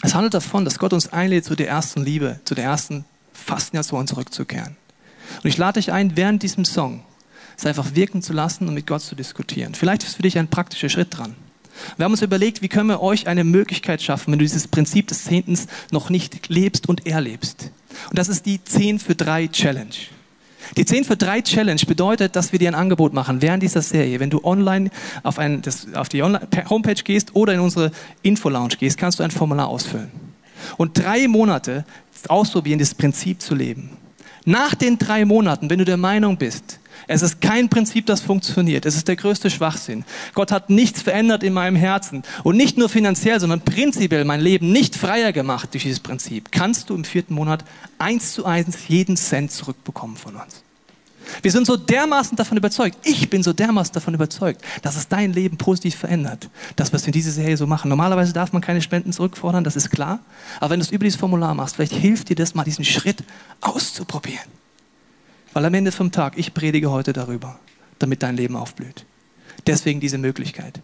Es 0.03 0.15
handelt 0.15 0.35
davon, 0.35 0.65
dass 0.65 0.79
Gott 0.79 0.93
uns 0.93 1.13
einlädt, 1.13 1.45
zu 1.45 1.55
der 1.55 1.69
ersten 1.69 2.03
Liebe, 2.03 2.41
zu 2.45 2.55
der 2.55 2.65
ersten 2.65 3.05
Faszination 3.33 4.07
zurückzukehren. 4.07 4.77
Und 5.43 5.49
ich 5.49 5.59
lade 5.59 5.79
dich 5.79 5.93
ein, 5.93 6.17
während 6.17 6.43
diesem 6.43 6.65
Song 6.65 7.03
es 7.57 7.67
einfach 7.67 7.95
wirken 7.95 8.23
zu 8.23 8.33
lassen 8.33 8.69
und 8.69 8.75
mit 8.75 8.87
Gott 8.87 9.03
zu 9.03 9.15
diskutieren. 9.15 9.75
Vielleicht 9.75 10.03
ist 10.03 10.17
für 10.17 10.23
dich 10.23 10.39
ein 10.39 10.49
praktischer 10.49 10.89
Schritt 10.89 11.17
dran. 11.17 11.37
Wir 11.97 12.05
haben 12.05 12.13
uns 12.13 12.23
überlegt, 12.23 12.63
wie 12.63 12.69
können 12.69 12.89
wir 12.89 13.01
euch 13.01 13.27
eine 13.27 13.45
Möglichkeit 13.45 14.03
schaffen, 14.03 14.33
wenn 14.33 14.39
du 14.39 14.45
dieses 14.45 14.69
Prinzip 14.69 15.07
des 15.09 15.25
Zehntens 15.25 15.67
noch 15.91 16.11
nicht 16.11 16.49
lebst 16.49 16.89
und 16.89 17.07
erlebst. 17.07 17.71
Und 18.09 18.19
das 18.19 18.29
ist 18.29 18.47
die 18.47 18.63
10 18.63 18.99
für 18.99 19.15
3 19.15 19.49
Challenge. 19.49 19.95
Die 20.77 20.85
10 20.85 21.05
für 21.05 21.17
3 21.17 21.43
Challenge 21.43 21.81
bedeutet, 21.87 22.37
dass 22.37 22.53
wir 22.53 22.59
dir 22.59 22.69
ein 22.69 22.75
Angebot 22.75 23.13
machen 23.13 23.43
während 23.43 23.63
dieser 23.63 23.83
Serie. 23.83 24.21
Wenn 24.21 24.31
du 24.31 24.45
online 24.45 24.91
auf, 25.23 25.39
ein, 25.39 25.63
das, 25.63 25.87
auf 25.95 26.09
die 26.09 26.23
online 26.23 26.47
Homepage 26.69 27.03
gehst 27.03 27.35
oder 27.35 27.55
in 27.55 27.61
unsere 27.61 27.91
Info-Lounge 28.23 28.77
gehst, 28.79 28.99
kannst 28.99 29.19
du 29.19 29.23
ein 29.23 29.31
Formular 29.31 29.69
ausfüllen. 29.69 30.11
Und 30.77 30.99
drei 30.99 31.29
Monate 31.29 31.85
ausprobieren, 32.29 32.79
das 32.79 32.95
Prinzip 32.95 33.41
zu 33.41 33.55
leben. 33.55 33.91
Nach 34.45 34.75
den 34.75 34.99
drei 34.99 35.25
Monaten, 35.25 35.71
wenn 35.71 35.79
du 35.79 35.85
der 35.85 35.97
Meinung 35.97 36.37
bist, 36.37 36.80
es 37.13 37.23
ist 37.23 37.41
kein 37.41 37.69
Prinzip, 37.69 38.07
das 38.07 38.21
funktioniert. 38.21 38.87
Es 38.87 38.95
ist 38.95 39.09
der 39.09 39.17
größte 39.17 39.51
Schwachsinn. 39.51 40.05
Gott 40.33 40.53
hat 40.53 40.71
nichts 40.71 41.03
verändert 41.03 41.43
in 41.43 41.53
meinem 41.53 41.75
Herzen. 41.75 42.23
Und 42.45 42.57
nicht 42.57 42.79
nur 42.79 42.89
finanziell, 42.89 43.41
sondern 43.41 43.63
prinzipiell 43.63 44.25
mein 44.25 44.41
Leben 44.41 44.71
nicht 44.71 44.95
freier 44.95 45.33
gemacht 45.33 45.71
durch 45.73 45.83
dieses 45.83 45.99
Prinzip. 45.99 46.53
Kannst 46.53 46.89
du 46.89 46.95
im 46.95 47.03
vierten 47.03 47.35
Monat 47.35 47.65
eins 47.99 48.33
zu 48.35 48.47
eins 48.47 48.87
jeden 48.87 49.17
Cent 49.17 49.51
zurückbekommen 49.51 50.17
von 50.17 50.37
uns. 50.37 50.63
Wir 51.43 51.51
sind 51.51 51.67
so 51.67 51.77
dermaßen 51.77 52.37
davon 52.37 52.57
überzeugt, 52.57 52.97
ich 53.03 53.29
bin 53.29 53.43
so 53.43 53.53
dermaßen 53.53 53.93
davon 53.93 54.15
überzeugt, 54.15 54.63
dass 54.83 54.97
es 54.97 55.09
dein 55.09 55.33
Leben 55.33 55.57
positiv 55.57 55.97
verändert. 55.97 56.49
Das, 56.77 56.93
was 56.93 57.03
wir 57.03 57.09
in 57.09 57.13
dieser 57.13 57.33
Serie 57.33 57.57
so 57.57 57.67
machen. 57.67 57.89
Normalerweise 57.89 58.33
darf 58.33 58.53
man 58.53 58.63
keine 58.63 58.83
Spenden 58.83 59.13
zurückfordern, 59.13 59.65
das 59.65 59.75
ist 59.75 59.91
klar. 59.91 60.21
Aber 60.61 60.71
wenn 60.71 60.79
du 60.79 60.85
es 60.85 60.93
über 60.93 61.05
dieses 61.05 61.19
Formular 61.19 61.55
machst, 61.55 61.75
vielleicht 61.75 61.93
hilft 61.93 62.29
dir 62.29 62.37
das 62.37 62.55
mal, 62.55 62.63
diesen 62.63 62.85
Schritt 62.85 63.25
auszuprobieren. 63.61 64.60
Weil 65.53 65.65
am 65.65 65.75
Ende 65.75 65.93
vom 65.93 66.13
Tag, 66.13 66.39
ich 66.39 66.55
predige 66.55 66.91
heute 66.91 67.13
darüber, 67.13 67.59
damit 67.99 68.23
dein 68.23 68.37
Leben 68.37 68.57
aufblüht. 68.57 69.05
Deswegen 69.67 70.01
diese 70.01 70.19
Möglichkeit. 70.19 70.81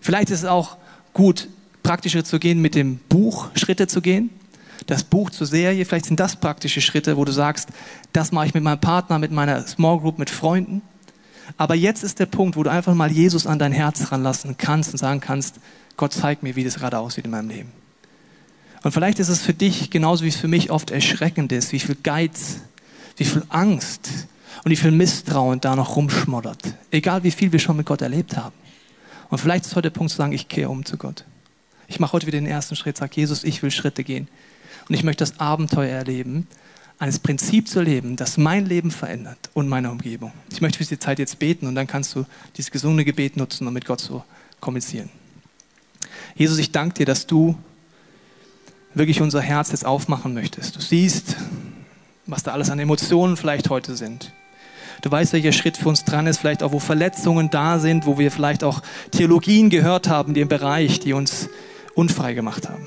Vielleicht 0.00 0.30
ist 0.30 0.40
es 0.40 0.44
auch 0.44 0.76
gut, 1.12 1.48
praktischer 1.82 2.24
zu 2.24 2.38
gehen, 2.38 2.60
mit 2.60 2.74
dem 2.74 2.98
Buch 3.08 3.48
Schritte 3.54 3.86
zu 3.86 4.00
gehen. 4.00 4.30
das 4.86 5.04
Buch 5.04 5.30
zur 5.30 5.46
Serie, 5.46 5.84
vielleicht 5.84 6.06
sind 6.06 6.18
das 6.18 6.36
praktische 6.36 6.80
Schritte, 6.80 7.16
wo 7.16 7.24
du 7.24 7.32
sagst, 7.32 7.68
das 8.12 8.32
mache 8.32 8.46
ich 8.46 8.54
mit 8.54 8.64
meinem 8.64 8.80
Partner, 8.80 9.18
mit 9.18 9.30
meiner 9.30 9.66
Small 9.66 10.00
Group, 10.00 10.18
mit 10.18 10.30
Freunden. 10.30 10.82
Aber 11.58 11.74
jetzt 11.74 12.02
ist 12.02 12.18
der 12.18 12.26
Punkt, 12.26 12.56
wo 12.56 12.62
du 12.62 12.70
einfach 12.70 12.94
mal 12.94 13.10
Jesus 13.10 13.46
an 13.46 13.58
dein 13.58 13.72
Herz 13.72 14.10
ranlassen 14.10 14.56
kannst 14.56 14.92
und 14.92 14.98
sagen 14.98 15.20
kannst, 15.20 15.56
Gott 15.96 16.12
zeigt 16.12 16.42
mir, 16.42 16.56
wie 16.56 16.64
das 16.64 16.76
gerade 16.76 16.98
aussieht 16.98 17.26
in 17.26 17.30
meinem 17.30 17.50
Leben. 17.50 17.72
Und 18.82 18.92
vielleicht 18.92 19.18
ist 19.18 19.28
es 19.28 19.42
für 19.42 19.52
dich 19.52 19.90
genauso 19.90 20.24
wie 20.24 20.28
es 20.28 20.36
für 20.36 20.48
mich 20.48 20.70
oft 20.70 20.90
erschreckend 20.90 21.52
ist, 21.52 21.72
wie 21.72 21.80
viel 21.80 21.96
Geiz, 22.02 22.60
wie 23.20 23.24
viel 23.26 23.42
Angst 23.50 24.08
und 24.64 24.70
wie 24.70 24.76
viel 24.76 24.90
Misstrauen 24.90 25.60
da 25.60 25.76
noch 25.76 25.94
rumschmoddert. 25.96 26.74
Egal 26.90 27.22
wie 27.22 27.30
viel 27.30 27.52
wir 27.52 27.58
schon 27.58 27.76
mit 27.76 27.84
Gott 27.84 28.00
erlebt 28.00 28.34
haben. 28.34 28.54
Und 29.28 29.38
vielleicht 29.38 29.66
ist 29.66 29.76
heute 29.76 29.90
der 29.90 29.98
Punkt 29.98 30.10
zu 30.10 30.16
sagen, 30.16 30.32
ich 30.32 30.48
kehre 30.48 30.70
um 30.70 30.86
zu 30.86 30.96
Gott. 30.96 31.24
Ich 31.86 32.00
mache 32.00 32.14
heute 32.14 32.26
wieder 32.26 32.38
den 32.38 32.46
ersten 32.46 32.76
Schritt, 32.76 32.96
sage 32.96 33.12
Jesus, 33.16 33.44
ich 33.44 33.62
will 33.62 33.70
Schritte 33.70 34.04
gehen. 34.04 34.26
Und 34.88 34.94
ich 34.94 35.04
möchte 35.04 35.22
das 35.22 35.38
Abenteuer 35.38 35.94
erleben, 35.94 36.48
eines 36.98 37.18
Prinzip 37.18 37.68
zu 37.68 37.82
leben, 37.82 38.16
das 38.16 38.38
mein 38.38 38.64
Leben 38.64 38.90
verändert 38.90 39.50
und 39.52 39.68
meine 39.68 39.90
Umgebung. 39.90 40.32
Ich 40.50 40.62
möchte 40.62 40.78
für 40.78 40.84
diese 40.84 40.98
Zeit 40.98 41.18
jetzt 41.18 41.38
beten 41.38 41.66
und 41.66 41.74
dann 41.74 41.86
kannst 41.86 42.14
du 42.14 42.24
dieses 42.56 42.70
gesunde 42.70 43.04
Gebet 43.04 43.36
nutzen, 43.36 43.66
um 43.66 43.74
mit 43.74 43.84
Gott 43.84 44.00
zu 44.00 44.24
kommunizieren. 44.60 45.10
Jesus, 46.34 46.56
ich 46.56 46.72
danke 46.72 46.94
dir, 46.94 47.06
dass 47.06 47.26
du 47.26 47.54
wirklich 48.94 49.20
unser 49.20 49.42
Herz 49.42 49.72
jetzt 49.72 49.84
aufmachen 49.84 50.32
möchtest. 50.32 50.76
Du 50.76 50.80
siehst, 50.80 51.36
was 52.30 52.42
da 52.42 52.52
alles 52.52 52.70
an 52.70 52.78
Emotionen 52.78 53.36
vielleicht 53.36 53.70
heute 53.70 53.96
sind. 53.96 54.32
Du 55.02 55.10
weißt, 55.10 55.32
welcher 55.32 55.52
Schritt 55.52 55.76
für 55.76 55.88
uns 55.88 56.04
dran 56.04 56.26
ist, 56.26 56.38
vielleicht 56.38 56.62
auch, 56.62 56.72
wo 56.72 56.78
Verletzungen 56.78 57.50
da 57.50 57.78
sind, 57.78 58.06
wo 58.06 58.18
wir 58.18 58.30
vielleicht 58.30 58.64
auch 58.64 58.82
Theologien 59.10 59.70
gehört 59.70 60.08
haben, 60.08 60.34
die 60.34 60.40
im 60.40 60.48
Bereich, 60.48 61.00
die 61.00 61.14
uns 61.14 61.48
unfrei 61.94 62.34
gemacht 62.34 62.68
haben. 62.68 62.86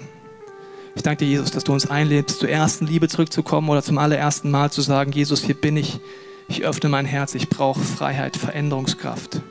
Ich 0.95 1.01
danke 1.01 1.25
dir, 1.25 1.31
Jesus, 1.31 1.49
dass 1.49 1.63
du 1.63 1.73
uns 1.73 1.89
einlädst, 1.89 2.39
zur 2.39 2.49
ersten 2.49 2.85
Liebe 2.85 3.07
zurückzukommen 3.07 3.69
oder 3.69 3.81
zum 3.81 3.97
allerersten 3.97 4.51
Mal 4.51 4.71
zu 4.71 4.81
sagen, 4.81 5.11
Jesus, 5.11 5.43
hier 5.43 5.55
bin 5.55 5.75
ich, 5.75 5.99
ich 6.47 6.63
öffne 6.63 6.89
mein 6.89 7.05
Herz, 7.05 7.33
ich 7.33 7.49
brauche 7.49 7.81
Freiheit, 7.81 8.37
Veränderungskraft. 8.37 9.41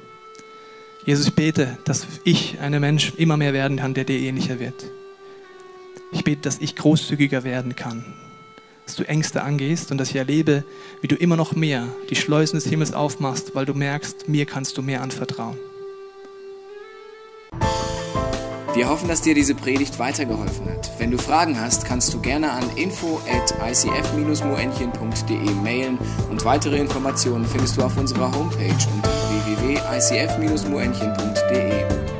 Jesus, 1.05 1.27
ich 1.27 1.35
bete, 1.35 1.79
dass 1.85 2.07
ich 2.23 2.61
ein 2.61 2.79
Mensch 2.81 3.15
immer 3.17 3.37
mehr 3.37 3.53
werden 3.53 3.79
kann, 3.79 3.93
der 3.93 4.05
dir 4.05 4.21
ähnlicher 4.21 4.61
wird. 4.61 4.85
Ich 6.13 6.23
bete, 6.23 6.43
dass 6.43 6.61
ich 6.61 6.77
großzügiger 6.77 7.43
werden 7.43 7.75
kann, 7.75 8.05
dass 8.93 8.99
du 8.99 9.09
Ängste 9.09 9.43
angehst 9.43 9.91
und 9.91 9.97
dass 9.97 10.11
ich 10.11 10.17
erlebe, 10.17 10.65
wie 11.01 11.09
du 11.09 11.17
immer 11.17 11.37
noch 11.37 11.55
mehr 11.55 11.89
die 12.11 12.17
Schleusen 12.17 12.57
des 12.57 12.67
Himmels 12.67 12.93
aufmachst, 12.93 13.55
weil 13.55 13.65
du 13.65 13.73
merkst, 13.73 14.29
mir 14.29 14.45
kannst 14.45 14.77
du 14.77 14.83
mehr 14.83 15.01
anvertrauen. 15.01 15.57
Wir 18.75 18.91
hoffen, 18.91 19.09
dass 19.09 19.23
dir 19.23 19.35
diese 19.35 19.55
Predigt 19.55 19.99
weitergeholfen 19.99 20.69
hat. 20.69 20.91
Wenn 20.99 21.11
du 21.11 21.17
Fragen 21.17 21.59
hast, 21.59 21.87
kannst 21.87 22.13
du 22.13 22.21
gerne 22.21 22.53
an 22.53 22.65
info 22.77 23.19
at 23.31 23.55
icf-moenchen.de 23.67 25.51
mailen 25.63 25.97
und 26.31 26.45
weitere 26.45 26.79
Informationen 26.79 27.47
findest 27.47 27.79
du 27.79 27.83
auf 27.83 27.97
unserer 27.97 28.31
Homepage 28.35 28.77
unter 28.95 29.11
www.icf-moenchen.de. 29.47 32.12